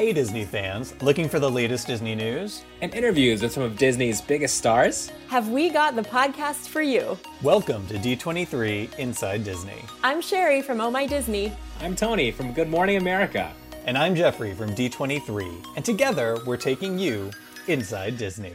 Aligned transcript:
Hey, 0.00 0.14
Disney 0.14 0.46
fans, 0.46 0.94
looking 1.02 1.28
for 1.28 1.38
the 1.38 1.50
latest 1.50 1.86
Disney 1.86 2.14
news? 2.14 2.64
And 2.80 2.94
interviews 2.94 3.42
with 3.42 3.52
some 3.52 3.62
of 3.62 3.76
Disney's 3.76 4.22
biggest 4.22 4.56
stars? 4.56 5.12
Have 5.28 5.50
we 5.50 5.68
got 5.68 5.94
the 5.94 6.00
podcast 6.00 6.68
for 6.68 6.80
you? 6.80 7.18
Welcome 7.42 7.86
to 7.88 7.98
D23 7.98 8.98
Inside 8.98 9.44
Disney. 9.44 9.84
I'm 10.02 10.22
Sherry 10.22 10.62
from 10.62 10.80
Oh 10.80 10.90
My 10.90 11.06
Disney. 11.06 11.52
I'm 11.82 11.94
Tony 11.94 12.30
from 12.30 12.54
Good 12.54 12.70
Morning 12.70 12.96
America. 12.96 13.52
And 13.84 13.98
I'm 13.98 14.14
Jeffrey 14.14 14.54
from 14.54 14.70
D23. 14.70 15.76
And 15.76 15.84
together, 15.84 16.38
we're 16.46 16.56
taking 16.56 16.98
you 16.98 17.30
inside 17.66 18.16
Disney. 18.16 18.54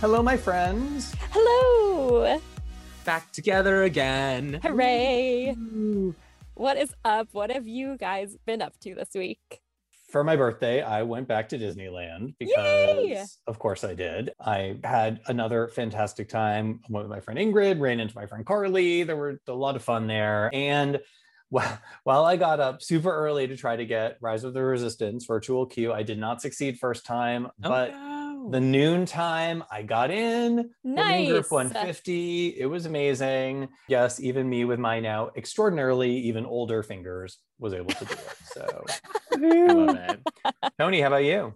Hello, 0.00 0.22
my 0.22 0.36
friends. 0.36 1.12
Hello. 1.32 2.40
Back 3.04 3.32
together 3.32 3.82
again. 3.82 4.60
Hooray. 4.62 5.56
What 6.60 6.76
is 6.76 6.92
up? 7.06 7.28
What 7.32 7.50
have 7.50 7.66
you 7.66 7.96
guys 7.96 8.36
been 8.44 8.60
up 8.60 8.78
to 8.80 8.94
this 8.94 9.08
week? 9.14 9.62
For 10.10 10.22
my 10.22 10.36
birthday, 10.36 10.82
I 10.82 11.04
went 11.04 11.26
back 11.26 11.48
to 11.48 11.58
Disneyland 11.58 12.34
because, 12.38 12.54
Yay! 12.54 13.24
of 13.46 13.58
course, 13.58 13.82
I 13.82 13.94
did. 13.94 14.32
I 14.38 14.76
had 14.84 15.20
another 15.26 15.68
fantastic 15.68 16.28
time. 16.28 16.80
I 16.84 16.92
went 16.92 17.08
with 17.08 17.16
my 17.16 17.20
friend 17.20 17.40
Ingrid, 17.40 17.80
ran 17.80 17.98
into 17.98 18.14
my 18.14 18.26
friend 18.26 18.44
Carly. 18.44 19.04
There 19.04 19.16
were 19.16 19.40
a 19.48 19.54
lot 19.54 19.74
of 19.74 19.82
fun 19.82 20.06
there. 20.06 20.50
And 20.52 21.00
while, 21.48 21.78
while 22.04 22.24
I 22.26 22.36
got 22.36 22.60
up 22.60 22.82
super 22.82 23.10
early 23.10 23.46
to 23.46 23.56
try 23.56 23.76
to 23.76 23.86
get 23.86 24.18
Rise 24.20 24.44
of 24.44 24.52
the 24.52 24.62
Resistance 24.62 25.24
virtual 25.24 25.64
queue, 25.64 25.94
I 25.94 26.02
did 26.02 26.18
not 26.18 26.42
succeed 26.42 26.78
first 26.78 27.06
time, 27.06 27.48
but 27.58 27.94
no. 28.44 28.50
the 28.50 28.60
noon 28.60 29.06
time 29.06 29.62
I 29.70 29.82
got 29.82 30.10
in 30.10 30.70
Nice. 30.84 31.28
group 31.28 31.50
150 31.50 32.48
it 32.58 32.66
was 32.66 32.86
amazing 32.86 33.68
yes 33.88 34.20
even 34.20 34.48
me 34.48 34.64
with 34.64 34.78
my 34.78 35.00
now 35.00 35.30
extraordinarily 35.36 36.10
even 36.18 36.46
older 36.46 36.82
fingers 36.82 37.38
was 37.58 37.72
able 37.74 37.90
to 37.90 38.04
do 38.04 38.14
it 38.14 38.36
so 38.44 38.84
it. 39.32 40.20
tony 40.78 41.00
how 41.00 41.08
about 41.08 41.24
you 41.24 41.54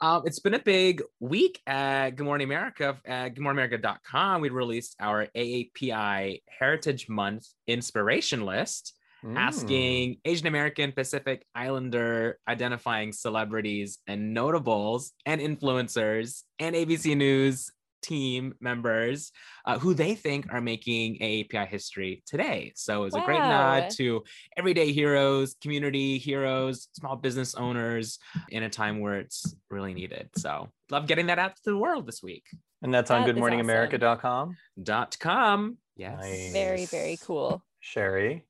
Um, 0.00 0.22
it's 0.26 0.40
been 0.40 0.54
a 0.54 0.58
big 0.58 1.00
week 1.20 1.60
at 1.64 2.16
Good 2.16 2.24
Morning 2.24 2.44
America. 2.48 2.98
At 3.04 3.36
goodmorningamerica.com, 3.36 4.40
we 4.40 4.48
released 4.48 4.96
our 4.98 5.28
AAPI 5.36 6.42
Heritage 6.48 7.08
Month 7.08 7.46
inspiration 7.68 8.44
list, 8.44 8.94
Mm. 9.24 9.38
asking 9.38 10.16
Asian 10.24 10.48
American, 10.48 10.90
Pacific 10.92 11.46
Islander, 11.54 12.38
identifying 12.48 13.12
celebrities 13.12 13.98
and 14.08 14.34
notables 14.34 15.12
and 15.26 15.40
influencers 15.40 16.42
and 16.58 16.74
ABC 16.74 17.16
News 17.16 17.70
team 18.02 18.52
members 18.60 19.30
uh, 19.64 19.78
who 19.78 19.94
they 19.94 20.16
think 20.16 20.52
are 20.52 20.60
making 20.60 21.18
AAPI 21.20 21.68
history 21.68 22.24
today. 22.26 22.72
So 22.74 23.04
it's 23.04 23.14
a 23.14 23.20
great 23.20 23.38
nod 23.38 23.90
to 23.90 24.24
everyday 24.56 24.90
heroes, 24.90 25.54
community 25.62 26.18
heroes, 26.18 26.88
small 26.94 27.14
business 27.14 27.54
owners 27.54 28.18
in 28.48 28.64
a 28.64 28.68
time 28.68 28.98
where 28.98 29.20
it's 29.20 29.54
really 29.70 29.94
needed. 29.94 30.30
So 30.36 30.68
love 30.90 31.06
getting 31.06 31.26
that 31.26 31.38
out 31.38 31.54
to 31.56 31.62
the 31.70 31.76
world 31.78 32.06
this 32.06 32.24
week. 32.24 32.44
and 32.82 32.92
that's 32.92 33.12
on 33.12 33.22
That 33.22 33.28
is 33.30 33.36
goodmorningamerica.com 33.36 34.56
Dot 34.82 35.16
com. 35.20 35.78
Yes. 35.96 36.18
Nice. 36.20 36.52
Very, 36.52 36.84
very 36.86 37.18
cool. 37.22 37.62
sherry 37.78 38.44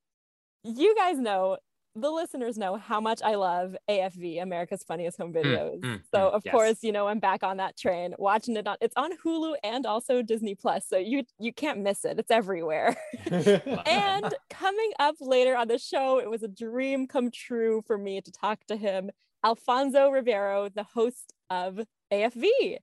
You 0.65 0.95
guys 0.97 1.19
know, 1.19 1.59
the 1.95 2.11
listeners 2.11 2.57
know 2.57 2.77
how 2.77 3.01
much 3.01 3.21
I 3.23 3.35
love 3.35 3.77
AFV, 3.89 4.43
America's 4.43 4.83
Funniest 4.83 5.19
Home 5.19 5.33
Videos. 5.33 5.81
mm, 5.81 6.01
so, 6.11 6.19
mm, 6.19 6.33
of 6.33 6.43
yes. 6.45 6.53
course, 6.53 6.79
you 6.83 6.93
know, 6.93 7.07
I'm 7.07 7.19
back 7.19 7.43
on 7.43 7.59
that 7.59 7.77
train 7.77 8.15
watching 8.19 8.57
it 8.57 8.67
on 8.67 8.77
it's 8.81 8.95
on 8.97 9.17
Hulu 9.19 9.57
and 9.63 9.85
also 9.85 10.23
Disney 10.23 10.55
Plus. 10.55 10.87
So 10.89 10.97
you 10.97 11.25
you 11.39 11.53
can't 11.53 11.81
miss 11.81 12.05
it. 12.05 12.19
It's 12.19 12.31
everywhere. 12.31 12.97
and 13.27 14.35
coming 14.51 14.93
up 14.99 15.17
later 15.21 15.57
on 15.57 15.69
the 15.69 15.79
show, 15.79 16.19
it 16.19 16.31
was 16.31 16.43
a 16.43 16.49
dream 16.49 17.07
come 17.07 17.31
true 17.31 17.83
for 17.87 17.99
me 17.99 18.21
to 18.21 18.33
talk 18.33 18.65
to 18.67 18.77
him, 18.77 19.11
Alfonso 19.45 20.09
Ribeiro, 20.09 20.69
the 20.69 20.85
host 20.85 21.33
of 21.51 21.81
AFV. 22.13 22.79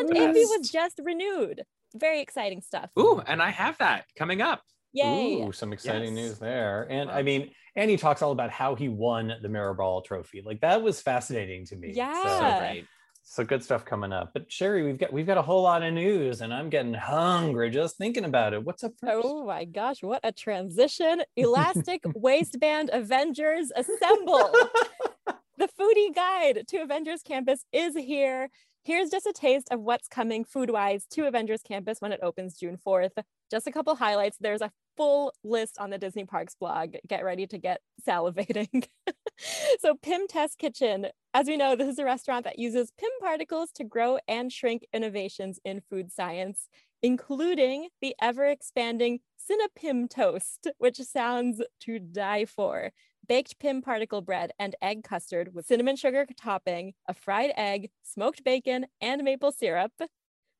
And 0.00 0.10
AFV 0.10 0.34
was 0.34 0.70
just 0.70 1.00
renewed. 1.02 1.64
Very 1.96 2.20
exciting 2.20 2.60
stuff. 2.60 2.90
Ooh, 2.98 3.20
and 3.26 3.42
I 3.42 3.50
have 3.50 3.78
that 3.78 4.04
coming 4.16 4.40
up. 4.40 4.62
Yay. 4.94 5.42
Ooh, 5.42 5.52
some 5.52 5.72
exciting 5.72 6.16
Yes. 6.16 6.28
news 6.28 6.38
there. 6.38 6.86
And 6.88 7.10
I 7.10 7.22
mean, 7.22 7.50
and 7.76 7.90
he 7.90 7.96
talks 7.96 8.22
all 8.22 8.30
about 8.32 8.50
how 8.50 8.74
he 8.76 8.88
won 8.88 9.32
the 9.42 9.48
Mirrorball 9.48 10.04
trophy. 10.04 10.40
Like 10.40 10.60
that 10.60 10.80
was 10.82 11.02
fascinating 11.02 11.66
to 11.66 11.76
me. 11.76 11.92
So 11.92 11.98
Yeah. 11.98 12.54
So, 12.54 12.58
great. 12.60 12.86
so 13.24 13.44
good 13.44 13.64
stuff 13.64 13.84
coming 13.84 14.12
up. 14.12 14.30
But 14.32 14.50
Sherry, 14.52 14.84
we've 14.84 14.96
got 14.98 15.12
we've 15.12 15.26
got 15.26 15.36
a 15.36 15.42
whole 15.42 15.62
lot 15.62 15.82
of 15.82 15.92
news, 15.92 16.40
and 16.40 16.54
I'm 16.54 16.70
getting 16.70 16.94
hungry 16.94 17.70
just 17.70 17.98
thinking 17.98 18.24
about 18.24 18.52
it. 18.54 18.64
What's 18.64 18.84
up 18.84 18.92
first? 19.00 19.26
Oh 19.26 19.44
my 19.44 19.64
gosh, 19.64 20.02
what 20.02 20.20
a 20.22 20.30
transition. 20.30 21.22
Elastic 21.36 22.02
Waistband 22.14 22.90
Avengers 22.92 23.72
Assemble. 23.74 24.48
the 25.58 25.68
foodie 25.78 26.14
guide 26.14 26.64
to 26.68 26.78
Avengers 26.78 27.22
Campus 27.22 27.64
is 27.72 27.96
here. 27.96 28.48
Here's 28.84 29.08
just 29.08 29.24
a 29.24 29.32
taste 29.32 29.68
of 29.70 29.80
what's 29.80 30.08
coming 30.08 30.44
food 30.44 30.68
wise 30.68 31.06
to 31.12 31.26
Avengers 31.26 31.62
Campus 31.62 32.02
when 32.02 32.12
it 32.12 32.20
opens 32.22 32.58
June 32.58 32.76
4th. 32.76 33.12
Just 33.50 33.66
a 33.66 33.72
couple 33.72 33.94
highlights. 33.94 34.36
There's 34.38 34.60
a 34.60 34.70
full 34.94 35.32
list 35.42 35.78
on 35.78 35.88
the 35.88 35.96
Disney 35.96 36.26
Parks 36.26 36.54
blog. 36.54 36.96
Get 37.06 37.24
ready 37.24 37.46
to 37.46 37.56
get 37.56 37.80
salivating. 38.06 38.86
so, 39.80 39.94
Pym 40.02 40.28
Test 40.28 40.58
Kitchen. 40.58 41.06
As 41.32 41.46
we 41.46 41.56
know, 41.56 41.74
this 41.74 41.88
is 41.88 41.98
a 41.98 42.04
restaurant 42.04 42.44
that 42.44 42.58
uses 42.58 42.92
Pym 43.00 43.08
particles 43.22 43.70
to 43.76 43.84
grow 43.84 44.18
and 44.28 44.52
shrink 44.52 44.84
innovations 44.92 45.58
in 45.64 45.80
food 45.88 46.12
science, 46.12 46.68
including 47.02 47.88
the 48.02 48.14
ever 48.20 48.44
expanding 48.44 49.20
Cinnapym 49.50 50.10
toast, 50.10 50.68
which 50.76 50.98
sounds 50.98 51.62
to 51.80 51.98
die 51.98 52.44
for 52.44 52.90
baked 53.26 53.58
pym 53.58 53.82
particle 53.82 54.20
bread 54.20 54.52
and 54.58 54.74
egg 54.82 55.04
custard 55.04 55.54
with 55.54 55.66
cinnamon 55.66 55.96
sugar 55.96 56.26
topping, 56.36 56.94
a 57.06 57.14
fried 57.14 57.52
egg, 57.56 57.90
smoked 58.02 58.44
bacon, 58.44 58.86
and 59.00 59.22
maple 59.22 59.52
syrup. 59.52 59.92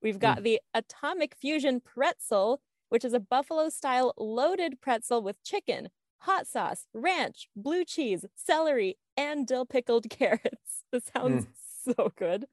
We've 0.03 0.19
got 0.19 0.43
the 0.43 0.61
Atomic 0.75 1.35
Fusion 1.35 1.81
pretzel, 1.81 2.61
which 2.91 3.05
is 3.05 3.15
a 3.15 3.21
buffalo 3.21 3.71
style 3.71 4.13
loaded 4.19 4.81
pretzel 4.81 5.23
with 5.23 5.43
chicken, 5.43 5.89
hot 6.19 6.47
sauce, 6.47 6.87
ranch, 6.93 7.49
blue 7.57 7.85
cheese, 7.85 8.25
celery, 8.35 8.99
and 9.17 9.47
dill 9.47 9.65
pickled 9.65 10.11
carrots. 10.11 10.85
This 10.93 11.05
sounds 11.15 11.47
so 11.85 12.13
good. 12.17 12.47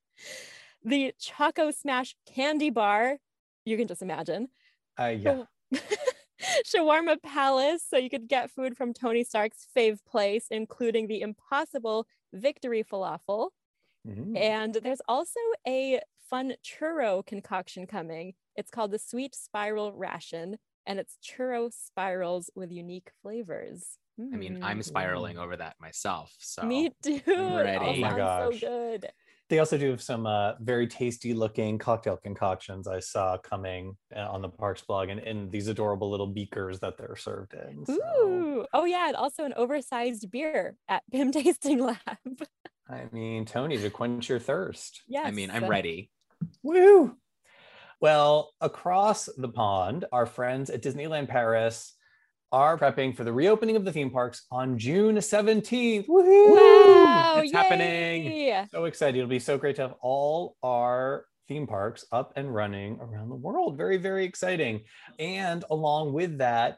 The 0.84 1.14
Choco 1.20 1.72
Smash 1.72 2.16
candy 2.26 2.70
bar, 2.70 3.18
you 3.66 3.78
can 3.78 3.88
just 3.88 4.02
imagine. 4.02 4.48
Uh, 5.00 5.08
yeah. 5.08 5.44
Shawarma 6.66 7.22
Palace, 7.22 7.84
so 7.88 7.98
you 7.98 8.10
could 8.10 8.28
get 8.28 8.52
food 8.52 8.76
from 8.78 8.94
Tony 8.94 9.24
Stark's 9.24 9.68
fave 9.76 10.00
place, 10.06 10.48
including 10.50 11.08
the 11.08 11.22
impossible 11.22 12.08
Victory 12.34 12.84
Falafel. 12.84 13.50
Mhm. 14.08 14.38
And 14.38 14.74
there's 14.76 15.02
also 15.08 15.40
a 15.68 16.02
fun 16.30 16.54
churro 16.66 17.26
concoction 17.26 17.86
coming. 17.86 18.34
It's 18.56 18.72
called 18.72 18.92
the 18.92 19.00
Sweet 19.00 19.36
Spiral 19.36 19.94
Ration, 19.94 20.58
and 20.86 21.00
it's 21.00 21.18
churro 21.24 21.72
spirals 21.72 22.50
with 22.56 22.72
unique 22.72 23.12
flavors. 23.22 23.98
I 24.20 24.38
mean, 24.38 24.64
I'm 24.64 24.80
Mm. 24.80 24.86
spiraling 24.86 25.38
over 25.38 25.56
that 25.58 25.76
myself. 25.80 26.36
So 26.40 26.64
Me 26.64 26.90
too. 27.02 27.22
It 27.26 27.40
all 27.40 27.58
ready. 27.58 27.86
Oh 27.86 27.96
my 27.96 28.16
gosh. 28.18 28.60
so 28.60 28.68
good. 28.68 29.12
They 29.52 29.60
also 29.60 29.78
do 29.78 29.90
have 29.92 30.02
some 30.02 30.26
uh, 30.26 30.54
very 30.62 30.88
tasty 30.88 31.34
looking 31.34 31.78
cocktail 31.78 32.16
concoctions 32.16 32.88
I 32.88 33.02
saw 33.02 33.38
coming 33.38 33.98
uh, 34.16 34.22
on 34.22 34.42
the 34.42 34.48
Parks 34.48 34.82
blog 34.82 35.10
and 35.10 35.20
in 35.20 35.50
these 35.50 35.68
adorable 35.68 36.10
little 36.10 36.28
beakers 36.28 36.80
that 36.80 36.98
they're 36.98 37.18
served 37.18 37.54
in. 37.54 37.86
So, 37.86 37.94
Ooh. 37.94 38.66
Oh 38.72 38.86
yeah, 38.86 39.08
and 39.08 39.16
also 39.18 39.44
an 39.44 39.54
oversized 39.58 40.32
beer 40.32 40.78
at 40.88 41.04
Pym 41.12 41.32
Tasting 41.34 41.80
Lab. 41.80 41.98
I 42.90 43.10
mean, 43.12 43.44
Tony, 43.44 43.78
to 43.78 43.90
quench 43.90 44.30
your 44.30 44.40
thirst. 44.40 45.02
yes. 45.06 45.28
I 45.28 45.32
mean, 45.32 45.52
I'm 45.52 45.68
ready. 45.68 46.10
Woo! 46.64 47.18
Well, 48.00 48.54
across 48.62 49.28
the 49.36 49.50
pond, 49.50 50.06
our 50.14 50.28
friends 50.28 50.70
at 50.70 50.82
Disneyland 50.82 51.28
Paris 51.28 51.94
are 52.52 52.78
prepping 52.78 53.16
for 53.16 53.24
the 53.24 53.32
reopening 53.34 53.76
of 53.76 53.86
the 53.86 53.92
theme 53.92 54.10
parks 54.10 54.46
on 54.52 54.78
June 54.78 55.16
17th. 55.18 56.08
Woohoo! 56.08 56.56
Wow, 56.56 57.36
It's 57.40 57.52
happening. 57.54 58.26
yay! 58.26 58.66
So 58.72 58.86
excited. 58.86 59.18
It'll 59.18 59.30
be 59.30 59.40
so 59.40 59.58
great 59.58 59.76
to 59.78 59.84
have 59.84 59.96
all 60.02 60.58
our 60.64 61.26
theme 61.48 61.66
parks 61.68 62.06
up 62.12 62.34
and 62.36 62.54
running 62.54 62.98
around 63.00 63.30
the 63.30 63.36
world. 63.36 63.78
Very, 63.78 63.98
very 63.98 64.26
exciting. 64.26 64.82
And 65.20 65.64
along 65.70 66.14
with 66.14 66.38
that, 66.40 66.78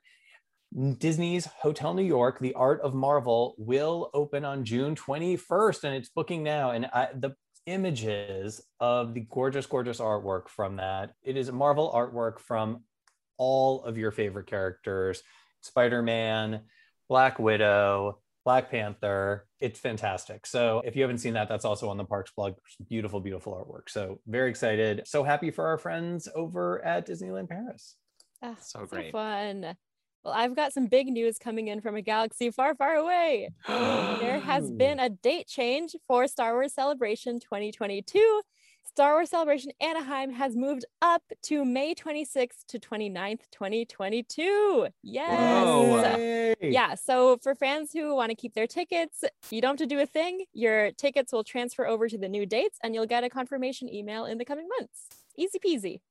Disney's 0.97 1.45
Hotel 1.45 1.93
New 1.93 2.03
York, 2.03 2.39
The 2.39 2.53
Art 2.53 2.81
of 2.81 2.93
Marvel, 2.93 3.55
will 3.57 4.09
open 4.13 4.43
on 4.43 4.65
June 4.65 4.95
21st, 4.95 5.83
and 5.83 5.95
it's 5.95 6.09
booking 6.09 6.43
now. 6.43 6.71
And 6.71 6.87
I, 6.87 7.09
the 7.15 7.35
images 7.65 8.61
of 8.79 9.13
the 9.13 9.21
gorgeous, 9.31 9.65
gorgeous 9.65 9.99
artwork 9.99 10.49
from 10.49 10.75
that, 10.77 11.13
it 11.23 11.37
is 11.37 11.51
Marvel 11.51 11.91
artwork 11.95 12.39
from 12.39 12.83
all 13.37 13.83
of 13.83 13.97
your 13.97 14.11
favorite 14.11 14.47
characters 14.47 15.21
Spider 15.63 16.01
Man, 16.01 16.61
Black 17.09 17.39
Widow, 17.39 18.19
Black 18.45 18.69
Panther. 18.69 19.47
It's 19.59 19.79
fantastic. 19.79 20.45
So 20.45 20.81
if 20.85 20.95
you 20.95 21.01
haven't 21.01 21.19
seen 21.19 21.33
that, 21.35 21.47
that's 21.47 21.65
also 21.65 21.89
on 21.89 21.97
the 21.97 22.03
Parks 22.05 22.31
blog. 22.35 22.55
Beautiful, 22.89 23.19
beautiful 23.21 23.53
artwork. 23.53 23.89
So 23.89 24.19
very 24.27 24.49
excited. 24.49 25.03
So 25.05 25.23
happy 25.23 25.51
for 25.51 25.65
our 25.67 25.77
friends 25.77 26.27
over 26.35 26.83
at 26.83 27.07
Disneyland 27.07 27.49
Paris. 27.49 27.95
Ah, 28.41 28.55
So 28.59 28.85
great. 28.85 29.11
fun. 29.13 29.75
Well, 30.23 30.33
I've 30.33 30.55
got 30.55 30.73
some 30.73 30.87
big 30.87 31.07
news 31.07 31.37
coming 31.37 31.67
in 31.67 31.81
from 31.81 31.95
a 31.95 32.01
galaxy 32.01 32.49
far, 32.51 32.75
far 32.75 32.95
away. 32.95 33.49
There 33.67 34.39
has 34.39 34.69
been 34.71 34.99
a 34.99 35.09
date 35.09 35.47
change 35.47 35.95
for 36.07 36.27
Star 36.27 36.53
Wars 36.53 36.73
Celebration 36.73 37.39
2022. 37.39 38.41
Star 38.85 39.13
Wars 39.13 39.29
Celebration 39.29 39.71
Anaheim 39.81 40.31
has 40.31 40.55
moved 40.55 40.85
up 41.01 41.23
to 41.43 41.65
May 41.65 41.95
26th 41.95 42.65
to 42.67 42.79
29th, 42.79 43.39
2022. 43.51 44.87
Yes. 45.01 45.65
Whoa. 45.65 46.53
Yeah. 46.61 46.93
So 46.95 47.37
for 47.41 47.55
fans 47.55 47.91
who 47.91 48.15
want 48.15 48.29
to 48.29 48.35
keep 48.35 48.53
their 48.53 48.67
tickets, 48.67 49.23
you 49.49 49.61
don't 49.61 49.79
have 49.79 49.89
to 49.89 49.95
do 49.95 50.01
a 50.01 50.05
thing. 50.05 50.45
Your 50.53 50.91
tickets 50.91 51.33
will 51.33 51.43
transfer 51.43 51.87
over 51.87 52.07
to 52.07 52.17
the 52.17 52.29
new 52.29 52.45
dates 52.45 52.77
and 52.83 52.93
you'll 52.93 53.07
get 53.07 53.23
a 53.23 53.29
confirmation 53.29 53.91
email 53.91 54.25
in 54.25 54.37
the 54.37 54.45
coming 54.45 54.67
months. 54.77 55.07
Easy 55.37 55.59
peasy. 55.59 56.01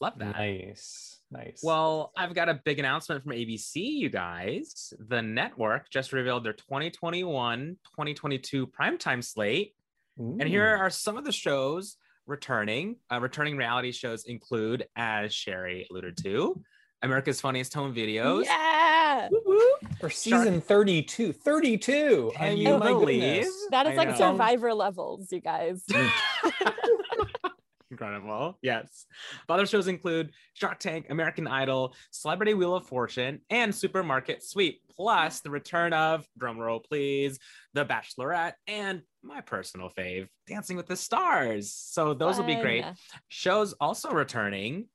Love 0.00 0.18
that. 0.18 0.34
Nice. 0.36 1.20
Nice. 1.30 1.60
Well, 1.62 2.12
I've 2.16 2.34
got 2.34 2.48
a 2.48 2.60
big 2.64 2.78
announcement 2.78 3.22
from 3.22 3.32
ABC, 3.32 3.76
you 3.76 4.08
guys. 4.10 4.92
The 4.98 5.22
network 5.22 5.90
just 5.90 6.12
revealed 6.12 6.44
their 6.44 6.52
2021 6.54 7.76
2022 7.84 8.66
primetime 8.66 9.22
slate. 9.22 9.74
And 10.18 10.42
here 10.42 10.66
are 10.66 10.88
some 10.88 11.18
of 11.18 11.24
the 11.24 11.32
shows 11.32 11.98
returning. 12.26 12.96
Uh, 13.10 13.20
returning 13.20 13.56
reality 13.56 13.92
shows 13.92 14.24
include, 14.24 14.86
as 14.96 15.34
Sherry 15.34 15.86
alluded 15.90 16.16
to, 16.18 16.60
America's 17.02 17.40
Funniest 17.40 17.74
Home 17.74 17.94
Videos. 17.94 18.44
Yeah. 18.44 19.28
Woo 19.30 19.40
woo. 19.46 19.88
for 20.00 20.10
season 20.10 20.60
32. 20.60 21.32
32. 21.32 22.32
I 22.34 22.38
Can 22.38 22.54
mean, 22.54 22.58
you 22.66 22.78
my 22.78 22.88
believe? 22.88 23.20
goodness. 23.44 23.66
That 23.70 23.86
is 23.86 23.92
I 23.92 23.96
like 23.96 24.08
know. 24.10 24.16
survivor 24.16 24.74
levels, 24.74 25.30
you 25.32 25.40
guys. 25.40 25.84
Incredible. 27.90 28.58
Yes. 28.62 29.06
Other 29.48 29.66
shows 29.66 29.86
include 29.86 30.32
Shark 30.54 30.78
Tank, 30.80 31.06
American 31.10 31.46
Idol, 31.46 31.94
Celebrity 32.10 32.54
Wheel 32.54 32.74
of 32.74 32.86
Fortune, 32.86 33.40
and 33.48 33.74
Supermarket 33.74 34.42
Sweep, 34.42 34.80
plus 34.96 35.40
the 35.40 35.50
return 35.50 35.92
of, 35.92 36.26
drumroll 36.40 36.84
please, 36.84 37.38
The 37.74 37.84
Bachelorette, 37.84 38.54
and 38.66 39.02
my 39.22 39.40
personal 39.40 39.90
fave, 39.90 40.28
Dancing 40.46 40.76
with 40.76 40.86
the 40.86 40.96
Stars. 40.96 41.72
So 41.74 42.14
those 42.14 42.38
will 42.38 42.44
be 42.46 42.56
great. 42.56 42.84
Shows 43.28 43.72
also 43.74 44.10
returning 44.10 44.88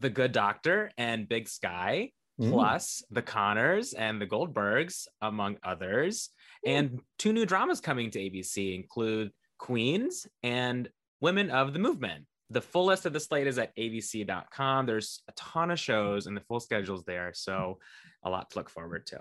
The 0.00 0.10
Good 0.10 0.32
Doctor 0.32 0.90
and 0.96 1.28
Big 1.28 1.48
Sky, 1.48 2.12
Mm. 2.40 2.52
plus 2.52 3.02
The 3.10 3.20
Connors 3.22 3.94
and 3.94 4.22
The 4.22 4.26
Goldbergs, 4.26 5.08
among 5.20 5.56
others. 5.64 6.30
And 6.64 7.00
two 7.18 7.32
new 7.32 7.44
dramas 7.44 7.80
coming 7.80 8.12
to 8.12 8.20
ABC 8.20 8.76
include 8.76 9.32
Queens 9.58 10.24
and 10.44 10.88
Women 11.20 11.50
of 11.50 11.72
the 11.72 11.80
Movement. 11.80 12.26
The 12.50 12.60
full 12.60 12.84
list 12.86 13.06
of 13.06 13.12
the 13.12 13.18
slate 13.18 13.48
is 13.48 13.58
at 13.58 13.74
abc.com. 13.76 14.86
There's 14.86 15.20
a 15.28 15.32
ton 15.32 15.72
of 15.72 15.80
shows 15.80 16.26
and 16.28 16.36
the 16.36 16.40
full 16.42 16.60
schedule's 16.60 17.02
there. 17.04 17.32
So 17.34 17.80
a 18.22 18.30
lot 18.30 18.50
to 18.50 18.58
look 18.58 18.70
forward 18.70 19.04
to. 19.06 19.18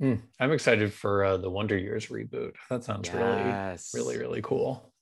Mm. 0.00 0.20
I'm 0.40 0.52
excited 0.52 0.92
for 0.92 1.24
uh, 1.24 1.36
the 1.36 1.50
Wonder 1.50 1.76
Years 1.76 2.06
reboot. 2.06 2.52
That 2.70 2.84
sounds 2.84 3.08
Yes. 3.08 3.92
really, 3.94 4.16
really, 4.16 4.18
really 4.26 4.42
cool. 4.42 4.92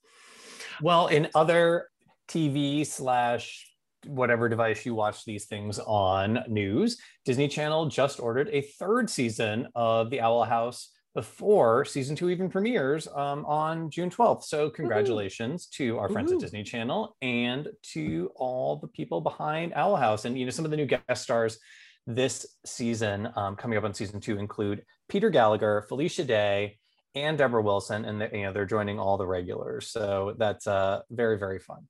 Well, 0.82 1.06
in 1.08 1.28
other 1.34 1.88
TV 2.28 2.86
slash 2.86 3.66
whatever 4.06 4.48
device 4.48 4.86
you 4.86 4.94
watch 4.94 5.24
these 5.24 5.46
things 5.46 5.78
on 5.78 6.40
news, 6.48 6.98
Disney 7.24 7.48
Channel 7.48 7.86
just 7.86 8.20
ordered 8.20 8.48
a 8.52 8.62
third 8.62 9.10
season 9.10 9.68
of 9.74 10.10
The 10.10 10.20
Owl 10.20 10.44
House 10.44 10.92
before 11.14 11.84
season 11.86 12.14
two 12.14 12.28
even 12.28 12.50
premieres 12.50 13.08
um, 13.08 13.44
on 13.46 13.90
June 13.90 14.10
12th. 14.10 14.44
So 14.44 14.68
congratulations 14.68 15.66
to 15.68 15.98
our 15.98 16.10
friends 16.10 16.30
at 16.30 16.38
Disney 16.38 16.62
Channel 16.62 17.16
and 17.22 17.68
to 17.94 18.30
all 18.36 18.76
the 18.76 18.88
people 18.88 19.22
behind 19.22 19.72
Owl 19.74 19.96
House. 19.96 20.26
And 20.26 20.38
you 20.38 20.44
know, 20.44 20.50
some 20.50 20.66
of 20.66 20.70
the 20.70 20.76
new 20.76 20.84
guest 20.84 21.22
stars 21.22 21.58
this 22.06 22.46
season 22.64 23.28
um, 23.36 23.56
coming 23.56 23.78
up 23.78 23.84
on 23.84 23.94
season 23.94 24.20
two 24.20 24.38
include 24.38 24.84
Peter 25.08 25.30
Gallagher, 25.30 25.84
Felicia 25.88 26.24
Day, 26.24 26.78
and 27.14 27.38
Deborah 27.38 27.62
Wilson, 27.62 28.04
and 28.04 28.20
they, 28.20 28.30
you 28.32 28.42
know 28.42 28.52
they're 28.52 28.66
joining 28.66 28.98
all 28.98 29.16
the 29.16 29.26
regulars. 29.26 29.88
So 29.88 30.34
that's 30.38 30.66
uh, 30.66 31.00
very 31.10 31.38
very 31.38 31.58
fun. 31.58 31.88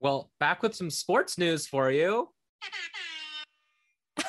Well, 0.00 0.30
back 0.38 0.62
with 0.62 0.74
some 0.74 0.90
sports 0.90 1.38
news 1.38 1.66
for 1.66 1.90
you. 1.90 2.28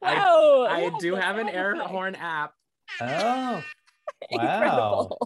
wow. 0.00 0.66
I 0.68 0.82
yeah, 0.82 0.90
do 0.98 1.14
have 1.14 1.38
an 1.38 1.48
air 1.48 1.76
horn 1.76 2.14
app. 2.14 2.54
Oh, 3.00 3.62
wow! 4.32 5.16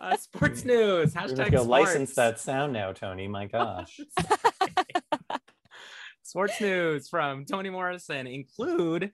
Uh, 0.00 0.16
sports 0.16 0.64
news. 0.64 1.14
we're 1.14 1.22
Hashtag 1.22 1.36
just 1.36 1.50
gonna 1.52 1.62
license 1.62 2.14
that 2.14 2.40
sound 2.40 2.72
now, 2.72 2.92
Tony. 2.92 3.28
My 3.28 3.46
gosh. 3.46 4.00
Sports 6.32 6.62
news 6.62 7.10
from 7.10 7.44
Tony 7.44 7.68
Morrison 7.68 8.26
include 8.26 9.12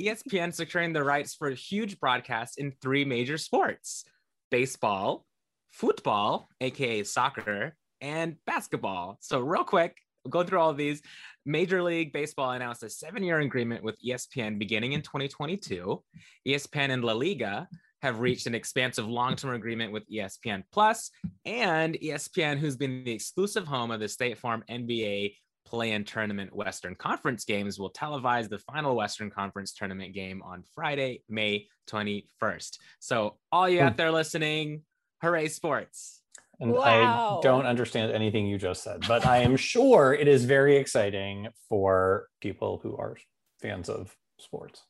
ESPN 0.00 0.54
securing 0.54 0.92
the 0.92 1.02
rights 1.02 1.34
for 1.34 1.50
huge 1.50 1.98
broadcast 1.98 2.60
in 2.60 2.70
three 2.80 3.04
major 3.04 3.38
sports 3.38 4.04
baseball, 4.52 5.26
football, 5.72 6.48
aka 6.60 7.02
soccer, 7.02 7.74
and 8.00 8.36
basketball. 8.46 9.18
So, 9.20 9.40
real 9.40 9.64
quick, 9.64 9.96
we'll 10.24 10.30
go 10.30 10.44
through 10.44 10.60
all 10.60 10.72
these. 10.72 11.02
Major 11.44 11.82
League 11.82 12.12
Baseball 12.12 12.52
announced 12.52 12.84
a 12.84 12.88
seven 12.88 13.24
year 13.24 13.40
agreement 13.40 13.82
with 13.82 13.98
ESPN 14.00 14.56
beginning 14.56 14.92
in 14.92 15.02
2022. 15.02 16.00
ESPN 16.46 16.90
and 16.90 17.02
La 17.04 17.14
Liga 17.14 17.66
have 18.02 18.20
reached 18.20 18.46
an 18.46 18.54
expansive 18.54 19.08
long 19.08 19.34
term 19.34 19.56
agreement 19.56 19.92
with 19.92 20.08
ESPN 20.08 20.62
Plus, 20.70 21.10
and 21.44 21.96
ESPN, 21.96 22.58
who's 22.58 22.76
been 22.76 23.02
the 23.02 23.10
exclusive 23.10 23.66
home 23.66 23.90
of 23.90 23.98
the 23.98 24.08
State 24.08 24.38
Farm 24.38 24.62
NBA 24.70 25.32
play 25.66 25.92
in 25.92 26.04
tournament 26.04 26.54
Western 26.54 26.94
Conference 26.94 27.44
games, 27.44 27.78
will 27.78 27.92
televise 27.92 28.48
the 28.48 28.58
final 28.58 28.96
Western 28.96 29.30
Conference 29.30 29.72
tournament 29.72 30.14
game 30.14 30.42
on 30.42 30.64
Friday, 30.74 31.22
May 31.28 31.66
21st. 31.88 32.78
So, 32.98 33.36
all 33.52 33.68
you 33.68 33.80
out 33.80 33.96
there 33.96 34.10
listening, 34.10 34.82
hooray, 35.22 35.48
sports! 35.48 36.20
And 36.58 36.72
Wow. 36.72 37.38
I 37.38 37.42
don't 37.42 37.64
understand 37.66 38.12
anything 38.12 38.46
you 38.46 38.58
just 38.58 38.82
said, 38.82 39.06
but 39.08 39.24
I 39.26 39.38
am 39.38 39.56
sure 39.56 40.12
it 40.12 40.28
is 40.28 40.44
very 40.44 40.76
exciting 40.76 41.48
for 41.68 42.28
people 42.42 42.80
who 42.82 42.96
are 42.96 43.16
fans 43.62 43.88
of 43.88 44.14
sports. 44.38 44.82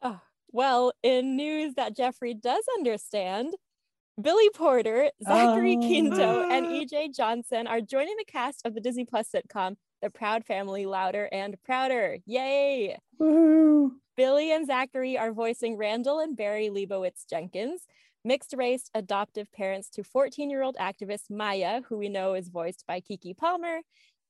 Oh, 0.00 0.20
well, 0.50 0.92
in 1.02 1.36
news 1.36 1.74
that 1.74 1.94
Jeffrey 1.94 2.32
does 2.34 2.64
understand, 2.78 3.54
Billy 4.20 4.48
Porter, 4.54 5.10
Zachary 5.22 5.76
Oh. 5.76 5.80
Quinto, 5.86 6.48
and 6.50 6.66
ah. 6.66 6.70
EJ 6.70 7.14
Johnson 7.14 7.66
are 7.66 7.80
joining 7.80 8.16
the 8.16 8.24
cast 8.24 8.64
of 8.64 8.74
the 8.74 8.80
Disney 8.80 9.04
Plus 9.04 9.30
sitcom 9.30 9.76
The 10.02 10.10
Proud 10.10 10.44
Family 10.44 10.86
Louder 10.86 11.28
and 11.30 11.56
Prouder. 11.62 12.18
Yay! 12.26 12.96
Woo! 13.18 13.92
Billy 14.16 14.52
and 14.52 14.66
Zachary 14.66 15.18
are 15.18 15.32
voicing 15.32 15.76
Randall 15.76 16.20
and 16.20 16.36
Barry 16.36 16.70
Leibowitz 16.70 17.24
Jenkins, 17.28 17.86
mixed 18.24 18.54
race 18.56 18.90
adoptive 18.94 19.52
parents 19.52 19.90
to 19.90 20.02
14 20.02 20.50
year 20.50 20.62
old 20.62 20.76
activist 20.76 21.30
Maya, 21.30 21.82
who 21.88 21.98
we 21.98 22.08
know 22.08 22.34
is 22.34 22.48
voiced 22.48 22.84
by 22.86 23.00
Keke 23.00 23.36
Palmer. 23.36 23.80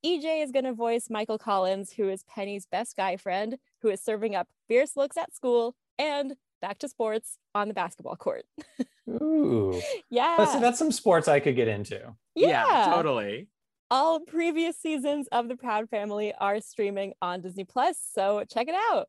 EJ 0.05 0.43
is 0.43 0.51
going 0.51 0.65
to 0.65 0.73
voice 0.73 1.09
Michael 1.11 1.39
Collins, 1.39 1.93
who 1.93 2.09
is 2.09 2.25
Penny's 2.25 2.67
best 2.67 2.97
guy 2.97 3.17
friend, 3.17 3.57
who 3.83 3.89
is 3.91 4.01
serving 4.01 4.35
up 4.35 4.49
fierce 4.67 4.97
looks 4.97 5.17
at 5.17 5.35
school 5.35 5.75
and 5.99 6.35
back 6.61 6.79
to 6.79 6.89
sports 6.89 7.39
on 7.55 7.69
the 7.69 7.75
basketball 7.75 8.17
court. 8.17 8.45
Ooh. 9.09 9.81
Yeah. 10.09 10.37
That's, 10.39 10.61
that's 10.61 10.79
some 10.79 10.93
sports 10.93 11.29
I 11.29 11.41
could 11.41 11.57
get 11.57 11.69
into. 11.69 12.15
yeah. 12.35 12.93
totally. 12.95 13.49
All 13.91 14.21
previous 14.21 14.77
seasons 14.79 15.27
of 15.33 15.49
The 15.49 15.57
Proud 15.57 15.89
Family 15.91 16.33
are 16.39 16.61
streaming 16.61 17.13
on 17.21 17.41
Disney 17.41 17.65
Plus, 17.65 17.99
so 18.01 18.45
check 18.49 18.69
it 18.69 18.75
out. 18.93 19.09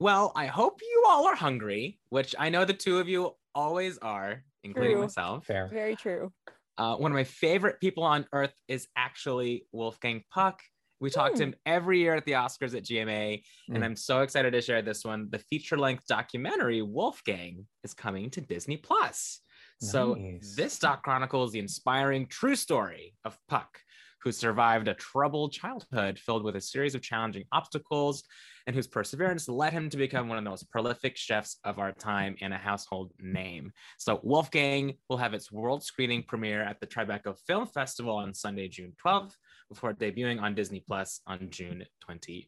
Well, 0.00 0.32
I 0.34 0.46
hope 0.46 0.80
you 0.82 1.04
all 1.08 1.26
are 1.28 1.36
hungry, 1.36 2.00
which 2.08 2.34
I 2.38 2.48
know 2.48 2.64
the 2.64 2.72
two 2.72 2.98
of 2.98 3.08
you 3.08 3.32
always 3.54 3.98
are, 3.98 4.42
including 4.64 4.92
True. 4.94 5.02
myself. 5.02 5.46
Fair. 5.46 5.68
Very 5.68 5.94
true. 5.94 6.32
Uh, 6.76 6.96
one 6.96 7.12
of 7.12 7.14
my 7.14 7.24
favorite 7.24 7.78
people 7.80 8.02
on 8.02 8.26
earth 8.32 8.54
is 8.66 8.88
actually 8.96 9.66
Wolfgang 9.70 10.24
Puck. 10.32 10.60
We 10.98 11.10
talk 11.10 11.32
to 11.34 11.44
Hmm. 11.44 11.50
him 11.50 11.54
every 11.66 12.00
year 12.00 12.14
at 12.14 12.24
the 12.24 12.32
Oscars 12.32 12.74
at 12.76 12.82
GMA, 12.84 13.42
and 13.68 13.76
Hmm. 13.78 13.82
I'm 13.84 13.96
so 13.96 14.22
excited 14.22 14.52
to 14.54 14.60
share 14.62 14.82
this 14.82 15.04
one. 15.04 15.28
The 15.30 15.38
feature 15.38 15.78
length 15.78 16.06
documentary 16.08 16.82
Wolfgang 16.82 17.66
is 17.84 17.94
coming 17.94 18.30
to 18.30 18.40
Disney 18.40 18.76
Plus. 18.78 19.40
So, 19.82 20.14
this 20.56 20.78
doc 20.78 21.02
chronicles 21.02 21.52
the 21.52 21.58
inspiring 21.58 22.26
true 22.26 22.54
story 22.56 23.14
of 23.24 23.38
Puck, 23.48 23.80
who 24.22 24.32
survived 24.32 24.88
a 24.88 24.94
troubled 24.94 25.52
childhood 25.52 26.18
filled 26.18 26.44
with 26.44 26.56
a 26.56 26.60
series 26.60 26.94
of 26.94 27.02
challenging 27.02 27.44
obstacles 27.52 28.24
and 28.66 28.76
whose 28.76 28.86
perseverance 28.86 29.48
led 29.48 29.72
him 29.72 29.88
to 29.88 29.96
become 29.96 30.28
one 30.28 30.38
of 30.38 30.44
the 30.44 30.50
most 30.50 30.70
prolific 30.70 31.16
chefs 31.16 31.58
of 31.64 31.78
our 31.78 31.92
time 31.92 32.36
and 32.40 32.52
a 32.52 32.58
household 32.58 33.12
name. 33.18 33.72
So, 33.98 34.20
Wolfgang 34.22 34.94
will 35.08 35.16
have 35.16 35.34
its 35.34 35.50
world 35.50 35.82
screening 35.82 36.22
premiere 36.22 36.62
at 36.62 36.78
the 36.80 36.86
Tribeca 36.86 37.36
Film 37.46 37.66
Festival 37.66 38.16
on 38.16 38.34
Sunday, 38.34 38.68
June 38.68 38.92
12th, 39.04 39.32
before 39.68 39.94
debuting 39.94 40.40
on 40.40 40.54
Disney 40.54 40.84
Plus 40.86 41.20
on 41.26 41.48
June 41.50 41.84
25th. 42.08 42.46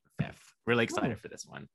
Really 0.67 0.85
excited 0.85 1.19
for 1.19 1.29
this 1.29 1.47
one. 1.47 1.69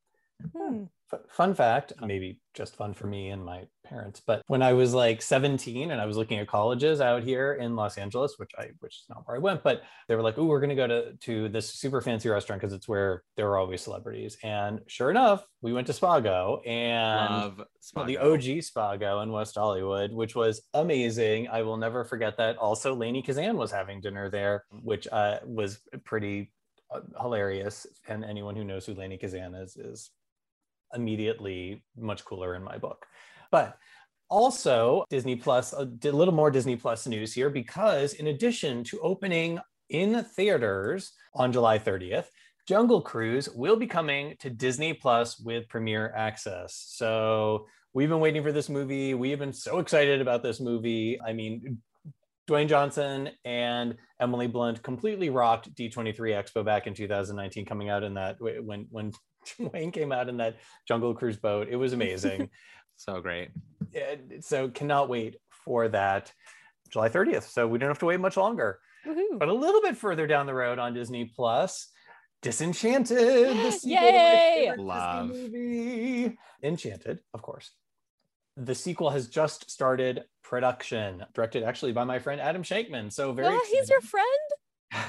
Hmm. 0.55 0.83
F- 1.11 1.21
fun 1.29 1.55
fact, 1.55 1.93
maybe 2.01 2.41
just 2.53 2.75
fun 2.75 2.93
for 2.93 3.07
me 3.07 3.29
and 3.29 3.43
my 3.43 3.63
parents. 3.85 4.21
But 4.25 4.43
when 4.47 4.61
I 4.61 4.73
was 4.73 4.93
like 4.93 5.21
17 5.21 5.89
and 5.91 6.01
I 6.01 6.05
was 6.05 6.17
looking 6.17 6.37
at 6.37 6.47
colleges 6.47 7.01
out 7.01 7.23
here 7.23 7.53
in 7.53 7.75
Los 7.75 7.97
Angeles, 7.97 8.35
which 8.37 8.51
I 8.57 8.69
which 8.79 8.97
is 8.97 9.05
not 9.09 9.23
where 9.25 9.37
I 9.37 9.39
went, 9.39 9.63
but 9.63 9.83
they 10.07 10.15
were 10.15 10.21
like, 10.21 10.37
"Oh, 10.37 10.45
we're 10.45 10.59
going 10.59 10.69
to 10.69 10.75
go 10.75 10.87
to 10.87 11.13
to 11.13 11.49
this 11.49 11.73
super 11.73 12.01
fancy 12.01 12.29
restaurant 12.29 12.61
because 12.61 12.73
it's 12.73 12.87
where 12.87 13.23
there 13.35 13.47
are 13.49 13.57
always 13.57 13.81
celebrities." 13.81 14.37
And 14.43 14.81
sure 14.87 15.09
enough, 15.09 15.45
we 15.61 15.73
went 15.73 15.87
to 15.87 15.93
Spago 15.93 16.59
and 16.67 17.33
Love 17.33 17.61
well, 17.95 18.05
the 18.05 18.17
OG 18.17 18.61
Spago 18.61 19.23
in 19.23 19.31
West 19.31 19.55
Hollywood, 19.55 20.11
which 20.11 20.35
was 20.35 20.61
amazing. 20.73 21.47
I 21.47 21.61
will 21.61 21.77
never 21.77 22.03
forget 22.03 22.37
that. 22.37 22.57
Also, 22.57 22.93
Lainie 22.95 23.25
Kazan 23.25 23.57
was 23.57 23.71
having 23.71 24.01
dinner 24.01 24.29
there, 24.29 24.65
which 24.71 25.07
uh, 25.11 25.39
was 25.45 25.79
pretty 26.03 26.51
uh, 26.93 27.01
hilarious. 27.21 27.87
And 28.07 28.23
anyone 28.25 28.55
who 28.55 28.63
knows 28.63 28.85
who 28.85 28.93
Lainie 28.93 29.19
Kazan 29.19 29.55
is 29.55 29.77
is 29.77 30.11
immediately 30.93 31.83
much 31.95 32.25
cooler 32.25 32.55
in 32.55 32.63
my 32.63 32.77
book. 32.77 33.05
But 33.51 33.77
also, 34.29 35.05
Disney 35.09 35.35
Plus, 35.35 35.73
a 35.73 35.85
little 36.03 36.33
more 36.33 36.51
Disney 36.51 36.75
Plus 36.75 37.07
news 37.07 37.33
here 37.33 37.49
because 37.49 38.13
in 38.13 38.27
addition 38.27 38.83
to 38.85 38.99
opening 38.99 39.59
in 39.89 40.23
theaters 40.23 41.13
on 41.33 41.51
July 41.53 41.79
30th, 41.79 42.25
Jungle 42.67 43.01
Cruise 43.01 43.47
will 43.49 43.77
be 43.77 43.87
coming 43.87 44.35
to 44.39 44.49
Disney 44.49 44.93
Plus 44.93 45.39
with 45.39 45.69
premiere 45.69 46.13
access. 46.13 46.85
So 46.89 47.67
we've 47.93 48.09
been 48.09 48.19
waiting 48.19 48.43
for 48.43 48.51
this 48.51 48.67
movie. 48.67 49.13
We 49.13 49.29
have 49.29 49.39
been 49.39 49.53
so 49.53 49.79
excited 49.79 50.19
about 50.19 50.43
this 50.43 50.59
movie. 50.59 51.17
I 51.25 51.31
mean, 51.31 51.81
Dwayne 52.49 52.69
Johnson 52.69 53.29
and 53.43 53.95
Emily 54.19 54.47
Blunt 54.47 54.81
completely 54.81 55.29
rocked 55.29 55.73
D23 55.75 56.15
Expo 56.15 56.63
back 56.63 56.87
in 56.87 56.93
2019, 56.93 57.65
coming 57.65 57.89
out 57.89 58.03
in 58.03 58.13
that 58.15 58.37
when 58.39 58.87
when 58.89 59.11
Dwayne 59.59 59.91
came 59.93 60.11
out 60.11 60.29
in 60.29 60.37
that 60.37 60.57
Jungle 60.87 61.13
Cruise 61.13 61.37
boat. 61.37 61.67
It 61.69 61.75
was 61.75 61.93
amazing. 61.93 62.49
So 62.99 63.21
great. 63.21 63.49
And 63.93 64.43
so 64.43 64.69
cannot 64.69 65.07
wait 65.07 65.35
for 65.51 65.87
that 65.89 66.33
July 66.89 67.09
30th. 67.09 67.43
So 67.43 67.67
we 67.67 67.77
don't 67.77 67.89
have 67.89 67.99
to 67.99 68.07
wait 68.07 68.19
much 68.19 68.37
longer. 68.37 68.79
Woohoo. 69.05 69.37
But 69.37 69.49
a 69.49 69.53
little 69.53 69.81
bit 69.81 69.95
further 69.95 70.25
down 70.25 70.47
the 70.47 70.55
road 70.55 70.79
on 70.79 70.95
Disney 70.95 71.25
Plus, 71.25 71.89
Disenchanted, 72.41 73.17
the 73.17 73.71
sequel 73.71 73.97
to 73.97 74.03
my 74.03 74.09
Yay! 74.09 74.73
Love. 74.77 75.31
Disney 75.31 75.49
movie. 75.49 76.37
Enchanted, 76.63 77.19
of 77.33 77.41
course. 77.41 77.71
The 78.57 78.73
sequel 78.73 79.11
has 79.11 79.27
just 79.27 79.69
started 79.69 80.23
production, 80.43 81.23
directed 81.35 81.63
actually 81.63 81.91
by 81.91 82.03
my 82.03 82.17
friend 82.17 82.41
Adam 82.41 82.63
Shankman. 82.63 83.13
So 83.13 83.31
very 83.31 83.53
Oh, 83.53 83.65
he's 83.69 83.89
your 83.89 84.01
friend? 84.01 84.25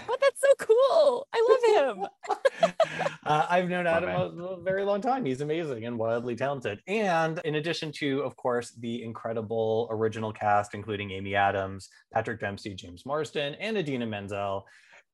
What? 0.06 0.20
That's 0.20 0.40
so 0.40 0.52
cool. 0.58 1.26
I 1.32 1.46
love 1.48 1.96
him. 1.96 2.72
uh, 3.24 3.46
I've 3.48 3.68
known 3.68 3.84
Love 3.84 4.02
Adam 4.02 4.40
a, 4.40 4.44
a 4.44 4.62
very 4.62 4.84
long 4.84 5.00
time. 5.00 5.24
He's 5.24 5.40
amazing 5.40 5.86
and 5.86 5.96
wildly 5.96 6.36
talented. 6.36 6.80
And 6.88 7.40
in 7.44 7.54
addition 7.54 7.92
to, 7.92 8.20
of 8.22 8.36
course, 8.36 8.72
the 8.72 9.02
incredible 9.02 9.88
original 9.90 10.32
cast, 10.32 10.74
including 10.74 11.12
Amy 11.12 11.34
Adams, 11.34 11.88
Patrick 12.12 12.40
Dempsey, 12.40 12.74
James 12.74 13.06
Marsden, 13.06 13.54
and 13.54 13.78
Idina 13.78 14.06
Menzel, 14.06 14.66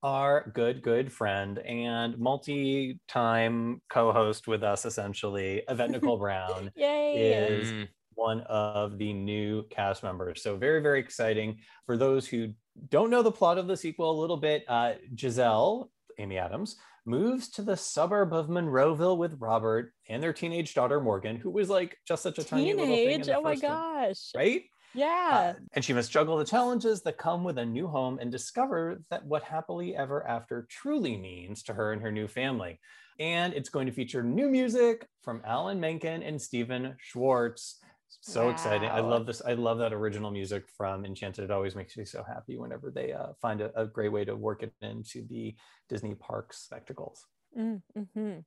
our 0.02 0.50
good, 0.54 0.82
good 0.82 1.12
friend 1.12 1.58
and 1.60 2.18
multi 2.18 2.98
time 3.08 3.80
co 3.90 4.12
host 4.12 4.46
with 4.46 4.62
us, 4.62 4.84
essentially, 4.84 5.62
Yvette 5.68 5.90
Nicole 5.90 6.18
Brown 6.18 6.70
Yay. 6.76 7.32
is 7.32 7.72
Mm, 7.72 7.88
one 8.14 8.40
of 8.42 8.99
the 8.99 9.12
new 9.12 9.64
cast 9.71 10.02
members. 10.02 10.42
So 10.42 10.56
very, 10.56 10.80
very 10.80 11.00
exciting. 11.00 11.59
For 11.87 11.97
those 11.97 12.26
who 12.26 12.52
don't 12.88 13.11
know 13.11 13.23
the 13.23 13.33
plot 13.33 13.59
of 13.59 13.66
the 13.66 13.76
sequel 13.76 14.11
a 14.11 14.21
little 14.21 14.37
bit, 14.37 14.64
uh, 14.68 14.94
Giselle, 15.16 15.90
Amy 16.18 16.38
Adams, 16.38 16.76
moves 17.06 17.49
to 17.50 17.62
the 17.62 17.76
suburb 17.76 18.33
of 18.33 18.49
Monroeville 18.49 19.18
with 19.18 19.37
Robert 19.38 19.92
and 20.09 20.23
their 20.23 20.33
teenage 20.33 20.75
daughter 20.75 21.00
Morgan, 21.00 21.37
who 21.37 21.50
was 21.50 21.68
like 21.68 21.97
just 22.06 22.23
such 22.23 22.38
a 22.38 22.44
tiny 22.44 22.73
little 22.73 22.87
Teenage. 22.87 23.28
Oh 23.28 23.42
my 23.42 23.50
one, 23.50 23.61
gosh. 23.61 24.33
right? 24.35 24.62
Yeah. 24.94 25.54
Uh, 25.56 25.61
and 25.75 25.85
she 25.85 25.92
must 25.92 26.12
juggle 26.12 26.38
the 26.38 26.44
challenges 26.44 27.02
that 27.02 27.18
come 27.18 27.44
with 27.44 27.59
a 27.59 27.66
new 27.66 27.88
home 27.88 28.18
and 28.21 28.30
discover 28.30 29.02
that 29.11 29.26
what 29.26 29.42
happily 29.42 29.97
ever 29.97 30.26
after 30.26 30.66
truly 30.71 31.16
means 31.16 31.62
to 31.64 31.75
her 31.75 31.92
and 31.92 32.00
her 32.00 32.12
new 32.12 32.28
family. 32.28 32.80
And 33.18 33.54
it's 33.54 33.68
going 33.68 33.87
to 33.87 33.92
feature 33.92 34.23
new 34.23 34.49
music 34.49 35.06
from 35.23 35.42
Alan 35.44 35.80
Menken 35.80 36.23
and 36.23 36.40
Stephen 36.40 36.97
Schwartz. 36.99 37.80
So 38.21 38.49
exciting. 38.49 38.88
I 38.88 39.00
love 39.00 39.26
this. 39.26 39.42
I 39.47 39.54
love 39.54 39.78
that 39.78 39.92
original 39.92 40.30
music 40.30 40.64
from 40.76 41.04
Enchanted. 41.04 41.44
It 41.44 41.50
always 41.50 41.75
makes 41.75 41.97
me 41.97 42.04
so 42.04 42.23
happy 42.23 42.56
whenever 42.56 42.90
they 42.90 43.12
uh, 43.12 43.33
find 43.40 43.61
a, 43.61 43.78
a 43.80 43.87
great 43.87 44.12
way 44.12 44.25
to 44.25 44.35
work 44.35 44.62
it 44.62 44.73
into 44.80 45.26
the 45.28 45.54
Disney 45.88 46.14
parks 46.14 46.59
spectacles. 46.59 47.26
Mm, 47.59 47.83
hmm 48.14 48.38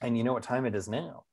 And 0.00 0.18
you 0.18 0.24
know 0.24 0.32
what 0.32 0.42
time 0.42 0.66
it 0.66 0.74
is 0.74 0.88
now? 0.88 1.24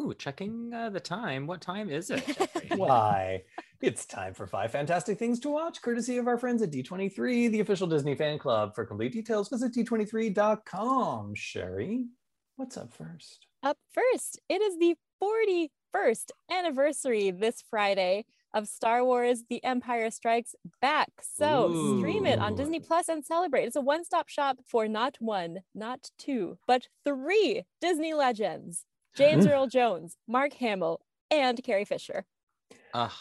Ooh, 0.00 0.12
checking 0.12 0.72
uh, 0.74 0.90
the 0.90 1.00
time. 1.00 1.46
What 1.46 1.60
time 1.60 1.88
is 1.88 2.10
it? 2.10 2.24
Why? 2.76 3.42
It's 3.80 4.06
time 4.06 4.34
for 4.34 4.46
five 4.46 4.72
fantastic 4.72 5.18
things 5.18 5.38
to 5.40 5.50
watch, 5.50 5.82
courtesy 5.82 6.16
of 6.16 6.26
our 6.26 6.38
friends 6.38 6.62
at 6.62 6.72
D23, 6.72 7.50
the 7.50 7.60
official 7.60 7.86
Disney 7.86 8.14
fan 8.14 8.38
club. 8.38 8.74
For 8.74 8.84
complete 8.84 9.12
details, 9.12 9.48
visit 9.48 9.72
d23.com. 9.74 11.34
Sherry, 11.34 12.06
what's 12.56 12.76
up 12.76 12.92
first? 12.92 13.46
Up 13.62 13.78
first, 13.92 14.40
it 14.48 14.60
is 14.60 14.78
the 14.78 14.96
41st 15.94 16.30
anniversary 16.50 17.30
this 17.30 17.62
Friday 17.70 18.24
of 18.52 18.68
Star 18.68 19.04
Wars 19.04 19.44
The 19.48 19.62
Empire 19.64 20.10
Strikes 20.10 20.54
Back. 20.80 21.10
So 21.20 21.98
stream 21.98 22.26
it 22.26 22.38
on 22.38 22.56
Disney 22.56 22.80
Plus 22.80 23.08
and 23.08 23.24
celebrate. 23.24 23.64
It's 23.64 23.76
a 23.76 23.80
one 23.80 24.04
stop 24.04 24.28
shop 24.28 24.58
for 24.66 24.88
not 24.88 25.16
one, 25.20 25.60
not 25.74 26.10
two, 26.18 26.58
but 26.66 26.88
three 27.04 27.64
Disney 27.80 28.14
legends 28.14 28.84
James 29.16 29.44
hmm. 29.44 29.50
Earl 29.50 29.66
Jones, 29.66 30.16
Mark 30.26 30.54
Hamill, 30.54 31.00
and 31.30 31.62
Carrie 31.62 31.84
Fisher. 31.84 32.24
Ugh, 32.92 33.12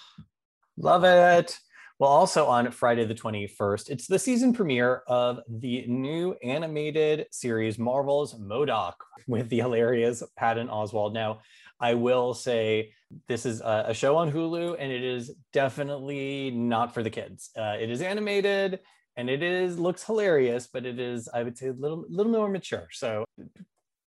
Love 0.77 1.03
it. 1.03 1.59
Well, 1.99 2.09
also 2.09 2.47
on 2.47 2.71
Friday 2.71 3.05
the 3.05 3.13
21st, 3.13 3.89
it's 3.89 4.07
the 4.07 4.17
season 4.17 4.51
premiere 4.51 5.03
of 5.07 5.39
the 5.47 5.85
new 5.87 6.35
animated 6.43 7.27
series 7.31 7.77
Marvel's 7.77 8.33
MODOK 8.33 8.95
with 9.27 9.47
the 9.49 9.59
hilarious 9.59 10.23
Patton 10.35 10.67
Oswalt. 10.67 11.13
Now, 11.13 11.41
I 11.79 11.93
will 11.95 12.33
say 12.33 12.93
this 13.27 13.45
is 13.45 13.61
a, 13.61 13.85
a 13.89 13.93
show 13.93 14.15
on 14.17 14.31
Hulu 14.31 14.75
and 14.79 14.91
it 14.91 15.03
is 15.03 15.31
definitely 15.51 16.51
not 16.51 16.93
for 16.93 17.03
the 17.03 17.09
kids. 17.09 17.49
Uh, 17.57 17.75
it 17.79 17.89
is 17.89 18.01
animated 18.01 18.79
and 19.15 19.29
it 19.29 19.43
is 19.43 19.77
looks 19.77 20.03
hilarious, 20.03 20.67
but 20.71 20.85
it 20.85 20.99
is, 20.99 21.29
I 21.33 21.43
would 21.43 21.57
say, 21.57 21.67
a 21.67 21.73
little, 21.73 22.05
little 22.09 22.31
more 22.31 22.49
mature. 22.49 22.87
So 22.91 23.25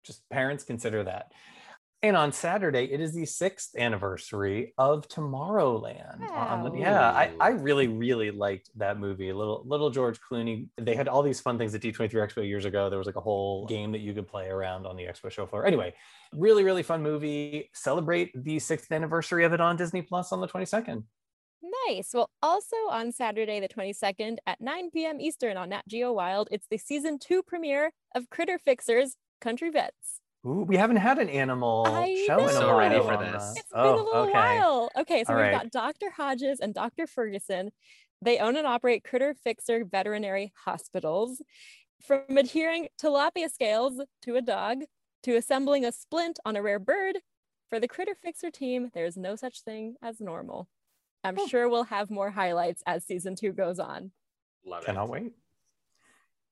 just 0.03 0.27
parents 0.29 0.63
consider 0.63 1.03
that. 1.03 1.31
And 2.03 2.15
on 2.15 2.31
Saturday, 2.31 2.83
it 2.91 3.01
is 3.01 3.13
the 3.13 3.25
sixth 3.25 3.75
anniversary 3.75 4.73
of 4.77 5.07
Tomorrowland. 5.07 6.21
Um, 6.29 6.75
yeah, 6.75 7.09
I, 7.09 7.31
I 7.39 7.49
really, 7.49 7.87
really 7.87 8.29
liked 8.29 8.69
that 8.75 8.99
movie. 8.99 9.33
Little 9.33 9.63
little 9.65 9.89
George 9.89 10.19
Clooney. 10.21 10.67
They 10.79 10.93
had 10.93 11.07
all 11.07 11.23
these 11.23 11.41
fun 11.41 11.57
things 11.57 11.73
at 11.73 11.81
D23 11.81 12.11
Expo 12.11 12.47
years 12.47 12.65
ago. 12.65 12.89
There 12.89 12.99
was 12.99 13.07
like 13.07 13.15
a 13.15 13.21
whole 13.21 13.65
game 13.65 13.91
that 13.93 14.01
you 14.01 14.13
could 14.13 14.27
play 14.27 14.49
around 14.49 14.85
on 14.85 14.95
the 14.95 15.03
expo 15.03 15.31
show 15.31 15.47
floor. 15.47 15.65
Anyway, 15.65 15.95
really, 16.31 16.63
really 16.63 16.83
fun 16.83 17.01
movie. 17.01 17.71
Celebrate 17.73 18.31
the 18.35 18.59
sixth 18.59 18.91
anniversary 18.91 19.43
of 19.43 19.53
it 19.53 19.61
on 19.61 19.75
Disney 19.75 20.03
Plus 20.03 20.31
on 20.31 20.41
the 20.41 20.47
22nd. 20.47 21.03
Nice. 21.87 22.11
Well, 22.13 22.29
also 22.41 22.75
on 22.89 23.11
Saturday, 23.11 23.59
the 23.59 23.67
22nd 23.67 24.37
at 24.45 24.61
9 24.61 24.91
p.m. 24.91 25.19
Eastern 25.19 25.57
on 25.57 25.69
Nat 25.69 25.83
Geo 25.87 26.13
Wild, 26.13 26.47
it's 26.51 26.67
the 26.69 26.77
season 26.77 27.17
two 27.17 27.41
premiere 27.41 27.91
of 28.13 28.29
Critter 28.29 28.59
Fixers 28.59 29.15
Country 29.41 29.71
Vets. 29.71 30.21
Ooh, 30.45 30.61
we 30.63 30.77
haven't 30.77 30.97
had 30.97 31.17
an 31.17 31.29
animal 31.29 31.85
I 31.87 32.23
show 32.27 32.37
in 32.39 32.49
a 32.49 32.53
So 32.53 32.67
while. 32.67 32.77
ready 32.77 32.99
for 32.99 33.17
this. 33.17 33.43
that. 33.43 33.57
It's 33.57 33.69
been 33.71 33.79
a 33.79 33.83
oh, 33.83 33.95
little 33.95 34.13
okay. 34.23 34.31
while. 34.33 34.89
Okay, 34.97 35.23
so 35.23 35.33
All 35.33 35.39
we've 35.39 35.51
right. 35.51 35.51
got 35.53 35.71
Dr. 35.71 36.11
Hodges 36.11 36.59
and 36.59 36.73
Dr. 36.73 37.07
Ferguson. 37.07 37.71
They 38.21 38.37
own 38.37 38.55
and 38.55 38.67
operate 38.67 39.03
Critter 39.03 39.33
Fixer 39.33 39.83
veterinary 39.85 40.53
hospitals. 40.65 41.41
From 42.05 42.37
adhering 42.37 42.89
tilapia 43.01 43.49
scales 43.51 43.99
to 44.23 44.35
a 44.35 44.41
dog 44.41 44.79
to 45.23 45.35
assembling 45.35 45.85
a 45.85 45.91
splint 45.91 46.39
on 46.45 46.55
a 46.55 46.61
rare 46.61 46.79
bird, 46.79 47.17
for 47.69 47.79
the 47.79 47.87
Critter 47.87 48.13
Fixer 48.13 48.51
team, 48.51 48.91
there's 48.93 49.17
no 49.17 49.35
such 49.35 49.61
thing 49.63 49.95
as 50.03 50.21
normal. 50.21 50.67
I'm 51.23 51.39
Oh. 51.39 51.47
sure 51.47 51.67
we'll 51.67 51.85
have 51.85 52.11
more 52.11 52.29
highlights 52.29 52.83
as 52.85 53.03
season 53.05 53.35
two 53.35 53.51
goes 53.51 53.79
on. 53.79 54.11
love 54.63 54.83
it. 54.83 54.87
Cannot 54.87 55.09
wait. 55.09 55.33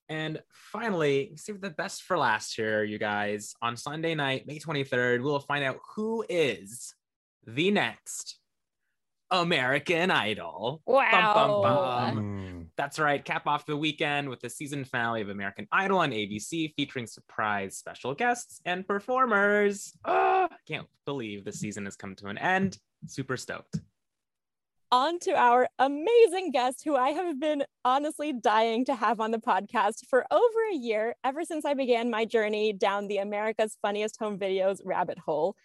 And 0.09 0.41
finally, 0.49 1.33
save 1.35 1.61
the 1.61 1.69
best 1.69 2.03
for 2.03 2.17
last 2.17 2.55
here, 2.55 2.83
you 2.83 2.99
guys. 2.99 3.53
On 3.61 3.77
Sunday 3.77 4.15
night, 4.15 4.45
May 4.47 4.59
23rd, 4.59 5.23
we'll 5.23 5.39
find 5.39 5.63
out 5.63 5.79
who 5.95 6.25
is 6.29 6.93
the 7.45 7.71
next 7.71 8.37
American 9.31 10.11
Idol. 10.11 10.81
Bum, 10.85 11.33
bum, 11.33 11.61
bum. 11.61 12.17
Mm. 12.17 12.67
That's 12.77 12.99
right. 12.99 13.23
Cap 13.23 13.47
off 13.47 13.65
the 13.65 13.77
weekend 13.77 14.29
with 14.29 14.39
the 14.39 14.49
season 14.49 14.85
finale 14.85 15.21
of 15.21 15.29
American 15.29 15.67
Idol 15.71 15.99
on 15.99 16.11
ABC 16.11 16.73
featuring 16.75 17.07
surprise 17.07 17.77
special 17.77 18.13
guests 18.13 18.61
and 18.65 18.87
performers. 18.87 19.97
Ah, 20.05 20.49
can't 20.67 20.87
believe 21.05 21.45
the 21.45 21.51
season 21.51 21.85
has 21.85 21.95
come 21.95 22.15
to 22.15 22.27
an 22.27 22.37
end. 22.37 22.77
Super 23.07 23.37
stoked. 23.37 23.79
On 24.93 25.17
to 25.17 25.31
our 25.31 25.67
amazing 25.79 26.51
guest 26.51 26.83
who 26.85 26.95
I 26.95 27.09
have 27.09 27.39
been 27.39 27.63
honestly 27.83 28.31
dying 28.31 28.85
to 28.85 28.93
have 28.93 29.19
on 29.19 29.31
the 29.31 29.39
podcast 29.39 30.05
for 30.07 30.23
over 30.29 30.59
a 30.71 30.75
year, 30.75 31.15
ever 31.23 31.43
since 31.43 31.65
I 31.65 31.73
began 31.73 32.11
my 32.11 32.25
journey 32.25 32.73
down 32.73 33.07
the 33.07 33.17
America's 33.17 33.75
Funniest 33.81 34.19
Home 34.19 34.37
Videos 34.37 34.81
rabbit 34.85 35.17
hole. 35.17 35.55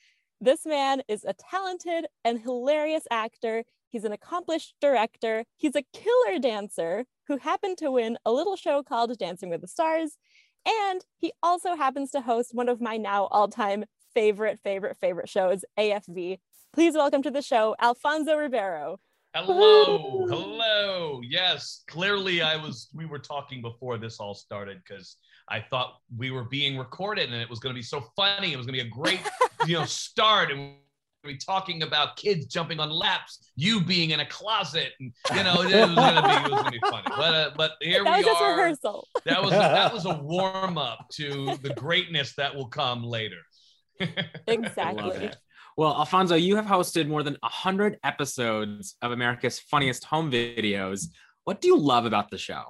This 0.41 0.65
man 0.65 1.03
is 1.09 1.27
a 1.27 1.35
talented 1.35 2.07
and 2.25 2.41
hilarious 2.41 3.03
actor. 3.11 3.65
He's 3.91 4.05
an 4.05 4.13
accomplished 4.13 4.73
director. 4.81 5.45
He's 5.59 5.77
a 5.77 5.85
killer 5.93 6.39
dancer 6.39 7.05
who 7.27 7.37
happened 7.37 7.77
to 7.79 7.91
win 7.91 8.17
a 8.25 8.33
little 8.33 8.57
show 8.57 8.83
called 8.83 9.19
Dancing 9.19 9.51
with 9.51 9.61
the 9.61 9.69
Stars. 9.69 10.17
And 10.65 11.05
he 11.19 11.33
also 11.43 11.77
happens 11.77 12.11
to 12.13 12.23
host 12.23 12.55
one 12.55 12.71
of 12.71 12.81
my 12.81 12.97
now 12.97 13.27
all 13.27 13.49
time 13.49 13.85
favorite, 14.15 14.59
favorite, 14.59 14.97
favorite 14.99 15.29
shows, 15.29 15.67
AFV. 15.79 16.39
Please 16.73 16.95
welcome 16.95 17.23
to 17.23 17.31
the 17.31 17.43
show, 17.43 17.77
Alfonso 17.79 18.35
Ribeiro. 18.35 18.99
Hello, 19.35 20.27
hello. 20.27 21.21
Yes, 21.23 21.85
clearly 21.87 22.41
I 22.41 22.57
was. 22.57 22.89
We 22.95 23.05
were 23.05 23.19
talking 23.19 23.61
before 23.61 23.99
this 23.99 24.19
all 24.21 24.35
started 24.35 24.81
because 24.83 25.17
I 25.51 25.61
thought 25.61 25.99
we 26.17 26.31
were 26.31 26.45
being 26.45 26.79
recorded 26.79 27.31
and 27.31 27.41
it 27.41 27.49
was 27.49 27.59
going 27.59 27.75
to 27.75 27.79
be 27.79 27.83
so 27.83 28.01
funny. 28.17 28.53
It 28.53 28.57
was 28.57 28.65
going 28.65 28.79
to 28.79 28.85
be 28.85 28.89
a 28.89 28.91
great, 28.91 29.21
you 29.67 29.75
know, 29.75 29.85
start 29.85 30.51
and 30.51 30.77
we're 31.25 31.37
talking 31.37 31.83
about 31.83 32.17
kids 32.17 32.47
jumping 32.47 32.81
on 32.81 32.91
laps, 32.91 33.51
you 33.57 33.83
being 33.83 34.11
in 34.11 34.21
a 34.21 34.27
closet, 34.27 34.93
and 35.01 35.13
you 35.35 35.43
know 35.43 35.63
it 35.63 35.89
was 35.89 35.95
gonna 35.95 36.23
be 36.23 36.35
it 36.35 36.43
was 36.51 36.63
gonna 36.63 36.71
be 36.71 36.81
funny. 36.81 37.05
But 37.09 37.35
uh, 37.35 37.51
but 37.57 37.73
here 37.81 38.05
that 38.05 38.11
we 38.11 38.17
was 38.19 38.25
just 38.25 38.41
are. 38.41 38.57
rehearsal. 38.57 39.09
That 39.27 39.43
was 39.43 39.53
a, 39.53 39.57
that 39.57 39.93
was 39.93 40.07
a 40.07 40.15
warm 40.23 40.79
up 40.79 41.07
to 41.15 41.57
the 41.63 41.75
greatness 41.75 42.35
that 42.37 42.55
will 42.55 42.69
come 42.69 43.03
later. 43.03 43.41
Exactly. 44.47 45.31
Well, 45.79 45.95
Alfonso, 45.95 46.35
you 46.35 46.57
have 46.57 46.67
hosted 46.67 47.07
more 47.07 47.23
than 47.23 47.37
100 47.39 48.01
episodes 48.03 48.97
of 49.01 49.13
America's 49.13 49.61
Funniest 49.61 50.03
Home 50.07 50.29
Videos. 50.29 51.05
What 51.45 51.61
do 51.61 51.69
you 51.69 51.79
love 51.79 52.05
about 52.05 52.33
the 52.33 52.37
show? 52.37 52.65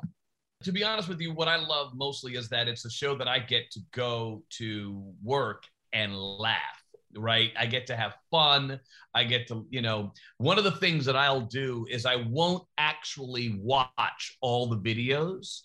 to 0.63 0.73
be 0.73 0.85
honest 0.85 1.09
with 1.09 1.19
you, 1.19 1.33
what 1.33 1.49
I 1.49 1.57
love 1.57 1.93
mostly 1.95 2.35
is 2.35 2.51
that 2.51 2.69
it's 2.69 2.85
a 2.85 2.91
show 2.91 3.17
that 3.17 3.27
I 3.27 3.39
get 3.39 3.71
to 3.71 3.81
go 3.93 4.43
to 4.59 5.15
work 5.23 5.65
and 5.95 6.15
laugh, 6.15 6.83
right? 7.17 7.51
I 7.59 7.65
get 7.65 7.87
to 7.87 7.97
have 7.97 8.15
fun. 8.31 8.79
I 9.15 9.25
get 9.25 9.49
to, 9.49 9.67
you 9.71 9.81
know, 9.81 10.13
one 10.37 10.59
of 10.59 10.65
the 10.65 10.73
things 10.73 11.07
that 11.07 11.17
I'll 11.17 11.41
do 11.41 11.87
is 11.89 12.05
I 12.05 12.17
won't 12.29 12.65
actually 12.77 13.59
watch 13.63 14.37
all 14.43 14.67
the 14.67 14.77
videos 14.77 15.63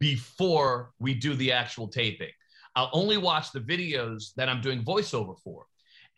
before 0.00 0.90
we 0.98 1.14
do 1.14 1.34
the 1.34 1.52
actual 1.52 1.86
taping. 1.86 2.32
I'll 2.74 2.90
only 2.92 3.16
watch 3.16 3.52
the 3.52 3.60
videos 3.60 4.34
that 4.34 4.48
I'm 4.48 4.60
doing 4.60 4.82
voiceover 4.82 5.38
for. 5.44 5.66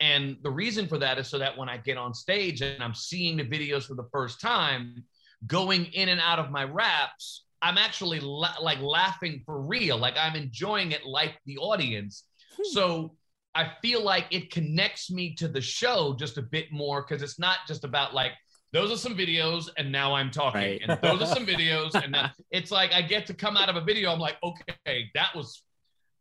And 0.03 0.35
the 0.43 0.51
reason 0.51 0.85
for 0.85 0.97
that 0.97 1.17
is 1.17 1.29
so 1.29 1.39
that 1.39 1.57
when 1.57 1.69
I 1.69 1.77
get 1.77 1.97
on 1.97 2.13
stage 2.13 2.61
and 2.61 2.83
I'm 2.83 2.93
seeing 2.93 3.37
the 3.37 3.45
videos 3.45 3.85
for 3.85 3.95
the 3.95 4.09
first 4.11 4.41
time, 4.41 5.05
going 5.47 5.85
in 5.85 6.09
and 6.09 6.19
out 6.19 6.39
of 6.39 6.51
my 6.51 6.65
raps, 6.65 7.45
I'm 7.61 7.77
actually 7.77 8.19
la- 8.19 8.57
like 8.61 8.81
laughing 8.81 9.43
for 9.45 9.61
real. 9.61 9.97
Like 9.97 10.15
I'm 10.19 10.35
enjoying 10.35 10.91
it 10.91 11.05
like 11.05 11.39
the 11.45 11.57
audience. 11.57 12.25
Hmm. 12.57 12.63
So 12.73 13.15
I 13.55 13.71
feel 13.81 14.03
like 14.03 14.25
it 14.29 14.51
connects 14.51 15.09
me 15.09 15.35
to 15.35 15.47
the 15.47 15.61
show 15.61 16.17
just 16.19 16.37
a 16.37 16.41
bit 16.41 16.65
more 16.69 17.05
because 17.07 17.23
it's 17.23 17.39
not 17.39 17.59
just 17.65 17.85
about 17.85 18.13
like, 18.13 18.33
those 18.73 18.91
are 18.91 18.97
some 18.97 19.15
videos 19.15 19.69
and 19.77 19.89
now 19.89 20.13
I'm 20.13 20.31
talking. 20.31 20.59
Right. 20.59 20.81
And 20.85 20.99
those 21.01 21.21
are 21.21 21.33
some 21.33 21.45
videos. 21.53 21.95
And 21.95 22.11
now 22.11 22.31
it's 22.51 22.71
like 22.71 22.91
I 22.91 23.01
get 23.03 23.25
to 23.27 23.33
come 23.33 23.55
out 23.55 23.69
of 23.69 23.77
a 23.77 23.81
video. 23.81 24.11
I'm 24.11 24.19
like, 24.19 24.35
okay, 24.43 25.09
that 25.15 25.33
was 25.33 25.63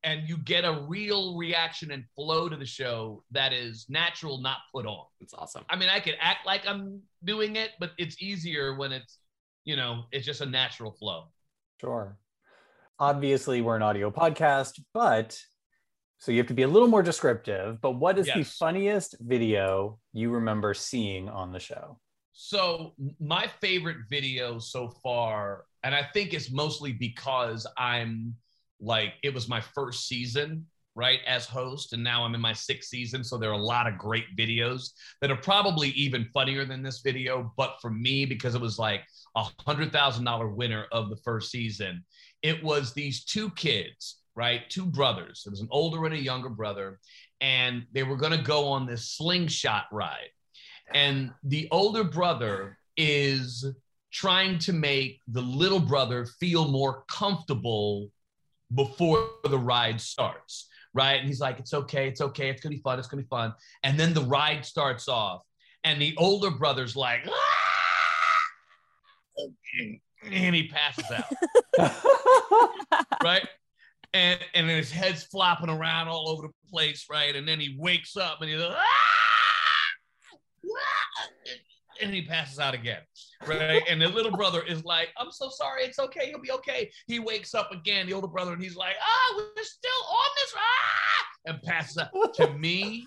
and 0.04 0.28
you 0.28 0.36
get 0.38 0.64
a 0.64 0.84
real 0.88 1.36
reaction 1.36 1.92
and 1.92 2.04
flow 2.14 2.48
to 2.48 2.56
the 2.56 2.66
show 2.66 3.22
that 3.30 3.52
is 3.52 3.86
natural, 3.88 4.38
not 4.38 4.58
put 4.74 4.86
on. 4.86 5.06
It's 5.20 5.34
awesome. 5.34 5.64
I 5.70 5.76
mean, 5.76 5.88
I 5.88 6.00
could 6.00 6.16
act 6.20 6.44
like 6.44 6.66
I'm 6.66 7.00
doing 7.24 7.56
it, 7.56 7.70
but 7.78 7.92
it's 7.98 8.20
easier 8.20 8.74
when 8.74 8.92
it's, 8.92 9.18
you 9.64 9.76
know, 9.76 10.04
it's 10.10 10.26
just 10.26 10.40
a 10.40 10.46
natural 10.46 10.90
flow. 10.90 11.26
Sure. 11.80 12.16
Obviously, 12.98 13.60
we're 13.60 13.76
an 13.76 13.82
audio 13.82 14.10
podcast, 14.10 14.80
but 14.92 15.38
so 16.18 16.30
you 16.30 16.38
have 16.38 16.46
to 16.48 16.54
be 16.54 16.62
a 16.62 16.68
little 16.68 16.88
more 16.88 17.02
descriptive. 17.02 17.80
But 17.80 17.92
what 17.92 18.18
is 18.18 18.26
the 18.26 18.44
funniest 18.44 19.16
video 19.20 19.98
you 20.12 20.30
remember 20.30 20.74
seeing 20.74 21.28
on 21.28 21.52
the 21.52 21.60
show? 21.60 21.98
So 22.32 22.94
my 23.20 23.50
favorite 23.60 23.98
video 24.08 24.58
so 24.58 24.88
far, 24.88 25.64
and 25.82 25.94
I 25.94 26.08
think 26.14 26.32
it's 26.32 26.50
mostly 26.50 26.92
because 26.92 27.66
I'm 27.76 28.34
like 28.82 29.14
it 29.22 29.32
was 29.32 29.48
my 29.48 29.60
first 29.60 30.06
season, 30.06 30.66
right, 30.94 31.20
as 31.26 31.46
host, 31.46 31.92
and 31.92 32.04
now 32.04 32.24
I'm 32.24 32.34
in 32.34 32.40
my 32.40 32.52
sixth 32.52 32.90
season. 32.90 33.24
So 33.24 33.38
there 33.38 33.50
are 33.50 33.54
a 33.54 33.58
lot 33.62 33.86
of 33.86 33.96
great 33.96 34.36
videos 34.36 34.90
that 35.20 35.30
are 35.30 35.36
probably 35.36 35.90
even 35.90 36.28
funnier 36.34 36.64
than 36.64 36.82
this 36.82 37.00
video. 37.00 37.52
But 37.56 37.76
for 37.80 37.90
me, 37.90 38.26
because 38.26 38.54
it 38.54 38.60
was 38.60 38.78
like 38.78 39.02
a 39.36 39.46
hundred 39.64 39.92
thousand 39.92 40.24
dollar 40.24 40.48
winner 40.48 40.86
of 40.92 41.08
the 41.08 41.16
first 41.16 41.50
season, 41.50 42.04
it 42.42 42.62
was 42.62 42.92
these 42.92 43.24
two 43.24 43.50
kids, 43.50 44.22
right, 44.34 44.68
two 44.68 44.84
brothers. 44.84 45.44
It 45.46 45.50
was 45.50 45.60
an 45.60 45.68
older 45.70 46.04
and 46.04 46.14
a 46.14 46.18
younger 46.18 46.50
brother, 46.50 46.98
and 47.40 47.86
they 47.92 48.02
were 48.02 48.16
going 48.16 48.36
to 48.36 48.44
go 48.44 48.66
on 48.66 48.86
this 48.86 49.10
slingshot 49.10 49.84
ride 49.92 50.30
and 50.94 51.32
the 51.44 51.68
older 51.70 52.04
brother 52.04 52.78
is 52.96 53.64
trying 54.12 54.58
to 54.58 54.72
make 54.72 55.20
the 55.28 55.40
little 55.40 55.80
brother 55.80 56.26
feel 56.26 56.68
more 56.68 57.04
comfortable 57.08 58.10
before 58.74 59.28
the 59.44 59.58
ride 59.58 60.00
starts 60.00 60.68
right 60.94 61.18
and 61.20 61.26
he's 61.26 61.40
like 61.40 61.58
it's 61.58 61.74
okay 61.74 62.08
it's 62.08 62.20
okay 62.20 62.48
it's 62.50 62.60
gonna 62.60 62.74
be 62.74 62.80
fun 62.82 62.98
it's 62.98 63.08
gonna 63.08 63.22
be 63.22 63.28
fun 63.28 63.52
and 63.82 63.98
then 63.98 64.12
the 64.14 64.22
ride 64.22 64.64
starts 64.64 65.08
off 65.08 65.42
and 65.84 66.00
the 66.00 66.14
older 66.18 66.50
brother's 66.50 66.94
like 66.96 67.20
"Ah!" 67.28 68.42
and 70.24 70.54
he 70.54 70.68
passes 70.68 71.04
out 71.10 71.24
right? 73.24 73.46
And 74.14 74.38
and 74.54 74.68
then 74.68 74.76
his 74.76 74.90
head's 74.90 75.24
flopping 75.24 75.70
around 75.70 76.08
all 76.08 76.28
over 76.28 76.48
the 76.48 76.52
place, 76.70 77.06
right? 77.10 77.34
And 77.34 77.48
then 77.48 77.58
he 77.60 77.76
wakes 77.78 78.16
up 78.16 78.40
and 78.40 78.50
he's 78.50 78.60
like, 78.60 78.76
"Ah! 78.76 79.32
Ah!" 82.02 82.06
and 82.06 82.14
he 82.14 82.22
passes 82.22 82.58
out 82.58 82.74
again, 82.74 83.00
right? 83.46 83.82
And 83.88 84.00
the 84.00 84.08
little 84.08 84.32
brother 84.32 84.62
is 84.62 84.84
like, 84.84 85.08
I'm 85.16 85.30
so 85.30 85.48
sorry, 85.50 85.84
it's 85.84 85.98
okay, 85.98 86.26
He'll 86.26 86.40
be 86.40 86.52
okay. 86.52 86.90
He 87.06 87.18
wakes 87.18 87.54
up 87.54 87.70
again, 87.72 88.06
the 88.06 88.12
older 88.12 88.28
brother, 88.28 88.52
and 88.52 88.62
he's 88.62 88.76
like, 88.76 88.94
ah, 89.00 89.34
we're 89.36 89.62
still 89.62 89.90
on 90.10 90.30
this, 90.36 90.54
ah, 90.56 91.26
and 91.46 91.62
passes 91.62 91.98
out. 91.98 92.34
to 92.34 92.52
me, 92.54 93.06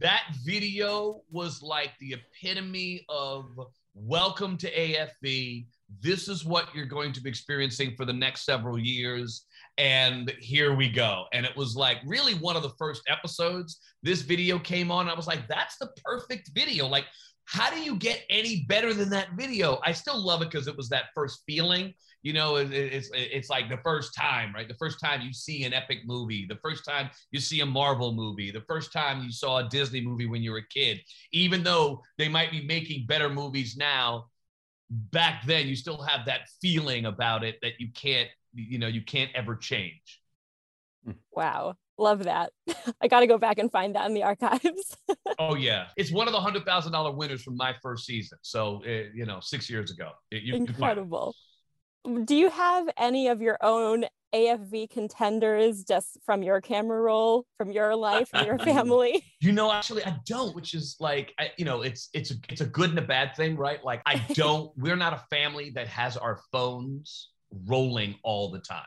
that 0.00 0.24
video 0.44 1.22
was 1.30 1.62
like 1.62 1.92
the 2.00 2.14
epitome 2.14 3.04
of 3.08 3.58
welcome 3.94 4.56
to 4.56 4.72
AFV. 4.72 5.66
This 6.00 6.28
is 6.28 6.44
what 6.44 6.74
you're 6.74 6.86
going 6.86 7.12
to 7.12 7.20
be 7.20 7.28
experiencing 7.28 7.94
for 7.96 8.04
the 8.04 8.12
next 8.12 8.44
several 8.44 8.78
years. 8.78 9.46
And 9.78 10.32
here 10.38 10.74
we 10.74 10.88
go. 10.88 11.26
And 11.32 11.46
it 11.46 11.56
was 11.56 11.76
like 11.76 11.98
really 12.06 12.34
one 12.34 12.56
of 12.56 12.62
the 12.62 12.72
first 12.78 13.02
episodes. 13.08 13.78
This 14.02 14.22
video 14.22 14.58
came 14.58 14.90
on. 14.90 15.08
I 15.08 15.14
was 15.14 15.26
like, 15.26 15.46
that's 15.48 15.76
the 15.76 15.90
perfect 16.04 16.50
video. 16.54 16.86
Like, 16.86 17.04
how 17.44 17.70
do 17.70 17.80
you 17.80 17.96
get 17.96 18.22
any 18.30 18.64
better 18.68 18.94
than 18.94 19.10
that 19.10 19.32
video? 19.36 19.80
I 19.84 19.92
still 19.92 20.18
love 20.18 20.42
it 20.42 20.50
because 20.50 20.68
it 20.68 20.76
was 20.76 20.88
that 20.90 21.06
first 21.14 21.42
feeling. 21.46 21.92
You 22.22 22.32
know, 22.32 22.56
it- 22.56 22.72
it's 22.72 23.10
it's 23.12 23.50
like 23.50 23.68
the 23.68 23.78
first 23.78 24.14
time, 24.14 24.54
right? 24.54 24.68
The 24.68 24.76
first 24.76 25.00
time 25.00 25.22
you 25.22 25.32
see 25.32 25.64
an 25.64 25.72
epic 25.72 26.00
movie, 26.06 26.46
the 26.46 26.56
first 26.62 26.84
time 26.84 27.10
you 27.30 27.40
see 27.40 27.60
a 27.60 27.66
Marvel 27.66 28.12
movie, 28.12 28.50
the 28.50 28.62
first 28.62 28.92
time 28.92 29.22
you 29.24 29.32
saw 29.32 29.58
a 29.58 29.68
Disney 29.68 30.00
movie 30.00 30.26
when 30.26 30.42
you 30.42 30.52
were 30.52 30.58
a 30.58 30.68
kid. 30.68 31.00
Even 31.32 31.62
though 31.62 32.02
they 32.18 32.28
might 32.28 32.50
be 32.52 32.64
making 32.64 33.06
better 33.06 33.28
movies 33.28 33.76
now, 33.76 34.28
back 34.90 35.44
then 35.46 35.66
you 35.66 35.74
still 35.76 36.00
have 36.02 36.26
that 36.26 36.48
feeling 36.60 37.06
about 37.06 37.42
it 37.44 37.58
that 37.62 37.80
you 37.80 37.90
can't, 37.92 38.28
you 38.54 38.78
know, 38.78 38.86
you 38.88 39.02
can't 39.02 39.30
ever 39.34 39.56
change. 39.56 40.20
Wow. 41.32 41.76
Love 42.02 42.24
that. 42.24 42.50
I 43.00 43.06
got 43.06 43.20
to 43.20 43.28
go 43.28 43.38
back 43.38 43.58
and 43.58 43.70
find 43.70 43.94
that 43.94 44.06
in 44.06 44.14
the 44.14 44.24
archives. 44.24 44.96
Oh 45.38 45.54
yeah, 45.54 45.86
it's 45.96 46.12
one 46.12 46.26
of 46.28 46.32
the 46.34 46.40
hundred 46.40 46.64
thousand 46.66 46.92
dollar 46.92 47.10
winners 47.10 47.42
from 47.42 47.56
my 47.56 47.74
first 47.82 48.04
season. 48.04 48.38
So 48.42 48.82
uh, 48.84 49.08
you 49.14 49.24
know, 49.24 49.38
six 49.40 49.68
years 49.70 49.90
ago, 49.90 50.10
It- 50.30 50.42
you, 50.42 50.54
you 50.54 50.66
can 50.66 50.74
find 50.74 50.98
it. 50.98 51.02
Incredible. 51.02 51.34
Do 52.24 52.34
you 52.36 52.50
have 52.50 52.88
any 52.98 53.28
of 53.28 53.40
your 53.40 53.56
own 53.62 54.04
AFV 54.34 54.90
contenders 54.90 55.84
just 55.84 56.18
from 56.26 56.42
your 56.42 56.60
camera 56.60 57.00
roll, 57.00 57.46
from 57.56 57.70
your 57.70 57.94
life, 57.96 58.28
from 58.30 58.44
your 58.46 58.58
family? 58.70 59.24
You 59.40 59.52
know, 59.52 59.72
actually, 59.72 60.04
I 60.04 60.16
don't, 60.26 60.54
which 60.54 60.74
is 60.74 60.96
like, 61.00 61.32
I, 61.38 61.50
you 61.56 61.64
know, 61.64 61.82
it's 61.82 62.08
it's 62.12 62.30
a 62.32 62.34
it's 62.50 62.60
a 62.60 62.66
good 62.66 62.90
and 62.90 62.98
a 62.98 63.02
bad 63.02 63.34
thing, 63.36 63.56
right? 63.56 63.82
Like, 63.84 64.02
I 64.04 64.16
don't. 64.34 64.72
we're 64.76 64.96
not 64.96 65.12
a 65.14 65.22
family 65.30 65.70
that 65.76 65.86
has 65.88 66.16
our 66.16 66.40
phones 66.52 67.30
rolling 67.66 68.16
all 68.22 68.50
the 68.50 68.60
time, 68.60 68.82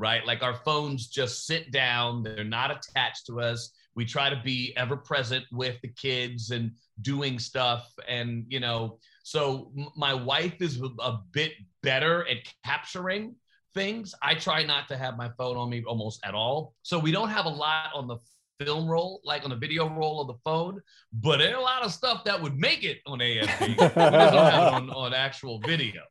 right? 0.00 0.24
Like, 0.26 0.42
our 0.42 0.54
phones 0.54 1.08
just 1.08 1.46
sit 1.46 1.70
down; 1.70 2.22
they're 2.22 2.44
not 2.44 2.70
attached 2.70 3.26
to 3.26 3.40
us. 3.40 3.72
We 3.94 4.04
try 4.04 4.30
to 4.30 4.40
be 4.42 4.72
ever 4.76 4.96
present 4.96 5.44
with 5.52 5.80
the 5.82 5.88
kids 5.88 6.50
and 6.50 6.72
doing 7.02 7.38
stuff, 7.38 7.92
and 8.08 8.44
you 8.48 8.60
know, 8.60 8.98
so 9.22 9.72
my 9.96 10.14
wife 10.14 10.60
is 10.60 10.80
a- 11.00 11.18
bit 11.32 11.52
better 11.82 12.26
at 12.28 12.38
capturing 12.64 13.36
things. 13.74 14.14
I 14.22 14.34
try 14.34 14.64
not 14.64 14.88
to 14.88 14.96
have 14.96 15.16
my 15.16 15.30
phone 15.38 15.56
on 15.56 15.70
me 15.70 15.84
almost 15.86 16.20
at 16.24 16.34
all. 16.34 16.74
So 16.82 16.98
we 16.98 17.12
don't 17.12 17.28
have 17.28 17.44
a 17.44 17.50
lot 17.50 17.90
on 17.94 18.08
the 18.08 18.16
film 18.58 18.88
roll, 18.88 19.20
like 19.24 19.44
on 19.44 19.50
the 19.50 19.56
video 19.56 19.88
roll 19.88 20.20
of 20.20 20.26
the 20.26 20.38
phone, 20.44 20.80
but 21.12 21.38
there 21.38 21.54
are 21.54 21.58
a 21.58 21.62
lot 21.62 21.84
of 21.84 21.92
stuff 21.92 22.24
that 22.24 22.40
would 22.40 22.58
make 22.58 22.84
it 22.84 22.98
on 23.06 23.18
AFV. 23.18 23.60
we 23.68 23.74
just 23.74 23.94
don't 23.94 24.14
have 24.14 24.72
it 24.72 24.74
on, 24.74 24.90
on 24.90 25.14
actual 25.14 25.60
video. 25.60 26.02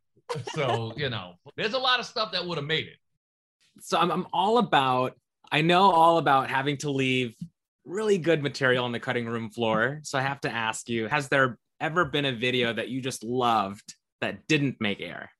So, 0.54 0.92
you 0.96 1.10
know, 1.10 1.34
there's 1.56 1.74
a 1.74 1.78
lot 1.78 2.00
of 2.00 2.06
stuff 2.06 2.32
that 2.32 2.44
would 2.44 2.58
have 2.58 2.66
made 2.66 2.86
it. 2.86 2.96
So 3.78 3.98
I'm, 3.98 4.10
I'm 4.10 4.26
all 4.32 4.58
about, 4.58 5.14
I 5.52 5.62
know 5.62 5.90
all 5.90 6.18
about 6.18 6.50
having 6.50 6.76
to 6.78 6.90
leave 6.90 7.34
really 7.84 8.18
good 8.18 8.42
material 8.42 8.84
on 8.84 8.92
the 8.92 9.00
cutting 9.00 9.26
room 9.26 9.50
floor. 9.50 10.00
So 10.02 10.18
I 10.18 10.22
have 10.22 10.40
to 10.42 10.50
ask 10.50 10.88
you, 10.88 11.06
has 11.08 11.28
there 11.28 11.58
ever 11.80 12.04
been 12.04 12.26
a 12.26 12.32
video 12.32 12.72
that 12.72 12.88
you 12.88 13.00
just 13.00 13.24
loved 13.24 13.94
that 14.20 14.46
didn't 14.48 14.76
make 14.80 15.00
air? 15.00 15.30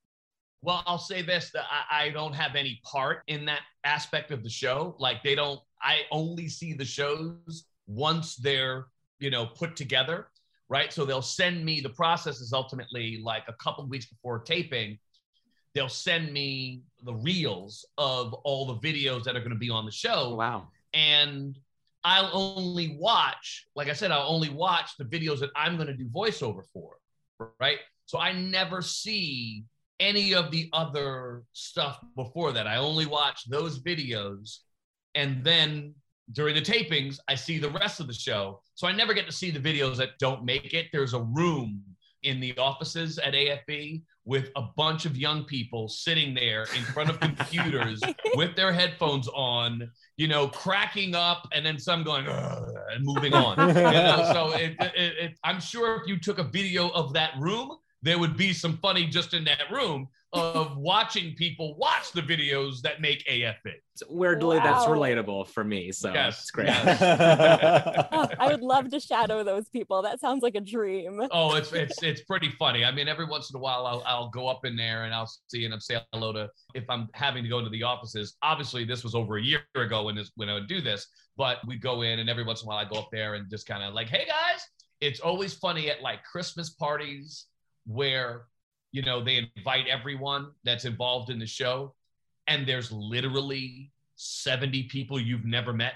Well, 0.62 0.82
I'll 0.86 0.98
say 0.98 1.22
this 1.22 1.50
that 1.52 1.64
I, 1.70 2.06
I 2.06 2.08
don't 2.10 2.34
have 2.34 2.54
any 2.54 2.80
part 2.84 3.22
in 3.26 3.44
that 3.46 3.60
aspect 3.84 4.30
of 4.30 4.42
the 4.42 4.50
show. 4.50 4.96
Like 4.98 5.22
they 5.22 5.34
don't, 5.34 5.60
I 5.82 6.00
only 6.10 6.48
see 6.48 6.72
the 6.72 6.84
shows 6.84 7.64
once 7.86 8.36
they're, 8.36 8.86
you 9.18 9.30
know, 9.30 9.46
put 9.46 9.76
together. 9.76 10.28
Right. 10.68 10.92
So 10.92 11.04
they'll 11.04 11.20
send 11.20 11.64
me 11.64 11.80
the 11.80 11.88
process 11.90 12.40
is 12.40 12.52
ultimately 12.52 13.20
like 13.24 13.42
a 13.48 13.52
couple 13.54 13.84
weeks 13.88 14.06
before 14.06 14.38
taping. 14.38 14.98
They'll 15.74 15.88
send 15.88 16.33
me 16.33 16.83
the 17.04 17.14
reels 17.14 17.87
of 17.96 18.33
all 18.35 18.66
the 18.66 18.76
videos 18.76 19.24
that 19.24 19.37
are 19.37 19.40
going 19.40 19.50
to 19.50 19.56
be 19.56 19.70
on 19.70 19.85
the 19.85 19.92
show. 19.92 20.30
Oh, 20.30 20.35
wow. 20.35 20.68
And 20.92 21.56
I'll 22.02 22.30
only 22.33 22.96
watch, 22.98 23.66
like 23.76 23.88
I 23.88 23.92
said, 23.92 24.11
I'll 24.11 24.28
only 24.28 24.48
watch 24.48 24.96
the 24.98 25.04
videos 25.04 25.40
that 25.40 25.50
I'm 25.54 25.76
going 25.76 25.87
to 25.88 25.94
do 25.94 26.09
voiceover 26.09 26.62
for. 26.72 26.96
Right. 27.61 27.78
So 28.06 28.18
I 28.18 28.33
never 28.33 28.83
see 28.83 29.64
any 30.00 30.35
of 30.35 30.50
the 30.50 30.68
other 30.72 31.42
stuff 31.52 32.00
before 32.16 32.52
that. 32.52 32.66
I 32.66 32.76
only 32.76 33.06
watch 33.06 33.48
those 33.48 33.78
videos. 33.78 34.59
And 35.14 35.44
then 35.44 35.94
during 36.33 36.54
the 36.54 36.62
tapings, 36.62 37.18
I 37.28 37.35
see 37.35 37.59
the 37.59 37.70
rest 37.70 38.00
of 38.00 38.06
the 38.06 38.14
show. 38.14 38.61
So 38.74 38.87
I 38.87 38.92
never 38.92 39.14
get 39.14 39.26
to 39.26 39.33
see 39.33 39.50
the 39.50 39.61
videos 39.61 39.96
that 39.98 40.18
don't 40.18 40.44
make 40.44 40.74
it. 40.74 40.87
There's 40.92 41.14
a 41.14 41.20
room 41.20 41.83
in 42.22 42.40
the 42.40 42.56
offices 42.59 43.18
at 43.18 43.35
AFV 43.35 44.02
with 44.24 44.50
a 44.56 44.62
bunch 44.76 45.06
of 45.06 45.16
young 45.16 45.44
people 45.44 45.88
sitting 45.88 46.35
there 46.35 46.62
in 46.76 46.83
front 46.85 47.11
of 47.11 47.18
computers 47.20 48.00
with 48.35 48.54
their 48.54 48.72
headphones 48.72 49.28
on, 49.28 49.90
you 50.16 50.28
know, 50.28 50.46
cracking 50.48 51.14
up, 51.14 51.48
and 51.52 51.64
then 51.64 51.78
some 51.78 52.04
going 52.04 52.26
and 52.26 53.04
moving 53.04 53.35
on. 53.35 53.68
you 53.68 53.74
know? 53.74 54.30
So 54.33 54.52
it, 54.52 54.76
it, 54.80 54.92
it, 54.96 55.38
I'm 55.42 55.61
sure 55.61 56.00
if 56.00 56.06
you 56.06 56.18
took 56.18 56.38
a 56.38 56.44
video 56.44 56.90
of 56.90 57.12
that 57.14 57.33
room, 57.38 57.76
there 58.02 58.18
would 58.18 58.37
be 58.37 58.52
some 58.52 58.76
funny 58.78 59.06
just 59.06 59.35
in 59.35 59.44
that 59.44 59.70
room 59.70 60.09
of 60.32 60.76
watching 60.76 61.34
people 61.34 61.76
watch 61.76 62.12
the 62.12 62.22
videos 62.22 62.80
that 62.82 63.00
make 63.00 63.26
AFV. 63.26 63.72
So 63.96 64.06
weirdly, 64.08 64.58
that's 64.58 64.84
relatable 64.84 65.48
for 65.48 65.64
me. 65.64 65.90
So 65.92 66.12
Yes, 66.12 66.40
it's 66.40 66.50
great. 66.52 66.68
yes. 66.68 67.02
Oh, 68.12 68.28
I 68.38 68.48
would 68.48 68.60
love 68.62 68.90
to 68.90 69.00
shadow 69.00 69.42
those 69.42 69.68
people. 69.68 70.02
That 70.02 70.20
sounds 70.20 70.42
like 70.42 70.54
a 70.54 70.60
dream. 70.60 71.20
Oh, 71.32 71.54
it's 71.56 71.72
it's 71.72 72.02
it's 72.02 72.22
pretty 72.22 72.50
funny. 72.58 72.84
I 72.84 72.92
mean, 72.92 73.08
every 73.08 73.24
once 73.26 73.50
in 73.50 73.56
a 73.56 73.58
while, 73.58 73.86
I'll 73.86 74.02
I'll 74.06 74.30
go 74.30 74.46
up 74.46 74.64
in 74.64 74.76
there 74.76 75.04
and 75.04 75.12
I'll 75.12 75.30
see 75.48 75.64
and 75.64 75.74
I'll 75.74 75.80
say 75.80 76.00
hello 76.12 76.32
to 76.32 76.48
if 76.74 76.84
I'm 76.88 77.08
having 77.12 77.42
to 77.42 77.48
go 77.48 77.58
into 77.58 77.70
the 77.70 77.82
offices. 77.82 78.36
Obviously, 78.42 78.84
this 78.84 79.02
was 79.02 79.14
over 79.14 79.36
a 79.38 79.42
year 79.42 79.62
ago 79.74 80.04
when 80.04 80.14
this 80.14 80.30
when 80.36 80.48
I 80.48 80.54
would 80.54 80.68
do 80.68 80.80
this, 80.80 81.06
but 81.36 81.58
we 81.66 81.76
go 81.76 82.02
in 82.02 82.20
and 82.20 82.30
every 82.30 82.44
once 82.44 82.62
in 82.62 82.66
a 82.66 82.68
while 82.68 82.78
I 82.78 82.88
go 82.88 83.00
up 83.00 83.08
there 83.10 83.34
and 83.34 83.50
just 83.50 83.66
kind 83.66 83.82
of 83.82 83.94
like, 83.94 84.08
hey 84.08 84.26
guys. 84.26 84.60
It's 85.00 85.20
always 85.20 85.54
funny 85.54 85.88
at 85.88 86.02
like 86.02 86.22
Christmas 86.24 86.68
parties 86.74 87.46
where 87.86 88.42
you 88.92 89.03
know 89.03 89.22
they 89.22 89.48
invite 89.57 89.87
everyone 89.88 90.50
that's 90.64 90.85
involved 90.85 91.31
in 91.31 91.38
the 91.38 91.46
show, 91.46 91.94
and 92.46 92.66
there's 92.66 92.90
literally 92.92 93.92
70 94.16 94.85
people 94.85 95.18
you've 95.18 95.46
never 95.46 95.72
met 95.72 95.94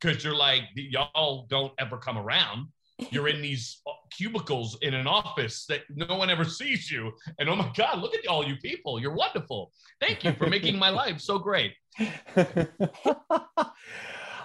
because 0.00 0.22
you're 0.22 0.36
like 0.36 0.62
y'all 0.74 1.46
don't 1.48 1.72
ever 1.78 1.96
come 1.96 2.16
around 2.16 2.68
you're 3.10 3.28
in 3.28 3.42
these 3.42 3.80
uh, 3.86 3.92
cubicles 4.10 4.76
in 4.82 4.94
an 4.94 5.06
office 5.06 5.66
that 5.66 5.82
no 5.94 6.16
one 6.16 6.30
ever 6.30 6.44
sees 6.44 6.90
you. 6.90 7.12
And 7.38 7.48
oh 7.48 7.56
my 7.56 7.70
God, 7.76 8.00
look 8.00 8.14
at 8.14 8.26
all 8.26 8.46
you 8.46 8.56
people. 8.56 9.00
You're 9.00 9.14
wonderful. 9.14 9.72
Thank 10.00 10.24
you 10.24 10.32
for 10.32 10.48
making 10.48 10.78
my 10.78 10.90
life 10.90 11.20
so 11.20 11.38
great. 11.38 11.74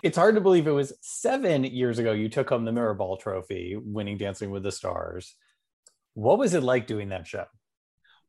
it's 0.03 0.17
hard 0.17 0.35
to 0.35 0.41
believe 0.41 0.67
it 0.67 0.71
was 0.71 0.93
seven 1.01 1.63
years 1.63 1.99
ago 1.99 2.11
you 2.11 2.29
took 2.29 2.49
home 2.49 2.65
the 2.65 2.71
Mirrorball 2.71 3.19
Trophy, 3.19 3.77
winning 3.77 4.17
Dancing 4.17 4.51
with 4.51 4.63
the 4.63 4.71
Stars. 4.71 5.35
What 6.13 6.39
was 6.39 6.53
it 6.53 6.63
like 6.63 6.87
doing 6.87 7.09
that 7.09 7.27
show? 7.27 7.45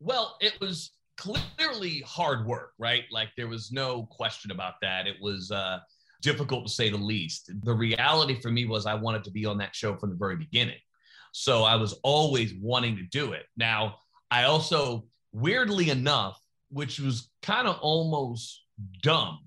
Well, 0.03 0.37
it 0.41 0.61
was 0.61 0.91
clearly 1.17 2.03
hard 2.05 2.45
work, 2.47 2.73
right? 2.79 3.05
Like 3.13 3.29
there 3.37 3.47
was 3.47 3.71
no 3.71 4.05
question 4.11 4.51
about 4.51 4.75
that. 4.83 5.07
It 5.07 5.17
was 5.21 5.51
uh, 5.53 5.79
difficult 6.23 6.67
to 6.67 6.73
say 6.73 6.91
the 6.91 6.97
least. 6.97 7.51
The 7.63 7.73
reality 7.73 8.41
for 8.41 8.51
me 8.51 8.67
was 8.67 8.85
I 8.85 8.95
wanted 8.95 9.23
to 9.25 9.31
be 9.31 9.47
on 9.47 9.59
that 9.59 9.77
show 9.77 9.97
from 9.97 10.11
the 10.11 10.17
very 10.17 10.37
beginning. 10.37 10.79
So 11.33 11.63
I 11.63 11.77
was 11.77 11.95
always 12.03 12.53
wanting 12.61 12.97
to 12.97 13.05
do 13.05 13.33
it. 13.33 13.45
Now, 13.57 13.97
I 14.31 14.45
also, 14.45 15.05
weirdly 15.33 15.91
enough, 15.91 16.39
which 16.71 16.99
was 16.99 17.31
kind 17.43 17.69
of 17.69 17.79
almost 17.81 18.65
dumb, 19.03 19.39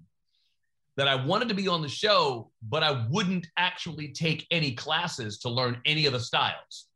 that 0.97 1.09
I 1.09 1.15
wanted 1.15 1.49
to 1.49 1.55
be 1.55 1.67
on 1.67 1.81
the 1.81 1.89
show, 1.89 2.51
but 2.69 2.81
I 2.81 3.05
wouldn't 3.09 3.47
actually 3.57 4.13
take 4.13 4.47
any 4.49 4.71
classes 4.71 5.39
to 5.39 5.49
learn 5.49 5.81
any 5.85 6.05
of 6.05 6.13
the 6.13 6.19
styles. 6.21 6.87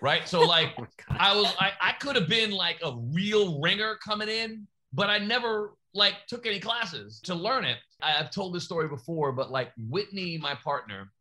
Right. 0.00 0.28
So, 0.28 0.40
oh 0.44 0.46
like, 0.46 0.74
Oh. 0.78 1.16
I 1.18 1.36
was 1.36 1.54
I, 1.58 1.72
I 1.80 1.92
could 1.92 2.16
have 2.16 2.28
been 2.28 2.50
like 2.50 2.78
a 2.84 2.92
real 3.12 3.60
ringer 3.60 3.96
coming 4.04 4.28
in, 4.28 4.66
but 4.92 5.08
I 5.08 5.18
never 5.18 5.72
like 5.94 6.26
took 6.28 6.46
any 6.46 6.60
classes 6.60 7.20
to 7.24 7.34
learn 7.34 7.64
it. 7.64 7.78
I, 8.02 8.18
I've 8.18 8.30
told 8.30 8.54
this 8.54 8.64
story 8.64 8.88
before, 8.88 9.32
but 9.32 9.50
like 9.50 9.72
Witney, 9.78 10.38
my 10.38 10.54
partner, 10.54 11.12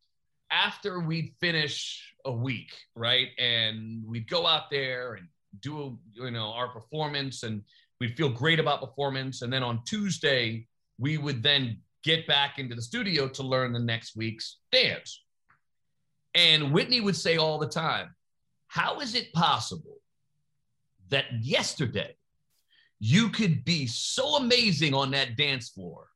after 0.52 1.00
we'd 1.00 1.34
finish 1.40 2.14
a 2.26 2.32
week, 2.32 2.74
right, 2.96 3.30
and 3.38 4.04
we'd 4.06 4.30
go 4.30 4.46
out 4.46 4.70
there 4.70 5.14
and 5.16 5.28
do 5.62 5.98
you 6.14 6.32
know 6.32 6.52
our 6.52 6.68
performance, 6.68 7.44
and 7.44 7.62
we'd 8.00 8.18
feel 8.18 8.30
great 8.30 8.60
about 8.60 8.82
performance, 8.82 9.42
and 9.42 9.52
then 9.52 9.64
on 9.64 9.82
Tuesday 9.86 10.68
we 10.98 11.18
would 11.18 11.44
then 11.44 11.78
get 12.04 12.28
back 12.28 12.60
into 12.60 12.76
the 12.76 12.82
studio 12.82 13.28
to 13.28 13.44
learn 13.44 13.74
the 13.74 13.80
next 13.80 14.16
week's 14.16 14.60
dance. 14.72 15.24
And 16.36 16.72
Witney 16.72 17.02
would 17.02 17.16
say 17.16 17.38
all 17.38 17.58
the 17.58 17.68
time, 17.68 18.14
how 18.68 19.00
is 19.00 19.16
it 19.16 19.34
possible 19.34 19.98
that 21.10 21.26
yesterday 21.42 22.16
you 23.00 23.30
could 23.30 23.66
be 23.66 23.88
so 23.88 24.38
amazing 24.38 24.94
on 24.94 25.12
that 25.12 25.38
dance 25.38 25.70
floor 25.70 26.08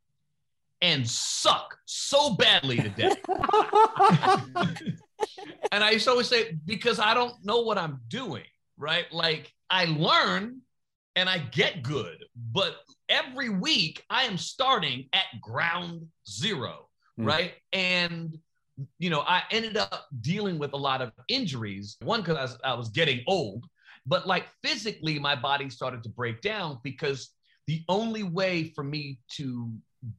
and 0.82 1.08
suck 1.08 1.78
so 1.86 2.36
badly 2.36 2.78
today? 2.78 3.12
and 5.72 5.84
I 5.84 5.92
used 5.92 6.06
to 6.06 6.12
always 6.12 6.28
say, 6.28 6.58
because 6.66 7.00
I 7.00 7.14
don't 7.14 7.34
know 7.44 7.62
what 7.62 7.78
I'm 7.78 8.00
doing, 8.08 8.44
right? 8.78 9.06
Like 9.12 9.54
I 9.70 9.86
learn 9.86 10.62
and 11.16 11.30
I 11.30 11.40
get 11.40 11.84
good, 11.84 12.24
but 12.52 12.76
every 13.10 13.50
week 13.50 14.04
I 14.10 14.24
am 14.24 14.38
starting 14.38 15.10
at 15.14 15.26
ground 15.42 16.08
zero, 16.28 16.86
Mm. 17.20 17.28
right? 17.28 17.54
And 17.74 18.38
you 18.98 19.10
know, 19.10 19.22
I 19.22 19.44
ended 19.52 19.78
up 19.78 20.08
dealing 20.22 20.60
with 20.60 20.74
a 20.74 20.78
lot 20.78 21.02
of 21.02 21.12
injuries. 21.28 21.98
One, 22.02 22.22
because 22.22 22.38
I 22.38 22.42
was, 22.42 22.58
I 22.66 22.74
was 22.74 22.90
getting 22.90 23.24
old, 23.28 23.66
but 24.06 24.28
like 24.28 24.48
physically, 24.64 25.20
my 25.20 25.36
body 25.36 25.70
started 25.70 26.04
to 26.04 26.10
break 26.10 26.42
down 26.42 26.80
because 26.84 27.32
the 27.68 27.84
only 27.88 28.24
way 28.24 28.72
for 28.76 28.84
me 28.84 29.20
to 29.34 29.72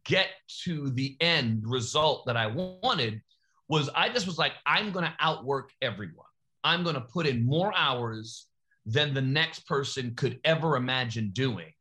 get 0.05 0.29
to 0.65 0.91
the 0.91 1.17
end 1.21 1.63
result 1.65 2.27
that 2.27 2.37
I 2.37 2.47
wanted 2.47 3.23
was 3.69 3.89
I 3.95 4.09
just 4.09 4.27
was 4.27 4.39
like, 4.39 4.53
I'm 4.67 4.93
going 4.93 5.05
to 5.05 5.15
outwork 5.19 5.71
everyone. 5.81 6.27
I'm 6.63 6.83
going 6.83 6.95
to 6.95 7.01
put 7.01 7.27
in 7.27 7.45
more 7.45 7.73
hours 7.77 8.47
than 8.87 9.15
the 9.15 9.23
next 9.23 9.67
person 9.67 10.15
could 10.15 10.39
ever 10.45 10.77
imagine 10.77 11.31
doing. 11.33 11.73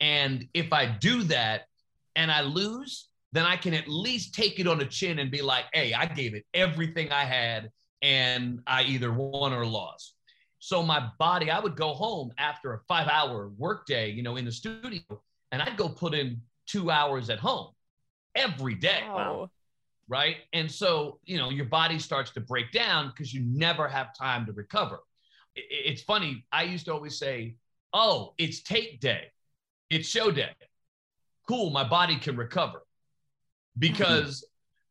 And 0.00 0.48
if 0.54 0.72
I 0.72 0.86
do 0.86 1.22
that 1.24 1.62
and 2.16 2.30
I 2.30 2.40
lose, 2.42 3.09
then 3.32 3.44
I 3.44 3.56
can 3.56 3.74
at 3.74 3.88
least 3.88 4.34
take 4.34 4.58
it 4.58 4.66
on 4.66 4.78
the 4.78 4.84
chin 4.84 5.18
and 5.18 5.30
be 5.30 5.42
like, 5.42 5.66
hey, 5.72 5.94
I 5.94 6.06
gave 6.06 6.34
it 6.34 6.44
everything 6.52 7.12
I 7.12 7.24
had 7.24 7.70
and 8.02 8.60
I 8.66 8.82
either 8.82 9.12
won 9.12 9.52
or 9.52 9.64
lost. 9.64 10.14
So 10.58 10.82
my 10.82 11.08
body, 11.18 11.50
I 11.50 11.60
would 11.60 11.76
go 11.76 11.94
home 11.94 12.32
after 12.38 12.74
a 12.74 12.80
five 12.88 13.08
hour 13.08 13.50
workday, 13.56 14.10
you 14.10 14.22
know, 14.22 14.36
in 14.36 14.44
the 14.44 14.52
studio, 14.52 15.00
and 15.52 15.62
I'd 15.62 15.76
go 15.76 15.88
put 15.88 16.12
in 16.12 16.40
two 16.66 16.90
hours 16.90 17.30
at 17.30 17.38
home 17.38 17.68
every 18.34 18.74
day. 18.74 19.02
Wow. 19.06 19.50
Right. 20.08 20.38
And 20.52 20.70
so, 20.70 21.20
you 21.24 21.38
know, 21.38 21.50
your 21.50 21.66
body 21.66 21.98
starts 21.98 22.32
to 22.32 22.40
break 22.40 22.72
down 22.72 23.08
because 23.08 23.32
you 23.32 23.42
never 23.46 23.86
have 23.86 24.12
time 24.14 24.44
to 24.46 24.52
recover. 24.52 24.98
It's 25.54 26.02
funny. 26.02 26.44
I 26.52 26.64
used 26.64 26.86
to 26.86 26.92
always 26.92 27.18
say, 27.18 27.54
oh, 27.92 28.34
it's 28.36 28.62
tape 28.62 29.00
day, 29.00 29.30
it's 29.88 30.08
show 30.08 30.30
day. 30.30 30.50
Cool. 31.48 31.70
My 31.70 31.88
body 31.88 32.16
can 32.16 32.36
recover 32.36 32.82
because 33.78 34.44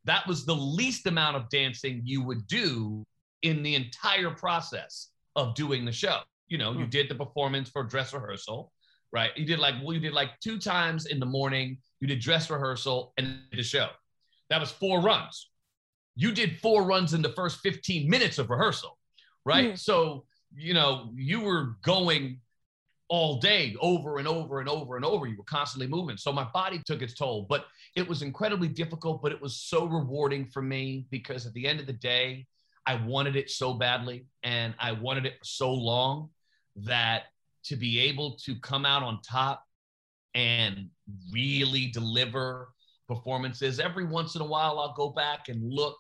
that 0.06 0.26
was 0.28 0.46
the 0.46 0.56
least 0.56 1.06
amount 1.08 1.36
of 1.38 1.50
dancing 1.50 2.02
you 2.04 2.24
would 2.24 2.48
do 2.48 3.06
in 3.44 3.62
the 3.64 3.76
entire 3.76 4.32
process 4.32 5.10
of 5.36 5.56
doing 5.56 5.86
the 5.86 5.92
show. 5.92 6.20
You 6.48 6.58
know, 6.58 6.72
you 6.74 6.86
Hmm. 6.86 6.90
did 6.90 7.10
the 7.10 7.16
performance 7.16 7.70
for 7.70 7.84
dress 7.84 8.14
rehearsal, 8.14 8.72
right? 9.12 9.32
You 9.38 9.46
did 9.46 9.60
like, 9.60 9.76
well, 9.84 9.94
you 9.94 10.00
did 10.00 10.14
like 10.14 10.40
two 10.40 10.58
times 10.60 11.06
in 11.06 11.20
the 11.20 11.26
morning, 11.26 11.78
you 12.00 12.08
did 12.08 12.20
dress 12.20 12.50
rehearsal 12.50 13.14
and 13.18 13.44
the 13.52 13.64
show. 13.64 13.90
That 14.50 14.60
was 14.60 14.72
four 14.72 15.02
runs. 15.02 15.52
You 16.16 16.32
did 16.32 16.60
four 16.60 16.84
runs 16.84 17.14
in 17.14 17.22
the 17.22 17.30
first 17.34 17.60
15 17.60 18.10
minutes 18.10 18.40
of 18.40 18.50
rehearsal, 18.50 18.98
right? 19.46 19.70
Hmm. 19.72 19.76
So, 19.76 20.26
you 20.56 20.74
know, 20.74 21.12
you 21.16 21.42
were 21.42 21.78
going 21.84 22.42
all 23.10 23.40
day, 23.40 23.76
over 23.82 24.20
and 24.20 24.28
over 24.28 24.60
and 24.60 24.70
over 24.70 24.96
and 24.96 25.04
over. 25.04 25.26
You 25.26 25.38
were 25.38 25.44
constantly 25.44 25.88
moving. 25.88 26.16
So 26.16 26.32
my 26.32 26.48
body 26.54 26.82
took 26.86 27.02
its 27.02 27.16
toll, 27.16 27.48
but 27.50 27.66
it 27.96 28.08
was 28.08 28.22
incredibly 28.22 28.68
difficult, 28.68 29.22
but 29.22 29.32
it 29.32 29.42
was 29.42 29.58
so 29.58 29.86
rewarding 29.86 30.46
for 30.46 30.62
me 30.62 31.08
because 31.10 31.46
at 31.46 31.54
the 31.54 31.68
end 31.68 31.80
of 31.80 31.88
the 31.88 31.94
day, 31.94 32.46
I 32.86 32.96
wanted 32.96 33.36
it 33.36 33.50
so 33.50 33.74
badly 33.74 34.26
and 34.44 34.74
I 34.80 34.94
wanted 34.94 35.26
it 35.26 35.34
for 35.40 35.46
so 35.46 35.74
long 35.74 36.30
that 36.78 37.24
to 37.66 37.76
be 37.76 38.00
able 38.00 38.38
to 38.46 38.56
come 38.60 38.86
out 38.86 39.04
on 39.04 39.20
top 39.22 39.66
and 40.36 40.90
really 41.32 41.88
deliver 41.88 42.70
performances 43.08 43.80
every 43.80 44.06
once 44.06 44.36
in 44.36 44.42
a 44.42 44.46
while 44.46 44.80
I'll 44.80 44.94
go 44.94 45.10
back 45.10 45.50
and 45.50 45.62
look 45.74 45.98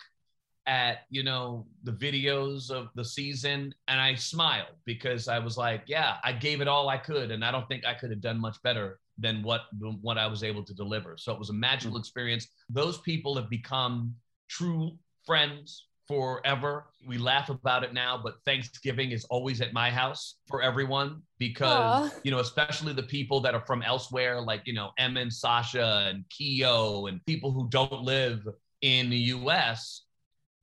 at 0.69 0.99
you 1.09 1.23
know 1.23 1.65
the 1.83 1.91
videos 1.91 2.69
of 2.69 2.89
the 2.93 3.03
season 3.03 3.73
and 3.87 3.99
I 3.99 4.13
smiled 4.13 4.75
because 4.85 5.27
I 5.27 5.39
was 5.39 5.57
like 5.57 5.81
yeah 5.87 6.17
I 6.23 6.31
gave 6.31 6.61
it 6.61 6.67
all 6.67 6.89
I 6.89 6.97
could 6.97 7.31
and 7.31 7.43
I 7.43 7.51
don't 7.51 7.67
think 7.67 7.85
I 7.85 7.95
could 7.95 8.11
have 8.11 8.21
done 8.21 8.39
much 8.39 8.61
better 8.61 8.99
than 9.17 9.41
what 9.41 9.61
what 9.79 10.19
I 10.19 10.27
was 10.27 10.43
able 10.43 10.63
to 10.63 10.73
deliver 10.75 11.17
so 11.17 11.33
it 11.33 11.39
was 11.39 11.49
a 11.49 11.53
magical 11.53 11.93
mm-hmm. 11.93 12.01
experience 12.01 12.47
those 12.69 12.99
people 12.99 13.35
have 13.35 13.49
become 13.49 14.13
true 14.47 14.91
friends 15.25 15.87
forever. 16.07 16.85
We 17.07 17.19
laugh 17.19 17.49
about 17.49 17.83
it 17.83 17.93
now, 17.93 18.19
but 18.21 18.37
Thanksgiving 18.43 19.11
is 19.11 19.25
always 19.25 19.61
at 19.61 19.73
my 19.73 19.91
house 19.91 20.37
for 20.47 20.59
everyone 20.63 21.21
because, 21.37 22.09
Aww. 22.11 22.19
you 22.23 22.31
know, 22.31 22.39
especially 22.39 22.93
the 22.93 23.03
people 23.03 23.39
that 23.41 23.53
are 23.53 23.63
from 23.67 23.83
elsewhere, 23.83 24.41
like, 24.41 24.63
you 24.65 24.73
know, 24.73 24.89
Em 24.97 25.17
and 25.17 25.31
Sasha 25.31 26.07
and 26.09 26.25
Keo 26.29 27.05
and 27.05 27.23
people 27.27 27.51
who 27.51 27.69
don't 27.69 28.01
live 28.01 28.47
in 28.81 29.11
the 29.11 29.17
US, 29.17 30.05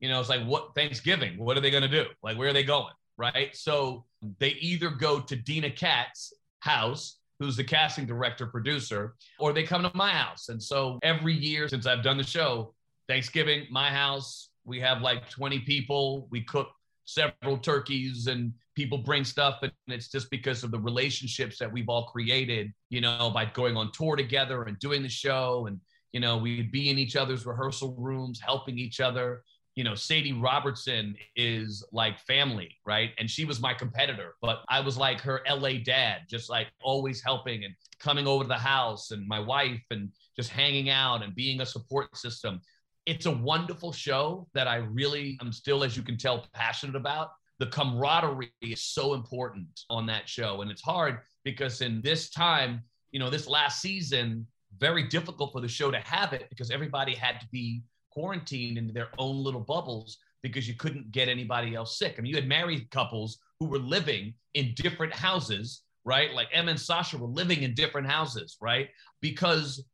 you 0.07 0.13
know, 0.13 0.21
it's 0.21 0.29
like, 0.29 0.45
what 0.45 0.75
Thanksgiving? 0.75 1.37
What 1.37 1.57
are 1.57 1.61
they 1.61 1.71
going 1.71 1.83
to 1.83 1.89
do? 1.89 2.07
Like, 2.23 2.39
where 2.39 2.49
are 2.49 2.53
they 2.53 2.63
going? 2.63 2.93
Right. 3.19 3.57
So 3.57 4.05
they 4.39 4.51
either 4.61 4.91
go 4.91 5.21
to 5.21 5.35
Deena 5.37 5.71
Katz's 5.71 6.33
house 6.61 7.19
who's 7.39 7.57
the 7.57 7.65
casting 7.65 8.07
director 8.07 8.47
producer, 8.47 9.15
or 9.39 9.53
they 9.53 9.63
come 9.63 9.83
to 9.83 9.91
my 9.95 10.11
house. 10.11 10.49
And 10.49 10.63
so 10.63 10.99
every 11.03 11.35
year 11.35 11.69
since 11.69 11.87
I've 11.87 12.03
done 12.03 12.17
the 12.17 12.25
show, 12.25 12.75
Thanksgiving, 13.09 13.67
my 13.71 13.91
house, 13.91 14.51
we 14.65 14.81
have 14.81 15.03
like 15.03 15.29
20 15.29 15.61
people. 15.61 16.29
We 16.31 16.43
cook 16.43 16.69
several 17.05 17.59
turkeys 17.59 18.27
and 18.27 18.53
people 18.75 18.99
bring 18.99 19.25
stuff 19.25 19.59
and 19.63 19.73
it's 19.87 20.09
just 20.09 20.29
because 20.31 20.65
of 20.65 20.71
the 20.73 20.79
relationships 20.81 21.57
that 21.57 21.73
we've 21.73 21.89
all 21.89 22.07
created 22.07 22.73
you 22.91 23.01
know 23.01 23.31
by 23.33 23.45
going 23.45 23.77
on 23.77 23.93
tour 23.93 24.17
together 24.17 24.65
and 24.65 24.77
doing 24.81 25.05
the 25.05 25.09
show 25.09 25.67
and 25.69 25.81
you 26.13 26.19
know 26.19 26.37
we'd 26.37 26.73
be 26.73 26.91
in 26.91 26.99
each 26.99 27.15
other's 27.15 27.47
rehearsal 27.47 27.95
rooms 27.97 28.41
helping 28.41 28.77
each 28.77 28.99
other 28.99 29.45
you 29.77 29.85
know 29.85 29.95
sadie 29.95 30.33
robertson 30.33 31.15
is 31.37 31.85
like 31.93 32.19
family 32.21 32.75
right 32.85 33.11
and 33.19 33.31
she 33.31 33.45
was 33.45 33.61
my 33.61 33.73
competitor 33.73 34.35
but 34.43 34.63
i 34.69 34.81
was 34.81 34.97
like 34.97 35.21
her 35.21 35.41
la 35.51 35.71
dad 35.85 36.23
just 36.29 36.51
like 36.51 36.67
always 36.83 37.23
helping 37.23 37.65
and 37.65 37.75
coming 38.01 38.27
over 38.27 38.43
to 38.43 38.49
the 38.49 38.55
house 38.55 39.13
and 39.13 39.29
my 39.29 39.39
wife 39.39 39.83
and 39.91 40.11
just 40.35 40.51
hanging 40.51 40.91
out 40.91 41.23
and 41.23 41.35
being 41.35 41.61
a 41.61 41.67
support 41.67 42.17
system 42.17 42.61
it's 43.07 43.27
a 43.27 43.31
wonderful 43.31 43.93
show 43.93 44.49
that 44.53 44.67
I 44.67 44.77
really 44.77 45.39
am 45.41 45.53
still, 45.53 45.85
as 45.85 45.97
you 45.97 46.03
can 46.03 46.19
tell, 46.19 46.45
passionate 46.53 46.97
about. 46.97 47.31
The 47.61 47.67
camaraderie 47.67 48.53
is 48.61 48.83
so 48.83 49.15
important 49.15 49.69
on 49.89 50.07
that 50.07 50.29
show. 50.29 50.61
And 50.61 50.71
it's 50.71 50.83
hard 50.83 51.21
because 51.45 51.81
in 51.81 52.03
this 52.03 52.29
time, 52.31 52.83
you 53.13 53.21
know, 53.21 53.31
this 53.31 53.47
last 53.47 53.81
season, 53.81 54.47
very 54.79 55.05
difficult 55.05 55.53
for 55.53 55.61
the 55.61 55.69
show 55.69 55.91
to 55.91 56.01
have 56.01 56.33
it 56.33 56.49
because 56.51 56.71
everybody 56.71 57.15
had 57.15 57.41
to 57.41 57.47
be 57.51 57.83
quarantined 58.17 58.79
into 58.79 58.95
their 58.95 59.11
own 59.19 59.45
little 59.45 59.61
bubbles 59.61 60.17
because 60.43 60.67
you 60.67 60.75
couldn't 60.75 61.13
get 61.13 61.29
anybody 61.29 61.75
else 61.75 61.99
sick. 61.99 62.15
I 62.17 62.23
mean, 62.23 62.31
you 62.31 62.37
had 62.37 62.49
married 62.49 62.91
couples 62.91 63.39
who 63.61 63.67
were 63.67 63.79
living 63.79 64.33
in 64.55 64.73
different 64.75 65.13
houses, 65.13 65.83
right? 66.03 66.33
Like 66.33 66.49
Em 66.51 66.69
and 66.69 66.81
Sasha 66.81 67.19
were 67.19 67.27
living 67.27 67.63
in 67.63 67.75
different 67.75 68.07
houses, 68.09 68.57
right? 68.59 68.89
Because 69.21 69.85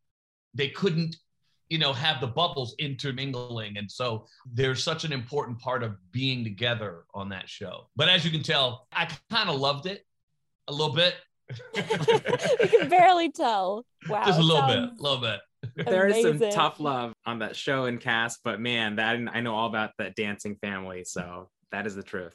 they 0.54 0.68
couldn't 0.68 1.16
you 1.68 1.78
know 1.78 1.92
have 1.92 2.20
the 2.20 2.26
bubbles 2.26 2.74
intermingling 2.78 3.78
and 3.78 3.90
so 3.90 4.26
there's 4.52 4.84
such 4.84 5.04
an 5.04 5.12
important 5.12 5.58
part 5.58 5.82
of 5.82 5.96
being 6.10 6.44
together 6.44 7.04
on 7.14 7.30
that 7.30 7.48
show 7.48 7.88
but 7.96 8.10
as 8.10 8.26
you 8.26 8.30
can 8.30 8.42
tell 8.42 8.86
i 8.92 9.08
kind 9.30 9.48
of 9.48 9.58
loved 9.58 9.86
it 9.86 10.04
a 10.68 10.72
little 10.72 10.94
bit 10.94 11.14
you 11.74 12.68
can 12.68 12.90
barely 12.90 13.30
tell 13.30 13.86
wow 14.06 14.22
just 14.26 14.38
a 14.38 14.42
little 14.42 14.66
bit 14.66 14.80
a 14.80 14.92
little 14.98 15.22
bit 15.22 15.40
there 15.76 16.08
is 16.08 16.22
some 16.22 16.50
tough 16.50 16.80
love 16.80 17.12
on 17.24 17.38
that 17.38 17.54
show 17.54 17.84
and 17.84 18.00
cast 18.00 18.40
but 18.42 18.60
man 18.60 18.96
that 18.96 19.16
i 19.32 19.40
know 19.40 19.54
all 19.54 19.68
about 19.68 19.90
that 19.98 20.14
dancing 20.16 20.56
family 20.56 21.04
so 21.04 21.48
that 21.72 21.86
is 21.86 21.96
the 21.96 22.02
truth. 22.02 22.34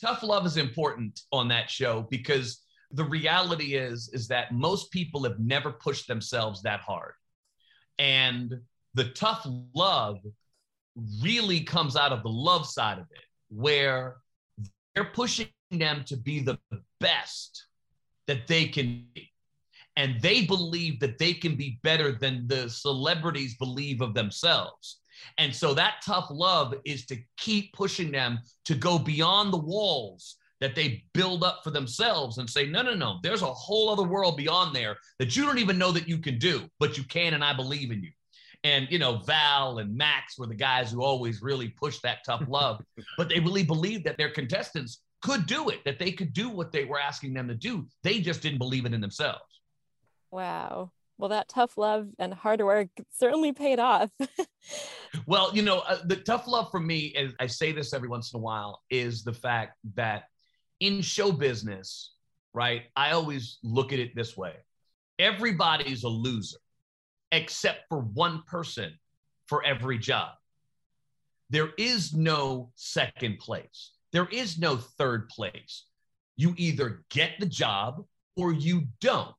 Tough 0.00 0.22
love 0.22 0.46
is 0.46 0.56
important 0.56 1.20
on 1.32 1.48
that 1.48 1.68
show 1.68 2.06
because 2.08 2.62
the 2.92 3.04
reality 3.04 3.74
is 3.74 4.08
is 4.12 4.28
that 4.28 4.52
most 4.52 4.90
people 4.92 5.24
have 5.24 5.38
never 5.38 5.72
pushed 5.72 6.06
themselves 6.06 6.62
that 6.62 6.80
hard. 6.80 7.12
And 7.98 8.54
the 8.94 9.10
tough 9.10 9.46
love 9.74 10.18
really 11.20 11.60
comes 11.60 11.96
out 11.96 12.12
of 12.12 12.22
the 12.22 12.30
love 12.30 12.66
side 12.66 12.98
of 12.98 13.06
it, 13.10 13.24
where 13.48 14.16
they're 14.94 15.04
pushing 15.04 15.48
them 15.70 16.04
to 16.06 16.16
be 16.16 16.40
the 16.40 16.58
best 17.00 17.66
that 18.26 18.46
they 18.46 18.66
can 18.66 19.06
be. 19.14 19.30
And 19.96 20.20
they 20.20 20.44
believe 20.44 21.00
that 21.00 21.18
they 21.18 21.32
can 21.32 21.56
be 21.56 21.78
better 21.82 22.12
than 22.12 22.46
the 22.46 22.68
celebrities 22.68 23.56
believe 23.56 24.00
of 24.00 24.14
themselves. 24.14 25.00
And 25.38 25.54
so 25.54 25.74
that 25.74 26.02
tough 26.04 26.26
love 26.30 26.74
is 26.84 27.06
to 27.06 27.16
keep 27.38 27.72
pushing 27.72 28.10
them 28.10 28.40
to 28.66 28.74
go 28.74 28.98
beyond 28.98 29.52
the 29.52 29.58
walls 29.58 30.36
that 30.60 30.74
they 30.74 31.04
build 31.12 31.44
up 31.44 31.60
for 31.62 31.70
themselves 31.70 32.38
and 32.38 32.48
say, 32.48 32.66
no, 32.66 32.82
no, 32.82 32.94
no, 32.94 33.18
there's 33.22 33.42
a 33.42 33.46
whole 33.46 33.90
other 33.90 34.02
world 34.02 34.36
beyond 34.36 34.74
there 34.74 34.96
that 35.18 35.36
you 35.36 35.44
don't 35.44 35.58
even 35.58 35.78
know 35.78 35.92
that 35.92 36.08
you 36.08 36.18
can 36.18 36.38
do, 36.38 36.68
but 36.78 36.96
you 36.96 37.04
can, 37.04 37.34
and 37.34 37.44
I 37.44 37.52
believe 37.52 37.90
in 37.90 38.02
you. 38.02 38.10
And, 38.64 38.88
you 38.90 38.98
know, 38.98 39.18
Val 39.18 39.78
and 39.78 39.94
Max 39.94 40.38
were 40.38 40.46
the 40.46 40.54
guys 40.54 40.90
who 40.90 41.02
always 41.02 41.42
really 41.42 41.68
pushed 41.68 42.02
that 42.02 42.24
tough 42.24 42.42
love, 42.48 42.82
but 43.18 43.28
they 43.28 43.38
really 43.38 43.62
believed 43.62 44.04
that 44.04 44.16
their 44.16 44.30
contestants 44.30 45.02
could 45.22 45.46
do 45.46 45.68
it, 45.68 45.84
that 45.84 45.98
they 45.98 46.12
could 46.12 46.32
do 46.32 46.48
what 46.48 46.72
they 46.72 46.84
were 46.84 46.98
asking 46.98 47.34
them 47.34 47.48
to 47.48 47.54
do. 47.54 47.86
They 48.02 48.20
just 48.20 48.42
didn't 48.42 48.58
believe 48.58 48.86
it 48.86 48.94
in 48.94 49.00
themselves. 49.00 49.42
Wow. 50.36 50.92
Well, 51.16 51.30
that 51.30 51.48
tough 51.48 51.78
love 51.78 52.08
and 52.18 52.34
hard 52.34 52.60
work 52.60 52.88
certainly 53.10 53.54
paid 53.54 53.78
off. 53.78 54.10
well, 55.26 55.50
you 55.56 55.62
know, 55.62 55.78
uh, 55.78 56.00
the 56.04 56.16
tough 56.16 56.46
love 56.46 56.70
for 56.70 56.78
me, 56.78 57.06
is 57.16 57.32
I 57.40 57.46
say 57.46 57.72
this 57.72 57.94
every 57.94 58.10
once 58.10 58.34
in 58.34 58.36
a 58.36 58.42
while, 58.42 58.82
is 58.90 59.24
the 59.24 59.32
fact 59.32 59.78
that 59.94 60.24
in 60.80 61.00
show 61.00 61.32
business, 61.32 62.12
right, 62.52 62.82
I 62.94 63.12
always 63.12 63.60
look 63.62 63.94
at 63.94 63.98
it 63.98 64.14
this 64.14 64.36
way 64.36 64.56
everybody's 65.18 66.04
a 66.04 66.08
loser 66.08 66.58
except 67.32 67.88
for 67.88 68.00
one 68.00 68.42
person 68.46 68.92
for 69.46 69.64
every 69.64 69.96
job. 69.96 70.34
There 71.48 71.70
is 71.78 72.12
no 72.12 72.72
second 72.74 73.38
place. 73.38 73.92
There 74.12 74.28
is 74.30 74.58
no 74.58 74.76
third 74.76 75.30
place. 75.30 75.86
You 76.36 76.52
either 76.58 77.04
get 77.08 77.40
the 77.40 77.46
job 77.46 78.04
or 78.36 78.52
you 78.52 78.82
don't. 79.00 79.34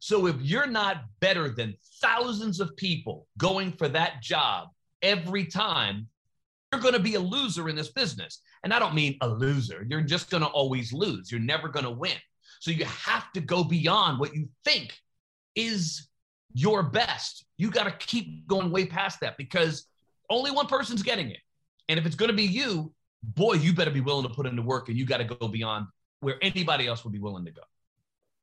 So 0.00 0.26
if 0.26 0.36
you're 0.40 0.66
not 0.66 1.04
better 1.20 1.48
than 1.48 1.74
thousands 2.00 2.60
of 2.60 2.76
people 2.76 3.26
going 3.36 3.72
for 3.72 3.88
that 3.88 4.22
job 4.22 4.68
every 5.02 5.46
time, 5.46 6.08
you're 6.72 6.80
going 6.80 6.94
to 6.94 7.00
be 7.00 7.14
a 7.14 7.20
loser 7.20 7.68
in 7.68 7.76
this 7.76 7.90
business. 7.90 8.40
And 8.62 8.74
I 8.74 8.78
don't 8.78 8.94
mean 8.94 9.16
a 9.20 9.28
loser. 9.28 9.86
You're 9.88 10.02
just 10.02 10.30
going 10.30 10.42
to 10.42 10.48
always 10.48 10.92
lose. 10.92 11.30
You're 11.30 11.40
never 11.40 11.68
going 11.68 11.84
to 11.84 11.90
win. 11.90 12.16
So 12.60 12.70
you 12.70 12.84
have 12.84 13.32
to 13.32 13.40
go 13.40 13.64
beyond 13.64 14.18
what 14.18 14.34
you 14.34 14.48
think 14.64 14.94
is 15.54 16.08
your 16.52 16.82
best. 16.82 17.44
You 17.56 17.70
got 17.70 17.84
to 17.84 18.06
keep 18.06 18.46
going 18.46 18.70
way 18.70 18.86
past 18.86 19.20
that 19.20 19.36
because 19.36 19.86
only 20.30 20.50
one 20.50 20.66
person's 20.66 21.02
getting 21.02 21.30
it. 21.30 21.38
And 21.88 21.98
if 21.98 22.04
it's 22.04 22.16
going 22.16 22.30
to 22.30 22.36
be 22.36 22.44
you, 22.44 22.92
boy, 23.22 23.54
you 23.54 23.72
better 23.72 23.90
be 23.90 24.00
willing 24.00 24.28
to 24.28 24.34
put 24.34 24.46
in 24.46 24.56
the 24.56 24.62
work 24.62 24.88
and 24.88 24.98
you 24.98 25.06
got 25.06 25.18
to 25.18 25.24
go 25.24 25.48
beyond 25.48 25.86
where 26.20 26.36
anybody 26.42 26.86
else 26.86 27.04
would 27.04 27.12
be 27.12 27.18
willing 27.18 27.44
to 27.44 27.50
go. 27.50 27.62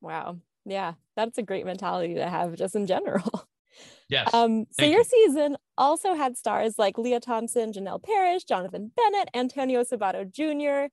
Wow. 0.01 0.37
Yeah, 0.65 0.93
that's 1.15 1.37
a 1.37 1.43
great 1.43 1.65
mentality 1.65 2.15
to 2.15 2.27
have 2.27 2.55
just 2.55 2.75
in 2.75 2.85
general. 2.85 3.47
Yes. 4.07 4.33
Um, 4.33 4.65
so 4.71 4.85
your 4.85 4.99
you. 4.99 5.03
season 5.03 5.57
also 5.77 6.13
had 6.13 6.37
stars 6.37 6.77
like 6.77 6.97
Lea 6.97 7.19
Thompson, 7.19 7.73
Janel 7.73 8.01
Parrish, 8.01 8.43
Jonathan 8.43 8.91
Bennett, 8.95 9.29
Antonio 9.33 9.83
Sabato 9.83 10.29
Jr. 10.29 10.91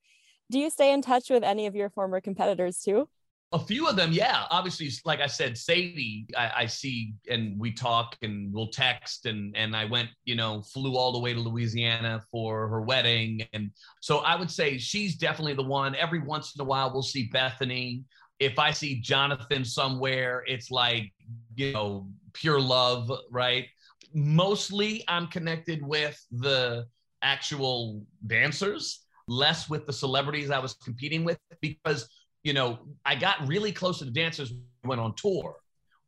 Do 0.50 0.58
you 0.58 0.70
stay 0.70 0.92
in 0.92 1.02
touch 1.02 1.30
with 1.30 1.42
any 1.42 1.66
of 1.66 1.74
your 1.74 1.90
former 1.90 2.20
competitors 2.20 2.78
too? 2.78 3.08
A 3.54 3.58
few 3.58 3.86
of 3.86 3.96
them, 3.96 4.12
yeah. 4.12 4.44
Obviously, 4.50 4.88
like 5.04 5.20
I 5.20 5.26
said, 5.26 5.58
Sadie, 5.58 6.26
I, 6.34 6.52
I, 6.56 6.66
see 6.66 7.12
and 7.28 7.58
we 7.60 7.70
talk 7.70 8.16
and 8.22 8.50
we'll 8.50 8.68
text 8.68 9.26
and 9.26 9.54
and 9.54 9.76
I 9.76 9.84
went, 9.84 10.08
you 10.24 10.34
know, 10.34 10.62
flew 10.62 10.96
all 10.96 11.12
the 11.12 11.18
way 11.18 11.34
to 11.34 11.40
Louisiana 11.40 12.22
for 12.30 12.66
her 12.68 12.80
wedding. 12.80 13.46
And 13.52 13.70
so 14.00 14.18
I 14.18 14.36
would 14.36 14.50
say 14.50 14.78
she's 14.78 15.16
definitely 15.16 15.52
the 15.52 15.64
one. 15.64 15.94
Every 15.96 16.20
once 16.20 16.54
in 16.56 16.62
a 16.62 16.64
while 16.64 16.94
we'll 16.94 17.02
see 17.02 17.28
Bethany. 17.30 18.04
If 18.42 18.58
I 18.58 18.70
see 18.72 19.00
Jonathan 19.00 19.64
somewhere, 19.64 20.42
it's 20.46 20.70
like, 20.70 21.12
you 21.54 21.72
know, 21.72 22.08
pure 22.32 22.60
love, 22.60 23.10
right? 23.30 23.66
Mostly 24.14 25.04
I'm 25.06 25.28
connected 25.28 25.86
with 25.86 26.18
the 26.30 26.86
actual 27.22 28.04
dancers, 28.26 29.04
less 29.28 29.68
with 29.70 29.86
the 29.86 29.92
celebrities 29.92 30.50
I 30.50 30.58
was 30.58 30.74
competing 30.74 31.24
with 31.24 31.38
because 31.60 32.08
you 32.42 32.52
know, 32.52 32.78
I 33.04 33.14
got 33.14 33.46
really 33.46 33.72
close 33.72 33.98
to 34.00 34.04
the 34.04 34.10
dancers 34.10 34.52
when 34.82 34.98
on 34.98 35.14
tour. 35.14 35.56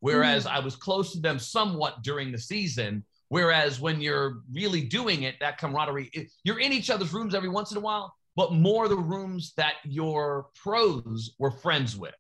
Whereas 0.01 0.44
mm-hmm. 0.44 0.57
I 0.57 0.61
was 0.61 0.77
close 0.77 1.12
to 1.12 1.20
them 1.20 1.38
somewhat 1.38 2.03
during 2.03 2.33
the 2.33 2.38
season. 2.38 3.05
Whereas 3.29 3.81
when 3.81 4.01
you're 4.01 4.42
really 4.53 4.83
doing 4.83 5.23
it, 5.23 5.37
that 5.40 5.59
camaraderie, 5.59 6.11
it- 6.12 6.31
you're 6.44 6.59
in 6.59 6.73
each 6.73 6.90
other's 6.90 7.12
rooms 7.12 7.35
every 7.35 7.49
once 7.49 7.70
in 7.70 7.79
a 7.79 7.81
while, 7.81 8.12
but 8.37 8.53
more 8.53 8.88
the 8.88 8.97
rooms 8.97 9.55
that 9.57 9.75
your 9.85 10.49
pros 10.61 11.35
were 11.38 11.51
friends 11.51 11.97
with 11.97 12.14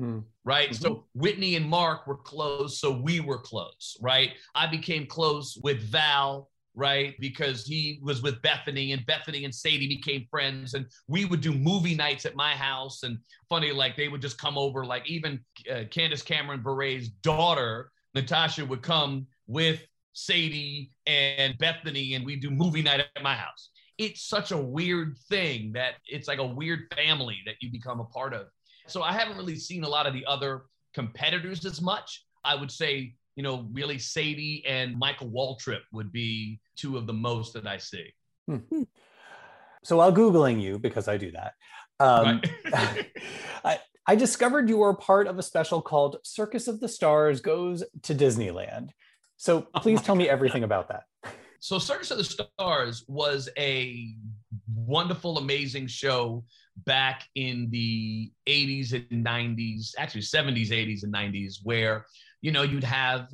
Mm. 0.00 0.24
right? 0.44 0.74
So 0.74 1.04
Witney 1.14 1.56
and 1.56 1.68
Mark 1.68 2.06
were 2.06 2.18
close, 2.18 2.78
so 2.78 2.90
we 2.90 3.20
were 3.20 3.38
close, 3.38 3.96
right? 4.00 4.32
I 4.54 4.66
became 4.66 5.06
close 5.06 5.56
with 5.62 5.80
Val, 5.80 6.50
right? 6.74 7.14
Because 7.18 7.64
he 7.66 7.98
was 8.02 8.22
with 8.22 8.40
Bethany, 8.42 8.92
and 8.92 9.04
Bethany 9.06 9.44
and 9.44 9.54
Sadie 9.54 9.88
became 9.88 10.26
friends, 10.30 10.74
and 10.74 10.86
we 11.08 11.24
would 11.24 11.40
do 11.40 11.52
movie 11.52 11.94
nights 11.94 12.26
at 12.26 12.36
my 12.36 12.52
house. 12.52 13.02
And 13.02 13.18
funny, 13.48 13.72
like 13.72 13.96
they 13.96 14.08
would 14.08 14.20
just 14.20 14.38
come 14.38 14.58
over, 14.58 14.84
like 14.84 15.08
even 15.08 15.40
uh, 15.72 15.84
Candace 15.90 16.22
Cameron 16.22 16.62
Bure's 16.62 17.08
daughter, 17.08 17.90
Natasha, 18.14 18.64
would 18.66 18.82
come 18.82 19.26
with 19.46 19.80
Sadie 20.12 20.90
and 21.06 21.56
Bethany, 21.58 22.14
and 22.14 22.24
we 22.24 22.36
do 22.36 22.50
movie 22.50 22.82
night 22.82 23.00
at 23.00 23.22
my 23.22 23.34
house. 23.34 23.70
It's 23.98 24.22
such 24.22 24.50
a 24.52 24.58
weird 24.58 25.16
thing 25.30 25.72
that 25.72 25.94
it's 26.06 26.28
like 26.28 26.38
a 26.38 26.46
weird 26.46 26.92
family 26.94 27.38
that 27.46 27.54
you 27.60 27.72
become 27.72 28.00
a 28.00 28.04
part 28.04 28.34
of. 28.34 28.48
So 28.86 29.02
I 29.02 29.12
haven't 29.12 29.36
really 29.36 29.56
seen 29.56 29.84
a 29.84 29.88
lot 29.88 30.06
of 30.06 30.14
the 30.14 30.24
other 30.26 30.62
competitors 30.94 31.64
as 31.64 31.80
much. 31.82 32.24
I 32.44 32.54
would 32.54 32.70
say, 32.70 33.14
you 33.34 33.42
know, 33.42 33.66
really 33.72 33.98
Sadie 33.98 34.64
and 34.66 34.96
Michael 34.98 35.28
Waltrip 35.28 35.80
would 35.92 36.12
be 36.12 36.60
two 36.76 36.96
of 36.96 37.06
the 37.06 37.12
most 37.12 37.52
that 37.54 37.66
I 37.66 37.78
see. 37.78 38.12
So 39.84 39.96
while 39.98 40.12
Googling 40.12 40.60
you, 40.60 40.78
because 40.78 41.08
I 41.08 41.16
do 41.16 41.32
that, 41.32 41.54
um, 42.00 42.40
Right. 42.72 43.10
I, 43.64 43.80
I 44.06 44.14
discovered 44.14 44.68
you 44.68 44.78
were 44.78 44.94
part 44.94 45.26
of 45.26 45.38
a 45.38 45.42
special 45.42 45.82
called 45.82 46.18
Circus 46.22 46.68
of 46.68 46.80
the 46.80 46.88
Stars 46.88 47.40
Goes 47.40 47.82
to 48.02 48.14
Disneyland. 48.14 48.90
So 49.36 49.66
Oh 49.74 49.80
please 49.80 49.98
my 50.00 50.02
tell 50.04 50.14
me 50.14 50.28
everything 50.28 50.62
about 50.64 50.88
that. 50.88 51.04
so 51.60 51.78
Circus 51.78 52.10
of 52.10 52.18
the 52.18 52.24
Stars 52.24 53.04
was 53.08 53.48
a 53.58 54.14
wonderful, 54.74 55.38
amazing 55.38 55.88
show 55.88 56.44
back 56.86 57.24
in 57.34 57.68
the 57.70 58.30
80s 58.46 58.92
and 58.92 59.24
90s, 59.24 59.92
actually 59.98 60.22
70s, 60.22 60.70
80s, 60.70 61.02
and 61.02 61.12
90s, 61.12 61.56
where 61.62 62.06
you 62.40 62.52
know 62.52 62.62
you'd 62.62 62.84
have 62.84 63.28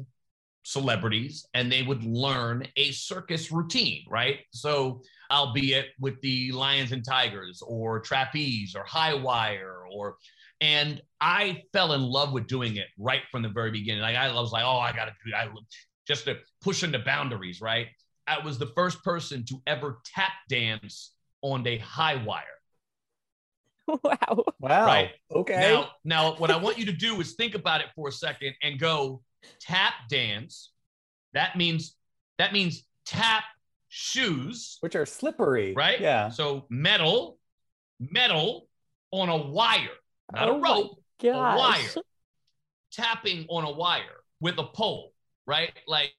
celebrities 0.65 1.47
and 1.55 1.71
they 1.71 1.83
would 1.83 2.05
learn 2.05 2.67
a 2.77 2.93
circus 2.93 3.51
routine, 3.51 4.05
right? 4.09 4.39
So 4.53 5.03
albeit 5.31 5.87
with 5.99 6.21
the 6.21 6.53
lions 6.53 6.93
and 6.93 7.05
tigers 7.05 7.63
or 7.67 8.01
trapeze 8.01 8.75
or 8.77 8.85
high 8.85 9.15
wire 9.15 9.85
or 9.93 10.17
and 10.61 11.03
I 11.21 11.63
fell 11.73 11.93
in 11.95 12.03
love 12.03 12.33
with 12.33 12.47
doing 12.47 12.77
it 12.77 12.87
right 12.97 13.23
from 13.33 13.43
the 13.43 13.49
very 13.49 13.73
beginning. 13.73 14.03
Like 14.03 14.17
I 14.17 14.33
was 14.33 14.53
like, 14.53 14.65
oh, 14.65 14.79
I 14.79 14.93
gotta 14.93 15.13
do 15.25 15.33
I 15.35 15.49
just 16.07 16.25
to 16.27 16.39
pushing 16.63 16.93
the 16.93 17.01
boundaries, 17.01 17.61
right? 17.61 17.89
I 18.27 18.39
was 18.39 18.59
the 18.59 18.71
first 18.77 19.03
person 19.03 19.45
to 19.47 19.61
ever 19.67 19.99
tap 20.05 20.33
dance 20.49 21.15
on 21.43 21.67
a 21.67 21.79
high 21.79 22.23
wire. 22.25 22.45
wow. 24.05 24.45
Wow. 24.61 24.87
Right. 24.87 25.11
Okay. 25.31 25.57
Now, 25.57 25.91
now 26.05 26.35
what 26.37 26.51
I 26.51 26.57
want 26.57 26.79
you 26.79 26.87
to 26.87 26.93
do 26.93 27.21
is 27.21 27.35
think 27.35 27.55
about 27.55 27.81
it 27.81 27.89
for 27.95 28.09
a 28.09 28.13
second 28.13 28.55
and 28.63 28.79
go 28.79 29.23
tap 29.61 29.95
dance. 30.09 30.71
That 31.35 31.57
means 31.57 31.97
that 32.39 32.53
means 32.53 32.85
tap 33.05 33.45
shoes, 33.89 34.79
Which 34.81 34.97
are 34.97 35.07
slippery. 35.07 35.75
right? 35.75 36.01
Yeah. 36.01 36.31
So 36.31 36.67
metal, 36.71 37.39
metal 38.01 38.69
on 39.11 39.29
a 39.29 39.37
wire, 39.37 39.89
not 40.33 40.49
Oh 40.49 40.57
a 40.57 40.59
my 40.59 40.69
rope, 40.69 41.03
a 41.25 41.39
wire, 41.39 41.95
tapping 42.93 43.47
on 43.49 43.65
a 43.65 43.71
wire 43.71 44.25
with 44.41 44.59
a 44.59 44.65
pole, 44.65 45.13
right? 45.47 45.73
Like, 45.87 46.13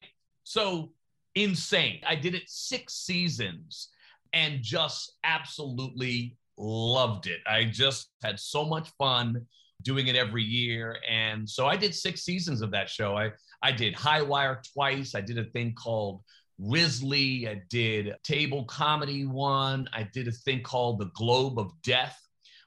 so 0.43 0.91
insane. 1.35 2.01
I 2.05 2.15
did 2.15 2.35
it 2.35 2.43
six 2.47 2.93
seasons 2.93 3.89
and 4.33 4.61
just 4.61 5.13
absolutely 5.23 6.37
loved 6.57 7.27
it. 7.27 7.39
I 7.47 7.65
just 7.65 8.09
had 8.23 8.39
so 8.39 8.65
much 8.65 8.89
fun 8.97 9.45
doing 9.81 10.07
it 10.07 10.15
every 10.15 10.43
year. 10.43 10.97
And 11.09 11.49
so 11.49 11.67
I 11.67 11.75
did 11.75 11.93
six 11.93 12.23
seasons 12.23 12.61
of 12.61 12.71
that 12.71 12.89
show. 12.89 13.17
I, 13.17 13.31
I 13.61 13.71
did 13.71 13.93
High 13.93 14.21
Wire 14.21 14.61
twice. 14.73 15.15
I 15.15 15.21
did 15.21 15.37
a 15.37 15.45
thing 15.45 15.73
called 15.73 16.21
Risley. 16.59 17.47
I 17.47 17.61
did 17.69 18.13
table 18.23 18.65
comedy 18.65 19.25
one. 19.25 19.89
I 19.93 20.07
did 20.13 20.27
a 20.27 20.31
thing 20.31 20.61
called 20.61 20.99
the 20.99 21.11
Globe 21.13 21.59
of 21.59 21.71
Death, 21.83 22.17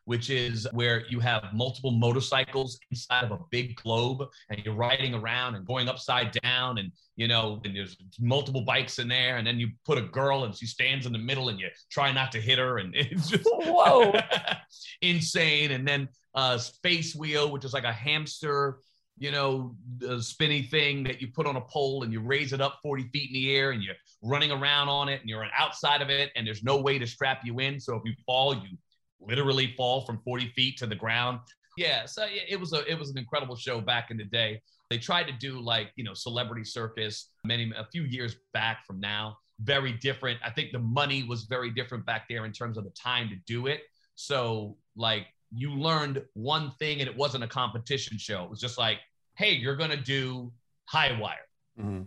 which 0.07 0.31
is 0.31 0.66
where 0.73 1.05
you 1.09 1.21
have 1.21 1.45
multiple 1.53 1.90
motorcycles 1.90 2.79
inside 2.90 3.25
of 3.25 3.33
a 3.33 3.38
big 3.51 3.77
globe 3.77 4.23
and 4.49 4.64
you're 4.64 4.75
riding 4.75 5.14
around 5.14 5.57
and 5.57 5.66
going 5.66 5.88
upside 5.88 6.33
down 6.42 6.79
and 6.79 6.90
you 7.16 7.29
know 7.29 7.61
and 7.64 7.77
there's 7.77 7.97
multiple 8.19 8.62
bikes 8.62 8.99
in 8.99 9.09
there 9.09 9.37
and 9.37 9.47
then 9.47 9.59
you 9.59 9.69
put 9.85 9.99
a 9.99 10.03
girl 10.03 10.45
and 10.45 10.57
she 10.57 10.66
stands 10.66 11.07
in 11.07 11.12
the 11.12 11.19
middle 11.19 11.51
and 11.51 11.61
you 11.61 11.69
try 11.90 12.11
not 12.11 12.33
to 12.33 12.40
hit 12.40 12.59
her 12.59 12.79
and 12.79 12.95
it's 12.97 13.29
just 13.29 13.45
Whoa. 13.45 14.14
insane 15.03 15.73
and 15.73 15.87
then 15.87 16.09
uh 16.35 16.57
space 16.57 17.14
wheel 17.14 17.51
which 17.51 17.64
is 17.64 17.75
like 17.75 17.85
a 17.85 17.92
hamster 17.92 18.79
you 19.19 19.33
know 19.33 19.75
the 19.99 20.23
spinny 20.23 20.62
thing 20.62 21.03
that 21.03 21.21
you 21.21 21.29
put 21.29 21.47
on 21.47 21.57
a 21.57 21.61
pole 21.62 22.05
and 22.05 22.12
you 22.12 22.21
raise 22.21 22.53
it 22.53 22.61
up 22.61 22.79
40 22.83 23.09
feet 23.09 23.31
in 23.31 23.35
the 23.35 23.57
air 23.57 23.73
and 23.73 23.83
you're 23.83 23.95
running 24.23 24.53
around 24.53 24.88
on 24.88 25.09
it 25.09 25.21
and 25.21 25.29
you're 25.29 25.42
on 25.42 25.51
outside 25.59 26.01
of 26.01 26.11
it 26.11 26.31
and 26.37 26.47
there's 26.47 26.62
no 26.62 26.77
way 26.77 26.99
to 26.99 27.07
strap 27.07 27.40
you 27.45 27.59
in 27.59 27.81
so 27.81 27.97
if 27.97 28.03
you 28.05 28.12
fall 28.25 28.55
you 28.55 28.77
literally 29.20 29.74
fall 29.76 30.02
from 30.02 30.20
40 30.24 30.48
feet 30.50 30.76
to 30.79 30.87
the 30.87 30.94
ground. 30.96 31.40
Yeah 31.76 32.07
so 32.07 32.26
it 32.26 32.59
was 32.59 32.72
a 32.72 32.90
it 32.90 32.98
was 32.98 33.11
an 33.11 33.18
incredible 33.18 33.57
show 33.57 33.81
back 33.81 34.11
in 34.11 34.16
the 34.16 34.24
day. 34.24 34.62
They 34.88 34.98
tried 34.98 35.24
to 35.24 35.33
do 35.33 35.61
like 35.61 35.92
you 35.96 36.05
know 36.05 36.14
celebrity 36.14 36.64
circus 36.64 37.31
many 37.44 37.72
a 37.76 37.85
few 37.92 38.02
years 38.05 38.37
back 38.52 38.87
from 38.87 39.00
now. 39.00 39.37
Very 39.61 39.92
different. 39.92 40.38
I 40.44 40.50
think 40.50 40.72
the 40.72 40.79
money 40.79 41.22
was 41.22 41.44
very 41.44 41.70
different 41.70 42.05
back 42.07 42.26
there 42.29 42.44
in 42.44 42.52
terms 42.52 42.76
of 42.79 42.85
the 42.85 42.90
time 42.90 43.29
to 43.29 43.37
do 43.46 43.66
it. 43.66 43.83
So 44.14 44.76
like 44.96 45.26
you 45.55 45.70
learned 45.74 46.22
one 46.35 46.72
thing 46.79 47.00
and 47.00 47.09
it 47.09 47.16
wasn't 47.16 47.44
a 47.44 47.48
competition 47.48 48.18
show. 48.18 48.44
It 48.44 48.50
was 48.50 48.61
just 48.61 48.79
like 48.79 48.98
hey 49.35 49.52
you're 49.52 49.76
gonna 49.76 49.96
do 49.96 50.52
high 50.87 51.18
wire. 51.18 51.37
Mhm. 51.79 52.07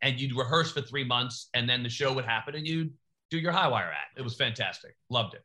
and 0.00 0.20
you'd 0.20 0.36
rehearse 0.36 0.70
for 0.70 0.80
three 0.80 1.02
months 1.02 1.48
and 1.54 1.68
then 1.68 1.82
the 1.82 1.88
show 1.88 2.12
would 2.12 2.24
happen 2.24 2.54
and 2.54 2.64
you'd 2.68 2.94
do 3.30 3.38
your 3.38 3.50
high 3.50 3.66
wire 3.66 3.90
act. 3.90 4.16
It 4.16 4.22
was 4.22 4.36
fantastic. 4.36 4.96
Loved 5.10 5.34
it 5.34 5.42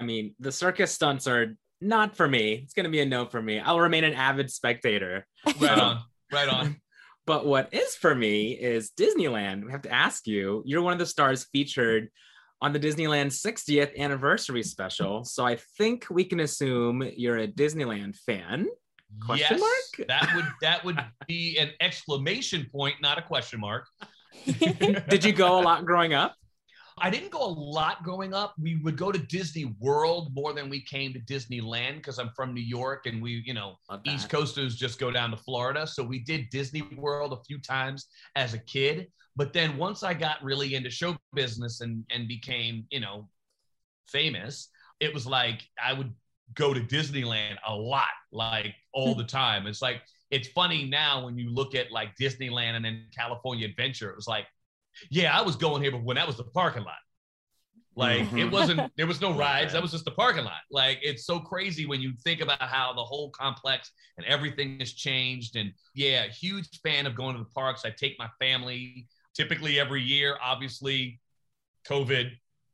I 0.00 0.04
mean, 0.04 0.34
the 0.40 0.52
circus 0.52 0.92
stunts 0.92 1.26
are 1.26 1.56
not 1.80 2.16
for 2.16 2.28
me. 2.28 2.54
It's 2.54 2.74
going 2.74 2.84
to 2.84 2.90
be 2.90 3.00
a 3.00 3.06
no 3.06 3.26
for 3.26 3.40
me. 3.40 3.58
I'll 3.58 3.80
remain 3.80 4.04
an 4.04 4.14
avid 4.14 4.50
spectator. 4.50 5.26
right 5.60 5.78
on 5.78 6.02
right 6.32 6.48
on 6.48 6.76
But 7.26 7.46
what 7.46 7.72
is 7.72 7.94
for 7.94 8.14
me 8.14 8.52
is 8.52 8.90
Disneyland. 8.90 9.64
We 9.64 9.72
have 9.72 9.82
to 9.82 9.92
ask 9.92 10.26
you. 10.26 10.62
You're 10.66 10.82
one 10.82 10.92
of 10.92 10.98
the 10.98 11.06
stars 11.06 11.46
featured 11.52 12.10
on 12.60 12.72
the 12.72 12.80
Disneyland 12.80 13.28
60th 13.28 13.96
anniversary 13.98 14.62
special. 14.62 15.24
So 15.24 15.44
I 15.44 15.56
think 15.78 16.06
we 16.10 16.24
can 16.24 16.40
assume 16.40 17.02
you're 17.16 17.38
a 17.38 17.48
Disneyland 17.48 18.16
fan. 18.16 18.66
Question 19.24 19.58
yes, 19.58 19.60
mark? 19.60 20.08
that 20.08 20.34
would 20.34 20.44
that 20.60 20.84
would 20.84 20.98
be 21.28 21.56
an 21.58 21.70
exclamation 21.80 22.66
point 22.70 22.96
not 23.00 23.16
a 23.16 23.22
question 23.22 23.60
mark 23.60 23.86
Did 25.08 25.24
you 25.24 25.32
go 25.32 25.60
a 25.60 25.62
lot 25.62 25.84
growing 25.84 26.14
up? 26.14 26.34
I 26.98 27.10
didn't 27.10 27.30
go 27.30 27.44
a 27.44 27.50
lot 27.50 28.04
growing 28.04 28.34
up. 28.34 28.54
We 28.58 28.76
would 28.76 28.96
go 28.96 29.10
to 29.10 29.18
Disney 29.18 29.74
World 29.80 30.32
more 30.32 30.52
than 30.52 30.70
we 30.70 30.80
came 30.80 31.12
to 31.12 31.20
Disneyland 31.20 31.96
because 31.96 32.18
I'm 32.18 32.30
from 32.36 32.54
New 32.54 32.62
York 32.62 33.06
and 33.06 33.20
we, 33.20 33.42
you 33.44 33.52
know, 33.52 33.76
East 34.04 34.30
Coasters 34.30 34.76
just 34.76 35.00
go 35.00 35.10
down 35.10 35.30
to 35.32 35.36
Florida. 35.36 35.86
So 35.86 36.04
we 36.04 36.20
did 36.20 36.50
Disney 36.50 36.82
World 36.96 37.32
a 37.32 37.42
few 37.44 37.58
times 37.58 38.06
as 38.36 38.54
a 38.54 38.58
kid. 38.58 39.08
But 39.34 39.52
then 39.52 39.76
once 39.76 40.04
I 40.04 40.14
got 40.14 40.42
really 40.42 40.76
into 40.76 40.88
show 40.88 41.16
business 41.32 41.80
and, 41.80 42.04
and 42.10 42.28
became, 42.28 42.86
you 42.90 43.00
know, 43.00 43.28
famous, 44.06 44.68
it 45.00 45.12
was 45.12 45.26
like 45.26 45.62
I 45.82 45.92
would 45.92 46.12
go 46.54 46.72
to 46.72 46.80
Disneyland 46.80 47.56
a 47.66 47.74
lot, 47.74 48.04
like 48.30 48.74
all 48.92 49.14
hmm. 49.14 49.18
the 49.18 49.26
time. 49.26 49.66
It's 49.66 49.82
like, 49.82 50.02
it's 50.30 50.48
funny 50.48 50.84
now 50.84 51.24
when 51.24 51.36
you 51.36 51.50
look 51.50 51.74
at 51.74 51.90
like 51.90 52.16
Disneyland 52.20 52.76
and 52.76 52.84
then 52.84 53.06
California 53.16 53.66
Adventure, 53.66 54.10
it 54.10 54.16
was 54.16 54.28
like, 54.28 54.46
yeah, 55.10 55.36
I 55.36 55.42
was 55.42 55.56
going 55.56 55.82
here, 55.82 55.90
but 55.92 56.02
when 56.04 56.16
that 56.16 56.26
was 56.26 56.36
the 56.36 56.44
parking 56.44 56.84
lot. 56.84 56.94
Like 57.96 58.22
it 58.22 58.26
Mhm. 58.32 58.50
wasn't, 58.50 58.92
there 58.96 59.06
was 59.06 59.20
no 59.20 59.32
rides. 59.38 59.72
That 59.72 59.80
was 59.82 59.92
just 59.92 60.04
the 60.04 60.10
parking 60.10 60.42
lot. 60.44 60.62
Like 60.70 60.98
it's 61.02 61.24
so 61.26 61.38
crazy 61.38 61.86
when 61.86 62.00
you 62.00 62.12
think 62.24 62.40
about 62.40 62.60
how 62.60 62.92
the 62.92 63.04
whole 63.04 63.30
complex 63.30 63.92
and 64.18 64.26
everything 64.26 64.80
has 64.80 64.92
changed. 64.92 65.54
And 65.54 65.72
yeah, 65.94 66.26
huge 66.26 66.80
fan 66.82 67.06
of 67.06 67.14
going 67.14 67.36
to 67.36 67.38
the 67.44 67.48
parks. 67.50 67.84
I 67.84 67.90
take 67.90 68.16
my 68.18 68.28
family 68.40 69.06
typically 69.34 69.78
every 69.78 70.02
year. 70.02 70.36
Obviously, 70.42 71.20
COVID, 71.88 72.32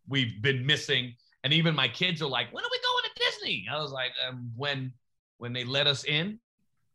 we've 0.09 0.41
been 0.41 0.65
missing. 0.65 1.15
And 1.45 1.53
even 1.53 1.75
my 1.75 1.89
kids 1.89 2.23
are 2.23 2.29
like, 2.29 2.51
when 2.53 2.65
are 2.65 2.71
we 2.71 2.79
going 2.83 3.05
to 3.05 3.25
Disney? 3.31 3.67
I 3.71 3.77
was 3.81 3.93
like, 3.93 4.13
um, 4.27 4.51
when 4.57 4.93
when 5.37 5.53
they 5.53 5.65
let 5.65 5.87
us 5.87 6.05
in. 6.05 6.39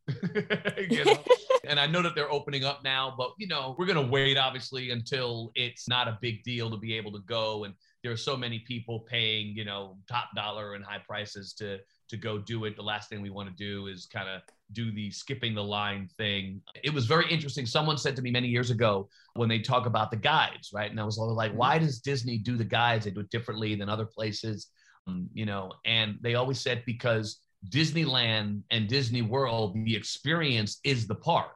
you 0.90 1.06
know? 1.06 1.24
and 1.68 1.80
I 1.80 1.88
know 1.88 2.02
that 2.02 2.14
they're 2.16 2.32
opening 2.32 2.64
up 2.64 2.84
now, 2.84 3.14
but 3.18 3.32
you 3.38 3.48
know, 3.48 3.76
we're 3.78 3.86
gonna 3.88 4.06
wait 4.06 4.38
obviously 4.38 4.92
until 4.92 5.52
it's 5.56 5.88
not 5.88 6.08
a 6.08 6.18
big 6.22 6.44
deal 6.44 6.70
to 6.70 6.78
be 6.78 6.94
able 6.94 7.12
to 7.14 7.20
go. 7.20 7.64
And 7.64 7.74
there 8.04 8.12
are 8.12 8.18
so 8.18 8.38
many 8.38 8.60
people 8.60 9.00
paying, 9.00 9.56
you 9.56 9.66
know, 9.66 9.98
top 10.08 10.30
dollar 10.36 10.76
and 10.76 10.86
high 10.86 11.02
prices 11.08 11.54
to 11.54 11.80
to 12.08 12.18
go 12.18 12.38
do 12.38 12.66
it. 12.66 12.76
The 12.76 12.84
last 12.84 13.10
thing 13.10 13.22
we 13.22 13.32
want 13.32 13.50
to 13.50 13.56
do 13.56 13.88
is 13.88 14.06
kind 14.06 14.30
of 14.30 14.42
do 14.74 14.92
the 14.92 15.10
skipping 15.10 15.56
the 15.56 15.64
line 15.64 16.08
thing. 16.18 16.62
It 16.84 16.94
was 16.94 17.08
very 17.08 17.28
interesting. 17.32 17.66
Someone 17.66 17.98
said 17.98 18.16
to 18.16 18.22
me 18.22 18.30
many 18.30 18.48
years 18.48 18.70
ago 18.70 19.10
when 19.34 19.50
they 19.50 19.60
talk 19.60 19.88
about 19.88 20.12
the 20.12 20.18
guides, 20.18 20.70
right? 20.72 20.90
And 20.92 21.00
I 21.00 21.04
was 21.04 21.18
always 21.18 21.36
like, 21.36 21.52
Mhm. 21.54 21.56
why 21.56 21.80
does 21.80 22.00
Disney 22.00 22.38
do 22.38 22.58
the 22.58 22.64
guides? 22.64 23.06
They 23.06 23.12
do 23.12 23.22
it 23.22 23.32
differently 23.32 23.74
than 23.74 23.90
other 23.90 24.06
places, 24.06 24.68
um, 25.08 25.30
you 25.34 25.48
know. 25.48 25.72
And 25.86 26.20
they 26.22 26.36
always 26.36 26.60
said 26.62 26.84
because 26.86 27.40
Disneyland 27.70 28.62
and 28.72 28.88
Disney 28.88 29.22
World, 29.22 29.76
the 29.86 29.96
experience 29.96 30.80
is 30.84 31.08
the 31.08 31.16
park. 31.16 31.52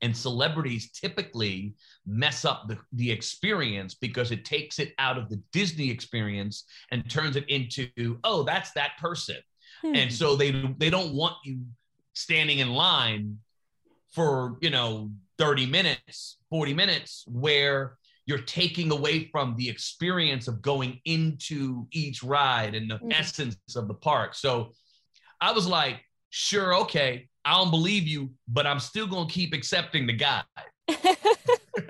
And 0.00 0.16
celebrities 0.16 0.92
typically 0.92 1.74
mess 2.06 2.44
up 2.44 2.68
the, 2.68 2.78
the 2.92 3.10
experience 3.10 3.94
because 3.94 4.30
it 4.30 4.44
takes 4.44 4.78
it 4.78 4.94
out 4.98 5.18
of 5.18 5.28
the 5.28 5.42
Disney 5.52 5.90
experience 5.90 6.64
and 6.92 7.08
turns 7.10 7.34
it 7.34 7.48
into, 7.48 7.88
oh, 8.22 8.44
that's 8.44 8.70
that 8.72 8.92
person. 9.00 9.36
Hmm. 9.82 9.96
And 9.96 10.12
so 10.12 10.36
they 10.36 10.50
they 10.78 10.90
don't 10.90 11.14
want 11.14 11.34
you 11.44 11.62
standing 12.14 12.60
in 12.60 12.70
line 12.70 13.38
for, 14.12 14.56
you 14.60 14.70
know, 14.70 15.10
30 15.38 15.66
minutes, 15.66 16.38
40 16.50 16.74
minutes 16.74 17.24
where 17.26 17.96
you're 18.26 18.38
taking 18.38 18.92
away 18.92 19.28
from 19.32 19.56
the 19.56 19.68
experience 19.68 20.48
of 20.48 20.60
going 20.62 21.00
into 21.06 21.86
each 21.92 22.22
ride 22.22 22.74
and 22.74 22.90
the 22.90 22.98
Mhm. 22.98 23.12
essence 23.12 23.56
of 23.74 23.88
the 23.88 23.94
park. 23.94 24.34
So 24.34 24.74
I 25.40 25.52
was 25.52 25.66
like, 25.66 26.00
sure, 26.30 26.74
okay, 26.82 27.28
I 27.44 27.52
don't 27.54 27.70
believe 27.70 28.06
you, 28.06 28.30
but 28.46 28.66
I'm 28.66 28.80
still 28.80 29.06
gonna 29.06 29.28
keep 29.28 29.54
accepting 29.54 30.06
the 30.06 30.12
guy. 30.14 30.42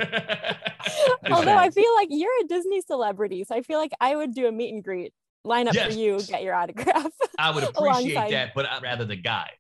Although 1.31 1.57
I 1.57 1.71
feel 1.71 1.95
like 1.95 2.09
you're 2.11 2.31
a 2.43 2.47
Disney 2.47 2.81
celebrity, 2.83 3.45
so 3.45 3.55
I 3.55 3.63
feel 3.63 3.79
like 3.79 3.93
I 4.01 4.15
would 4.17 4.35
do 4.35 4.47
a 4.47 4.53
meet 4.53 4.73
and 4.73 4.83
greet, 4.85 5.13
line 5.45 5.69
up 5.69 5.75
Yes. 5.75 5.93
for 5.93 5.99
you, 5.99 6.21
get 6.29 6.43
your 6.43 6.55
autograph. 6.55 7.07
I 7.39 7.51
would 7.51 7.65
appreciate 7.65 8.13
Alongside- 8.15 8.33
that, 8.33 8.53
but 8.55 8.67
I'd 8.67 8.83
rather 8.83 9.05
the 9.05 9.17
guy. 9.17 9.51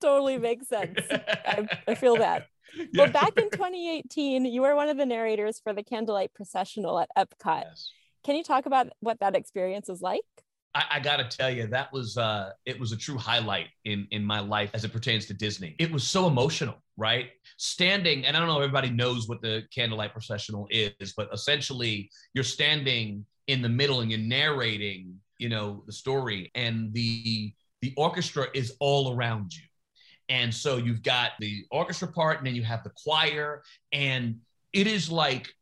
totally 0.00 0.38
makes 0.38 0.68
sense. 0.68 0.98
I, 1.10 1.68
I 1.86 1.94
feel 1.94 2.16
that. 2.16 2.46
Yeah. 2.76 2.84
Well, 2.94 3.10
back 3.10 3.36
in 3.36 3.50
2018, 3.50 4.44
you 4.46 4.62
were 4.62 4.74
one 4.76 4.88
of 4.88 4.96
the 4.96 5.06
narrators 5.06 5.60
for 5.62 5.72
the 5.72 5.82
Candlelight 5.82 6.32
Processional 6.34 7.00
at 7.00 7.08
Epcot. 7.18 7.62
Yes. 7.64 7.90
Can 8.24 8.36
you 8.36 8.44
talk 8.44 8.66
about 8.66 8.88
what 9.00 9.18
that 9.20 9.34
experience 9.34 9.88
was 9.88 10.00
like? 10.00 10.20
I, 10.74 10.84
I 10.92 11.00
gotta 11.00 11.24
tell 11.24 11.50
you, 11.50 11.66
that 11.66 11.92
was 11.92 12.16
uh 12.16 12.50
it 12.64 12.78
was 12.78 12.92
a 12.92 12.96
true 12.96 13.18
highlight 13.18 13.68
in 13.84 14.06
in 14.10 14.24
my 14.24 14.40
life 14.40 14.70
as 14.74 14.84
it 14.84 14.92
pertains 14.92 15.26
to 15.26 15.34
Disney. 15.34 15.74
It 15.78 15.90
was 15.90 16.06
so 16.06 16.26
emotional, 16.26 16.76
right? 16.96 17.30
Standing, 17.56 18.24
and 18.26 18.36
I 18.36 18.40
don't 18.40 18.48
know 18.48 18.60
if 18.60 18.64
everybody 18.64 18.90
knows 18.90 19.28
what 19.28 19.42
the 19.42 19.64
candlelight 19.74 20.12
processional 20.12 20.68
is, 20.70 21.12
but 21.16 21.28
essentially 21.32 22.10
you're 22.34 22.44
standing 22.44 23.24
in 23.48 23.62
the 23.62 23.68
middle 23.68 24.00
and 24.00 24.10
you're 24.10 24.20
narrating, 24.20 25.18
you 25.38 25.48
know, 25.48 25.82
the 25.86 25.92
story, 25.92 26.50
and 26.54 26.92
the 26.92 27.52
the 27.82 27.92
orchestra 27.96 28.46
is 28.54 28.76
all 28.78 29.14
around 29.14 29.52
you. 29.52 29.62
And 30.28 30.54
so 30.54 30.76
you've 30.76 31.02
got 31.02 31.32
the 31.40 31.64
orchestra 31.72 32.06
part, 32.06 32.38
and 32.38 32.46
then 32.46 32.54
you 32.54 32.62
have 32.62 32.84
the 32.84 32.92
choir, 33.02 33.64
and 33.92 34.36
it 34.72 34.86
is 34.86 35.10
like 35.10 35.52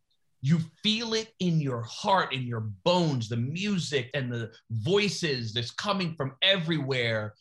you 0.40 0.60
feel 0.82 1.14
it 1.14 1.32
in 1.40 1.60
your 1.60 1.82
heart, 1.82 2.32
in 2.32 2.42
your 2.42 2.60
bones, 2.84 3.28
the 3.28 3.36
music 3.36 4.10
and 4.14 4.30
the 4.30 4.52
voices 4.70 5.52
that's 5.52 5.70
coming 5.72 6.14
from 6.14 6.34
everywhere. 6.42 7.34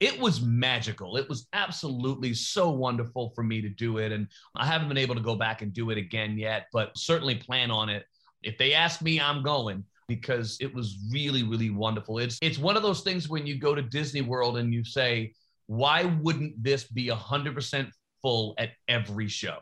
It 0.00 0.18
was 0.20 0.40
magical. 0.40 1.16
It 1.16 1.28
was 1.28 1.46
absolutely 1.52 2.34
so 2.34 2.70
wonderful 2.70 3.32
for 3.34 3.42
me 3.42 3.60
to 3.62 3.68
do 3.68 3.98
it. 3.98 4.12
And 4.12 4.28
I 4.56 4.66
haven't 4.66 4.88
been 4.88 4.98
able 4.98 5.14
to 5.14 5.20
go 5.20 5.34
back 5.34 5.62
and 5.62 5.72
do 5.72 5.90
it 5.90 5.98
again 5.98 6.38
yet, 6.38 6.66
but 6.72 6.96
certainly 6.96 7.36
plan 7.36 7.70
on 7.70 7.88
it. 7.88 8.04
If 8.42 8.58
they 8.58 8.74
ask 8.74 9.02
me, 9.02 9.20
I'm 9.20 9.42
going 9.42 9.84
because 10.06 10.58
it 10.60 10.72
was 10.74 10.98
really, 11.10 11.42
really 11.42 11.70
wonderful. 11.70 12.18
It's 12.18 12.38
it's 12.42 12.58
one 12.58 12.76
of 12.76 12.82
those 12.82 13.00
things 13.00 13.28
when 13.28 13.46
you 13.46 13.58
go 13.58 13.74
to 13.74 13.82
Disney 13.82 14.20
World 14.20 14.58
and 14.58 14.72
you 14.72 14.84
say, 14.84 15.32
why 15.66 16.04
wouldn't 16.04 16.62
this 16.62 16.84
be 16.84 17.08
100% 17.08 17.90
full 18.20 18.54
at 18.58 18.70
every 18.88 19.28
show? 19.28 19.58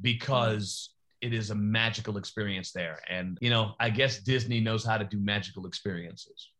Because 0.00 0.90
it 1.26 1.34
is 1.34 1.50
a 1.50 1.54
magical 1.56 2.18
experience 2.18 2.70
there. 2.70 3.00
And, 3.10 3.36
you 3.40 3.50
know, 3.50 3.74
I 3.80 3.90
guess 3.90 4.20
Disney 4.20 4.60
knows 4.60 4.84
how 4.84 4.96
to 4.96 5.04
do 5.04 5.18
magical 5.18 5.66
experiences. 5.66 6.50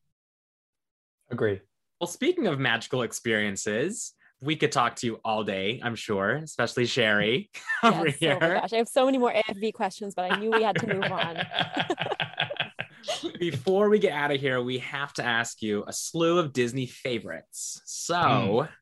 Agree. 1.31 1.61
Well, 2.01 2.09
speaking 2.09 2.49
of 2.49 2.59
magical 2.59 3.03
experiences, 3.03 4.13
we 4.41 4.57
could 4.57 4.73
talk 4.73 4.97
to 4.97 5.07
you 5.07 5.21
all 5.25 5.45
day, 5.45 5.81
I'm 5.85 5.95
sure, 5.95 6.33
especially 6.39 6.87
Sherry 6.87 7.49
over 7.85 8.09
Yes, 8.09 8.17
here. 8.17 8.39
Oh 8.41 8.49
my 8.49 8.55
gosh, 8.61 8.73
I 8.73 8.79
have 8.79 8.89
so 8.89 9.07
many 9.07 9.19
more 9.19 9.33
AFV 9.33 9.73
questions, 9.73 10.15
but 10.17 10.33
I 10.33 10.39
knew 10.41 10.51
we 10.51 10.65
had 10.65 10.77
to 10.81 10.95
move 10.95 11.05
on. 11.05 11.37
Before 13.39 13.89
we 13.89 14.01
get 14.01 14.13
out 14.13 14.33
of 14.33 14.41
here, 14.41 14.61
we 14.61 14.79
have 14.79 15.13
to 15.15 15.25
ask 15.25 15.63
you 15.63 15.85
a 15.87 15.93
slew 15.93 16.41
of 16.41 16.53
Disney 16.53 16.87
favorites. 16.87 17.81
So 17.85 18.67
hmm. 18.67 18.73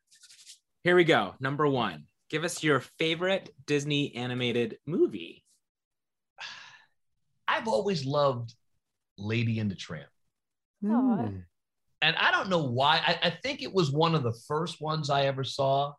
here 0.83 0.95
we 0.95 1.03
go. 1.03 1.35
Number 1.39 1.67
one, 1.67 2.05
give 2.31 2.43
us 2.43 2.63
your 2.63 2.79
favorite 2.97 3.51
Disney 3.67 4.15
animated 4.15 4.79
movie. 4.87 5.44
I've 7.55 7.67
always 7.67 8.05
loved 8.05 8.53
Lady 9.17 9.59
and 9.59 9.71
the 9.71 9.75
Tramp. 9.75 10.09
Aw. 10.85 10.89
Hmm. 10.89 11.37
and 12.01 12.15
I 12.17 12.31
don't 12.31 12.49
know 12.49 12.63
why. 12.63 13.01
I, 13.05 13.27
I 13.27 13.29
think 13.29 13.63
it 13.63 13.73
was 13.73 13.91
one 13.91 14.13
of 14.13 14.23
the 14.23 14.33
first 14.47 14.81
ones 14.81 15.09
I 15.09 15.25
ever 15.25 15.43
saw, 15.43 15.93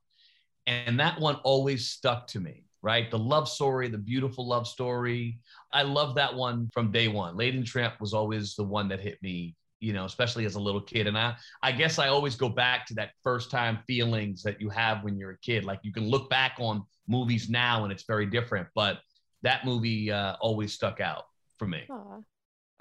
and 0.67 1.01
that 1.01 1.19
one 1.19 1.37
always 1.45 1.89
stuck 1.89 2.27
to 2.29 2.41
me. 2.41 2.65
Right, 2.83 3.11
the 3.11 3.19
love 3.19 3.49
story, 3.49 3.89
the 3.89 3.99
beautiful 3.99 4.47
love 4.47 4.69
story. 4.69 5.41
I 5.73 5.83
love 5.83 6.15
that 6.17 6.33
one 6.33 6.69
from 6.73 6.93
day 6.93 7.09
one. 7.09 7.37
Lady 7.37 7.57
and 7.57 7.67
the 7.67 7.69
Tramp 7.69 7.95
was 8.01 8.15
always 8.15 8.55
the 8.55 8.63
one 8.63 8.87
that 8.91 9.01
hit 9.01 9.21
me, 9.23 9.57
you 9.81 9.93
know, 9.93 10.05
especially 10.05 10.45
as 10.45 10.55
a 10.55 10.61
little 10.61 10.83
kid. 10.83 11.09
And 11.09 11.19
I, 11.19 11.35
I 11.65 11.73
guess 11.73 11.99
I 11.99 12.09
always 12.09 12.37
go 12.37 12.49
back 12.49 12.87
to 12.87 12.95
that 12.95 13.11
first 13.25 13.51
time 13.51 13.81
feelings 13.89 14.41
that 14.45 14.61
you 14.61 14.69
have 14.69 15.03
when 15.03 15.19
you're 15.19 15.33
a 15.33 15.39
kid. 15.39 15.65
Like 15.65 15.81
you 15.83 15.93
can 15.93 16.09
look 16.09 16.31
back 16.31 16.59
on 16.61 16.85
movies 17.09 17.49
now 17.49 17.83
and 17.83 17.93
it's 17.93 18.05
very 18.05 18.27
different, 18.27 18.69
but 18.73 19.01
that 19.43 19.65
movie 19.65 20.13
uh, 20.13 20.37
always 20.41 20.73
stuck 20.73 21.01
out 21.01 21.25
for 21.59 21.67
me. 21.67 21.83
Aw. 21.91 22.19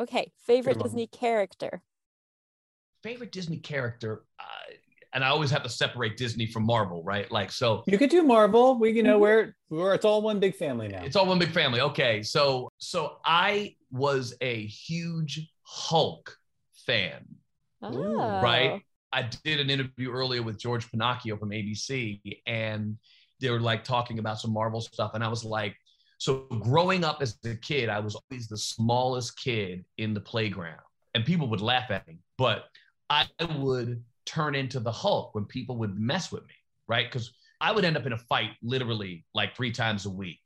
Okay, 0.02 0.32
favorite 0.46 0.74
Good 0.74 0.80
one. 0.82 0.90
Disney 0.90 1.08
character. 1.08 1.82
favorite 3.04 3.32
Disney 3.32 3.58
character, 3.58 4.24
uh, 4.40 4.44
and 5.14 5.24
I 5.24 5.28
always 5.28 5.52
have 5.52 5.62
to 5.62 5.70
separate 5.70 6.18
Disney 6.18 6.48
from 6.48 6.66
Marvel, 6.66 7.04
right? 7.04 7.32
Like, 7.32 7.52
so 7.52 7.84
You 7.86 8.00
could 8.00 8.10
do 8.10 8.24
Marvel. 8.24 8.80
We, 8.80 8.92
you 8.94 9.04
know, 9.04 9.18
Mhm. 9.18 9.22
we're, 9.22 9.56
we're 9.70 9.94
it's 9.94 10.06
all 10.06 10.24
one 10.24 10.40
big 10.40 10.56
family 10.56 10.88
now. 10.88 11.04
it's 11.04 11.16
all 11.16 11.28
one 11.28 11.38
big 11.38 11.52
family. 11.52 11.82
Okay, 11.82 12.24
so 12.24 12.68
so 12.80 13.20
I 13.24 13.76
was 13.92 14.36
a 14.42 14.66
huge 14.66 15.48
Hulk 15.62 16.36
fan, 16.88 17.24
Oh. 17.84 18.42
right? 18.42 18.82
I 19.14 19.30
did 19.44 19.60
an 19.60 19.70
interview 19.70 20.10
earlier 20.12 20.42
with 20.42 20.60
George 20.60 20.90
Pennacchio 20.92 21.40
from 21.40 21.52
ABC, 21.52 22.42
and 22.48 22.98
they 23.40 23.52
were 23.52 23.60
like 23.62 23.84
talking 23.84 24.18
about 24.18 24.40
some 24.40 24.52
Marvel 24.52 24.82
stuff, 24.82 25.12
and 25.14 25.24
I 25.24 25.28
was 25.28 25.44
like, 25.46 25.78
so 26.18 26.46
growing 26.62 27.04
up 27.04 27.22
as 27.22 27.38
a 27.46 27.56
kid, 27.56 27.90
I 27.90 28.00
was 28.00 28.16
always 28.16 28.48
the 28.48 28.58
smallest 28.58 29.40
kid 29.40 29.86
in 29.98 30.14
the 30.14 30.22
playground, 30.22 30.82
and 31.14 31.26
people 31.26 31.48
would 31.50 31.62
laugh 31.62 31.92
at 31.92 32.08
me, 32.08 32.20
but 32.38 32.66
I 33.10 33.28
would 33.58 34.04
turn 34.26 34.56
into 34.56 34.80
the 34.80 34.92
Hulk 34.92 35.36
when 35.36 35.46
people 35.46 35.78
would 35.78 36.00
mess 36.00 36.32
with 36.32 36.44
me, 36.48 36.56
right? 36.88 37.08
Because 37.08 37.32
I 37.62 37.72
would 37.72 37.86
end 37.86 37.98
up 37.98 38.06
in 38.06 38.14
a 38.14 38.18
fight 38.18 38.52
literally 38.64 39.26
like 39.34 39.56
three 39.56 39.72
times 39.72 40.06
a 40.06 40.10
week, 40.10 40.42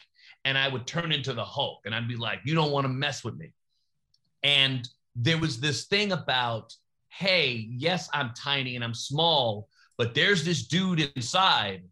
and 0.46 0.58
I 0.58 0.68
would 0.68 0.86
turn 0.86 1.12
into 1.12 1.34
the 1.34 1.46
Hulk, 1.46 1.82
and 1.86 1.96
I'd 1.96 2.08
be 2.08 2.16
like, 2.18 2.42
"You 2.46 2.56
don't 2.56 2.72
want 2.72 2.86
to 2.86 2.90
mess 2.90 3.24
with 3.24 3.38
me," 3.38 3.54
and 4.44 4.88
there 5.16 5.38
was 5.38 5.60
this 5.60 5.86
thing 5.86 6.12
about 6.12 6.74
hey, 7.10 7.68
yes, 7.72 8.10
I'm 8.14 8.32
tiny 8.36 8.76
and 8.76 8.84
I'm 8.84 8.94
small, 8.94 9.68
but 9.98 10.14
there's 10.14 10.46
this 10.46 10.68
dude 10.68 11.12
inside 11.16 11.84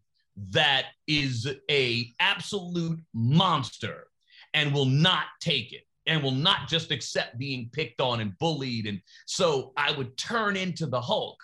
that 0.50 0.86
is 1.06 1.48
a 1.70 2.12
absolute 2.20 3.00
monster 3.14 4.06
and 4.54 4.72
will 4.72 4.86
not 4.86 5.24
take 5.40 5.72
it 5.72 5.82
and 6.06 6.22
will 6.22 6.30
not 6.30 6.68
just 6.68 6.90
accept 6.90 7.38
being 7.38 7.68
picked 7.72 8.00
on 8.00 8.20
and 8.20 8.38
bullied. 8.38 8.86
And 8.86 9.00
so 9.26 9.72
I 9.76 9.92
would 9.92 10.16
turn 10.16 10.56
into 10.56 10.86
the 10.86 11.00
Hulk. 11.00 11.38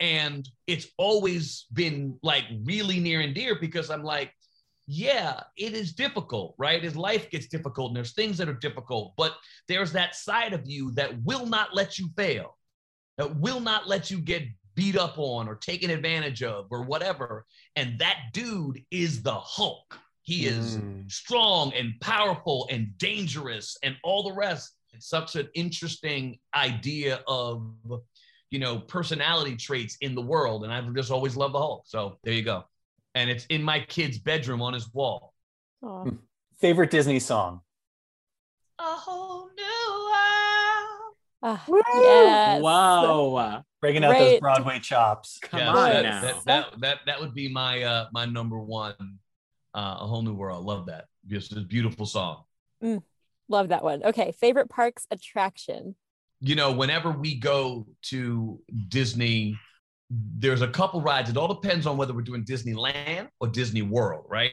And 0.00 0.48
it's 0.66 0.88
always 0.96 1.66
been 1.72 2.18
like 2.22 2.44
really 2.64 3.00
near 3.00 3.20
and 3.20 3.34
dear 3.34 3.58
because 3.60 3.90
I'm 3.90 4.04
like, 4.04 4.32
yeah, 4.86 5.40
it 5.56 5.74
is 5.74 5.92
difficult, 5.92 6.54
right? 6.56 6.82
As 6.84 6.96
life 6.96 7.30
gets 7.30 7.48
difficult 7.48 7.90
and 7.90 7.96
there's 7.96 8.14
things 8.14 8.38
that 8.38 8.48
are 8.48 8.54
difficult, 8.54 9.14
but 9.16 9.34
there's 9.66 9.92
that 9.92 10.14
side 10.14 10.52
of 10.52 10.62
you 10.66 10.92
that 10.92 11.22
will 11.24 11.46
not 11.46 11.74
let 11.74 11.98
you 11.98 12.08
fail 12.16 12.56
that 13.18 13.36
will 13.36 13.60
not 13.60 13.88
let 13.88 14.10
you 14.10 14.18
get 14.18 14.44
beat 14.78 14.96
up 14.96 15.18
on 15.18 15.48
or 15.48 15.56
taken 15.56 15.90
advantage 15.90 16.44
of 16.44 16.68
or 16.70 16.82
whatever. 16.84 17.44
And 17.74 17.98
that 17.98 18.26
dude 18.32 18.80
is 18.92 19.24
the 19.24 19.34
Hulk. 19.34 19.98
He 20.22 20.46
is 20.46 20.76
Mm. 20.76 21.10
strong 21.10 21.72
and 21.74 21.98
powerful 22.00 22.68
and 22.70 22.96
dangerous 22.96 23.76
and 23.82 23.96
all 24.04 24.22
the 24.22 24.32
rest. 24.32 24.76
It's 24.92 25.08
such 25.08 25.34
an 25.34 25.48
interesting 25.54 26.38
idea 26.54 27.24
of, 27.26 27.74
you 28.50 28.60
know, 28.60 28.78
personality 28.78 29.56
traits 29.56 29.96
in 30.00 30.14
the 30.14 30.22
world. 30.22 30.62
And 30.62 30.72
I've 30.72 30.94
just 30.94 31.10
always 31.10 31.36
loved 31.36 31.54
the 31.54 31.58
Hulk. 31.58 31.82
So 31.86 32.20
there 32.22 32.34
you 32.34 32.42
go. 32.42 32.62
And 33.16 33.28
it's 33.28 33.46
in 33.46 33.64
my 33.64 33.80
kid's 33.80 34.18
bedroom 34.18 34.62
on 34.62 34.74
his 34.74 34.94
wall. 34.94 35.34
Aw. 35.82 36.04
Favorite 36.60 36.92
Disney 36.92 37.18
song. 37.18 37.62
A 38.78 38.94
whole 41.42 41.56
new 41.66 41.72
world. 41.72 41.84
Woo! 41.94 42.02
yes. 42.02 42.62
Whoa. 42.62 43.62
Breaking 43.80 44.04
out 44.04 44.18
those 44.18 44.40
Broadway 44.40 44.80
chops. 44.80 45.38
Come 45.40 45.60
Yeah, 45.60 45.68
on 45.68 45.74
that, 45.90 46.02
now. 46.02 46.20
That, 46.20 46.44
that 46.46 46.80
that 46.80 46.98
that 47.06 47.20
would 47.20 47.34
be 47.34 47.48
my 47.48 47.82
uh 47.82 48.06
my 48.12 48.24
number 48.26 48.58
one. 48.58 49.18
Uh, 49.74 49.98
a 50.00 50.06
whole 50.06 50.22
new 50.22 50.34
world. 50.34 50.64
Love 50.64 50.86
that. 50.86 51.04
Just 51.28 51.52
a 51.52 51.60
beautiful 51.60 52.06
song. 52.06 52.42
Love 53.48 53.68
that 53.68 53.84
one. 53.84 54.02
Okay, 54.04 54.32
favorite 54.32 54.68
parks 54.68 55.06
attraction. 55.10 55.94
you 56.40 56.54
know, 56.56 56.72
whenever 56.72 57.10
we 57.12 57.34
go 57.38 57.86
to 58.02 58.60
Disney, 58.88 59.56
there's 60.10 60.62
a 60.62 60.68
couple 60.68 61.00
rides. 61.02 61.30
It 61.30 61.36
all 61.36 61.48
depends 61.48 61.86
on 61.86 61.96
whether 61.96 62.12
we're 62.14 62.22
doing 62.22 62.44
Disneyland 62.44 63.28
or 63.40 63.46
Disney 63.48 63.82
World, 63.82 64.24
right? 64.28 64.52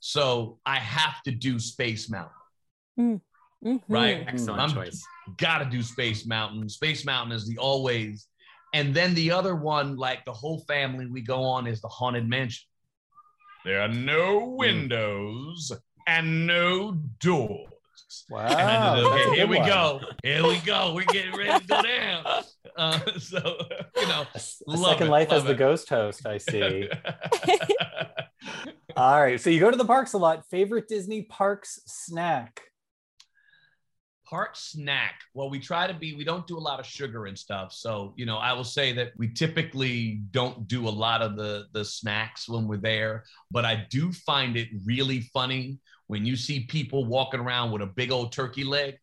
So 0.00 0.58
I 0.66 0.76
have 0.76 1.22
to 1.22 1.30
do 1.30 1.58
Space 1.58 2.10
Mountain. 2.10 3.20
Mhm. 3.64 3.80
Right. 3.88 4.24
Excellent 4.26 4.60
I'm- 4.60 4.72
choice. 4.72 5.02
Got 5.36 5.58
to 5.58 5.64
do 5.66 5.82
Space 5.82 6.26
Mountain. 6.26 6.68
Space 6.68 7.04
Mountain 7.04 7.32
is 7.32 7.46
the 7.46 7.58
always. 7.58 8.26
And 8.74 8.94
then 8.94 9.14
the 9.14 9.30
other 9.30 9.54
one, 9.54 9.96
like 9.96 10.24
the 10.24 10.32
whole 10.32 10.60
family 10.68 11.06
we 11.06 11.20
go 11.22 11.42
on, 11.42 11.66
is 11.66 11.80
the 11.80 11.88
Haunted 11.88 12.28
Mansion. 12.28 12.66
There 13.64 13.80
are 13.80 13.88
no 13.88 14.54
windows 14.56 15.72
and 16.06 16.46
no 16.46 16.92
doors. 17.20 17.66
Wow. 18.30 18.46
And 18.46 18.58
I 18.60 19.00
okay, 19.00 19.34
here 19.36 19.46
we 19.46 19.58
one. 19.58 19.66
go. 19.68 20.00
Here 20.22 20.46
we 20.46 20.58
go. 20.58 20.94
We're 20.94 21.04
getting 21.06 21.36
ready 21.36 21.58
to 21.60 21.66
go 21.66 21.82
down. 21.82 22.24
Uh, 22.76 22.96
so, 23.18 23.38
you 23.96 24.06
know, 24.06 24.24
A 24.32 24.36
s- 24.36 24.62
a 24.64 24.70
Love 24.70 24.92
second 24.92 25.08
it, 25.08 25.10
life 25.10 25.32
as 25.32 25.38
love 25.38 25.46
the 25.48 25.54
ghost 25.54 25.88
host, 25.88 26.24
I 26.24 26.38
see. 26.38 26.88
All 28.96 29.20
right. 29.20 29.40
So 29.40 29.50
you 29.50 29.58
go 29.58 29.68
to 29.68 29.76
the 29.76 29.84
parks 29.84 30.12
a 30.12 30.18
lot. 30.18 30.44
Favorite 30.48 30.86
Disney 30.86 31.22
parks 31.22 31.80
snack? 31.86 32.60
Park 34.28 34.56
snack. 34.56 35.20
Well, 35.34 35.48
we 35.48 35.58
try 35.58 35.86
to 35.86 35.94
be, 35.94 36.14
we 36.14 36.24
don't 36.24 36.46
do 36.46 36.58
a 36.58 36.60
lot 36.60 36.80
of 36.80 36.86
sugar 36.86 37.26
and 37.26 37.38
stuff. 37.38 37.72
So, 37.72 38.12
you 38.16 38.26
know, 38.26 38.36
I 38.36 38.52
will 38.52 38.64
say 38.64 38.92
that 38.92 39.12
we 39.16 39.32
typically 39.32 40.20
don't 40.32 40.68
do 40.68 40.88
a 40.88 40.90
lot 40.90 41.22
of 41.22 41.36
the 41.36 41.66
the 41.72 41.84
snacks 41.84 42.48
when 42.48 42.66
we're 42.66 42.76
there, 42.76 43.24
but 43.50 43.64
I 43.64 43.86
do 43.90 44.12
find 44.12 44.56
it 44.56 44.68
really 44.84 45.20
funny 45.32 45.78
when 46.08 46.26
you 46.26 46.36
see 46.36 46.60
people 46.60 47.04
walking 47.04 47.40
around 47.40 47.70
with 47.70 47.82
a 47.82 47.86
big 47.86 48.10
old 48.10 48.32
turkey 48.32 48.64
leg. 48.64 48.98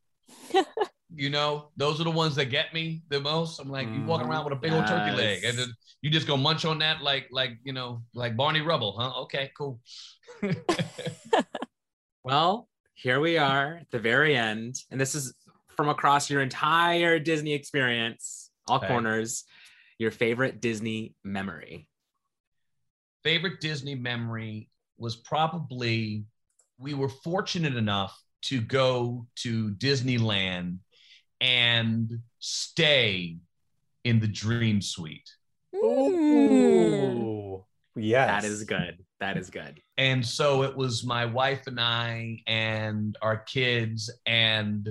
you 1.15 1.29
know, 1.29 1.69
those 1.77 1.99
are 1.99 2.03
the 2.03 2.11
ones 2.11 2.35
that 2.35 2.45
get 2.45 2.73
me 2.73 3.01
the 3.09 3.19
most. 3.19 3.59
I'm 3.59 3.69
like, 3.69 3.87
you 3.87 4.03
walking 4.03 4.25
mm-hmm. 4.25 4.31
around 4.33 4.45
with 4.45 4.53
a 4.53 4.61
big 4.61 4.73
old 4.73 4.85
turkey 4.85 5.15
leg, 5.15 5.43
and 5.43 5.57
then 5.57 5.67
you 6.01 6.09
just 6.09 6.27
go 6.27 6.37
munch 6.37 6.65
on 6.65 6.79
that 6.79 7.01
like 7.01 7.27
like 7.31 7.57
you 7.63 7.73
know 7.73 8.03
like 8.13 8.37
Barney 8.37 8.61
Rubble, 8.61 8.95
huh? 8.99 9.21
Okay, 9.23 9.51
cool. 9.57 9.79
Well, 12.25 12.67
here 13.05 13.19
we 13.19 13.37
are 13.37 13.75
at 13.81 13.91
the 13.91 13.99
very 13.99 14.35
end. 14.35 14.75
And 14.89 14.99
this 14.99 15.13
is 15.13 15.35
from 15.77 15.89
across 15.89 16.27
your 16.27 16.41
entire 16.41 17.19
Disney 17.19 17.53
experience, 17.53 18.49
all 18.67 18.77
Okay. 18.77 18.87
corners, 18.87 19.43
your 19.99 20.09
favorite 20.09 20.59
Disney 20.59 21.13
memory. 21.23 21.87
favorite 23.21 23.59
Disney 23.59 23.93
memory 23.95 24.69
was 24.97 25.15
probably 25.15 26.25
we 26.79 26.95
were 26.95 27.09
fortunate 27.09 27.75
enough 27.75 28.19
to 28.43 28.59
go 28.61 29.27
to 29.35 29.71
Disneyland 29.75 30.79
and 31.41 32.21
stay 32.39 33.37
in 34.03 34.19
the 34.19 34.27
Dream 34.27 34.81
Suite. 34.81 35.29
Ooh. 35.75 37.65
Yes. 37.95 38.41
That 38.41 38.47
is 38.47 38.63
good. 38.63 39.04
That 39.25 39.37
is 39.37 39.49
good. 39.49 39.81
And 39.97 40.23
so 40.23 40.61
it 40.61 40.77
was 40.77 41.03
my 41.03 41.25
wife 41.25 41.65
and 41.65 41.79
I 41.79 42.43
and 42.45 43.17
our 43.23 43.37
kids 43.37 44.11
and 44.27 44.87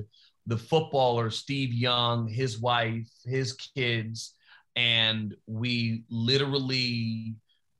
the 0.48 0.56
footballer 0.56 1.30
Steve 1.30 1.72
Young, 1.72 2.26
his 2.26 2.58
wife, 2.58 3.08
his 3.24 3.52
kids, 3.52 4.34
and 4.74 5.36
we 5.46 6.02
literally 6.10 7.36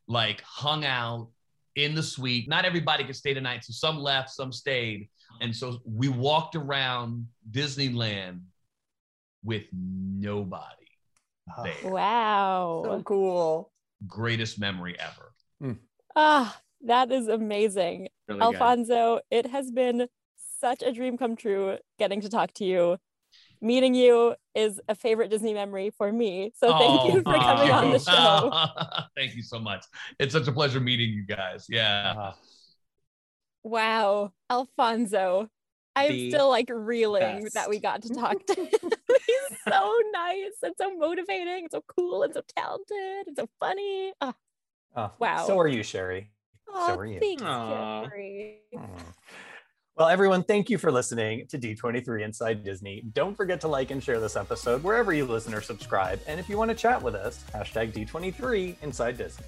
like 0.06 0.42
hung 0.42 0.84
out 0.84 1.30
in 1.74 1.96
the 1.96 2.04
suite. 2.04 2.48
Not 2.48 2.64
everybody 2.64 3.02
could 3.02 3.16
stay 3.16 3.34
the 3.34 3.40
night, 3.40 3.64
so 3.64 3.72
some 3.72 3.98
left, 3.98 4.30
some 4.30 4.52
stayed. 4.52 5.08
And 5.40 5.54
so 5.54 5.80
we 5.84 6.08
walked 6.08 6.54
around 6.54 7.26
Disneyland 7.50 8.42
with 9.42 9.64
nobody 9.72 10.86
there. 11.64 11.72
So 11.82 11.88
Wow. 11.88 13.02
cool. 13.04 13.72
Greatest 14.06 14.60
memory 14.60 14.96
ever. 15.00 15.32
Hmm. 15.60 15.72
Ah, 16.16 16.60
that 16.82 17.10
is 17.10 17.28
amazing. 17.28 18.08
Really 18.28 18.40
good. 18.40 18.44
Alfonso, 18.54 19.20
it 19.30 19.46
has 19.46 19.70
been 19.70 20.08
such 20.60 20.82
a 20.82 20.92
dream 20.92 21.18
come 21.18 21.36
true 21.36 21.78
getting 21.98 22.20
to 22.20 22.28
talk 22.28 22.52
to 22.54 22.64
you. 22.64 22.98
Meeting 23.60 23.94
you 23.94 24.34
is 24.54 24.80
a 24.88 24.94
favorite 24.94 25.30
Disney 25.30 25.54
memory 25.54 25.90
for 25.96 26.12
me. 26.12 26.52
So 26.56 26.78
thank 26.78 27.04
you 27.04 27.22
for 27.22 27.32
thank 27.32 27.44
coming 27.44 27.70
on 27.70 27.90
the 27.90 27.98
show. 27.98 28.52
Thank 29.16 29.34
you 29.36 29.42
so 29.42 29.58
much. 29.58 29.84
It's 30.18 30.32
such 30.32 30.48
a 30.48 30.52
pleasure 30.52 30.80
meeting 30.80 31.10
you 31.10 31.24
guys. 31.24 31.66
Yeah. 31.68 32.14
Ah, 32.16 32.34
Wow, 33.62 34.32
Alfonso. 34.50 35.48
I'm 35.96 36.10
The 36.10 36.30
still 36.30 36.50
like 36.50 36.68
reeling 36.70 37.44
best. 37.44 37.54
that 37.54 37.70
we 37.70 37.80
got 37.80 38.02
to 38.02 38.08
talk 38.10 38.44
to 38.46 38.54
him. 38.54 38.68
He's 39.26 39.58
so 39.66 39.94
nice 40.12 40.56
and 40.62 40.74
so 40.76 40.94
motivating, 40.96 41.62
and 41.64 41.68
so 41.70 41.82
cool 41.96 42.22
and 42.24 42.34
so 42.34 42.42
talented 42.56 43.26
and 43.28 43.36
so 43.36 43.48
funny. 43.60 44.12
Ah, 44.20 44.34
ah, 44.96 45.12
Wow. 45.18 45.46
So 45.46 45.58
are 45.58 45.68
you, 45.68 45.82
Sherry. 45.82 46.30
oh, 46.72 46.96
are 46.96 47.06
you. 47.06 47.20
thanks, 47.20 47.42
Aw. 47.42 48.04
Jerry. 48.06 48.58
Mm. 48.74 48.88
Well, 49.96 50.08
everyone, 50.08 50.42
thank 50.42 50.70
you 50.70 50.76
for 50.78 50.90
listening 50.90 51.46
to 51.50 51.58
D23 51.58 52.24
Inside 52.24 52.64
Disney. 52.64 53.04
Don't 53.12 53.36
forget 53.36 53.60
to 53.60 53.68
like 53.68 53.92
and 53.92 54.02
share 54.02 54.18
this 54.18 54.34
episode 54.34 54.82
wherever 54.82 55.12
you 55.12 55.24
listen 55.24 55.54
or 55.54 55.60
subscribe. 55.60 56.20
And 56.26 56.40
if 56.40 56.48
you 56.48 56.58
want 56.58 56.70
to 56.70 56.74
chat 56.76 57.00
with 57.00 57.14
us, 57.14 57.44
hashtag 57.54 57.92
D23 57.92 58.74
Inside 58.82 59.16
Disney. 59.18 59.46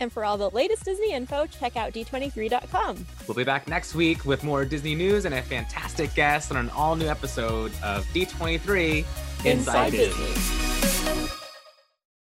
And 0.00 0.12
for 0.12 0.24
all 0.24 0.36
the 0.36 0.50
latest 0.50 0.84
Disney 0.84 1.12
info, 1.12 1.46
check 1.46 1.76
out 1.76 1.92
d23.com. 1.92 3.06
We'll 3.28 3.36
be 3.36 3.44
back 3.44 3.68
next 3.68 3.94
week 3.94 4.24
with 4.24 4.42
more 4.42 4.64
Disney 4.64 4.96
news 4.96 5.26
and 5.26 5.34
a 5.34 5.42
fantastic 5.42 6.12
guest 6.16 6.50
on 6.50 6.56
an 6.56 6.70
all 6.70 6.96
new 6.96 7.06
episode 7.06 7.70
of 7.84 8.04
D23 8.06 8.98
Inside, 8.98 9.46
Inside 9.46 9.90
Disney. 9.92 10.26
Disney. 10.26 10.93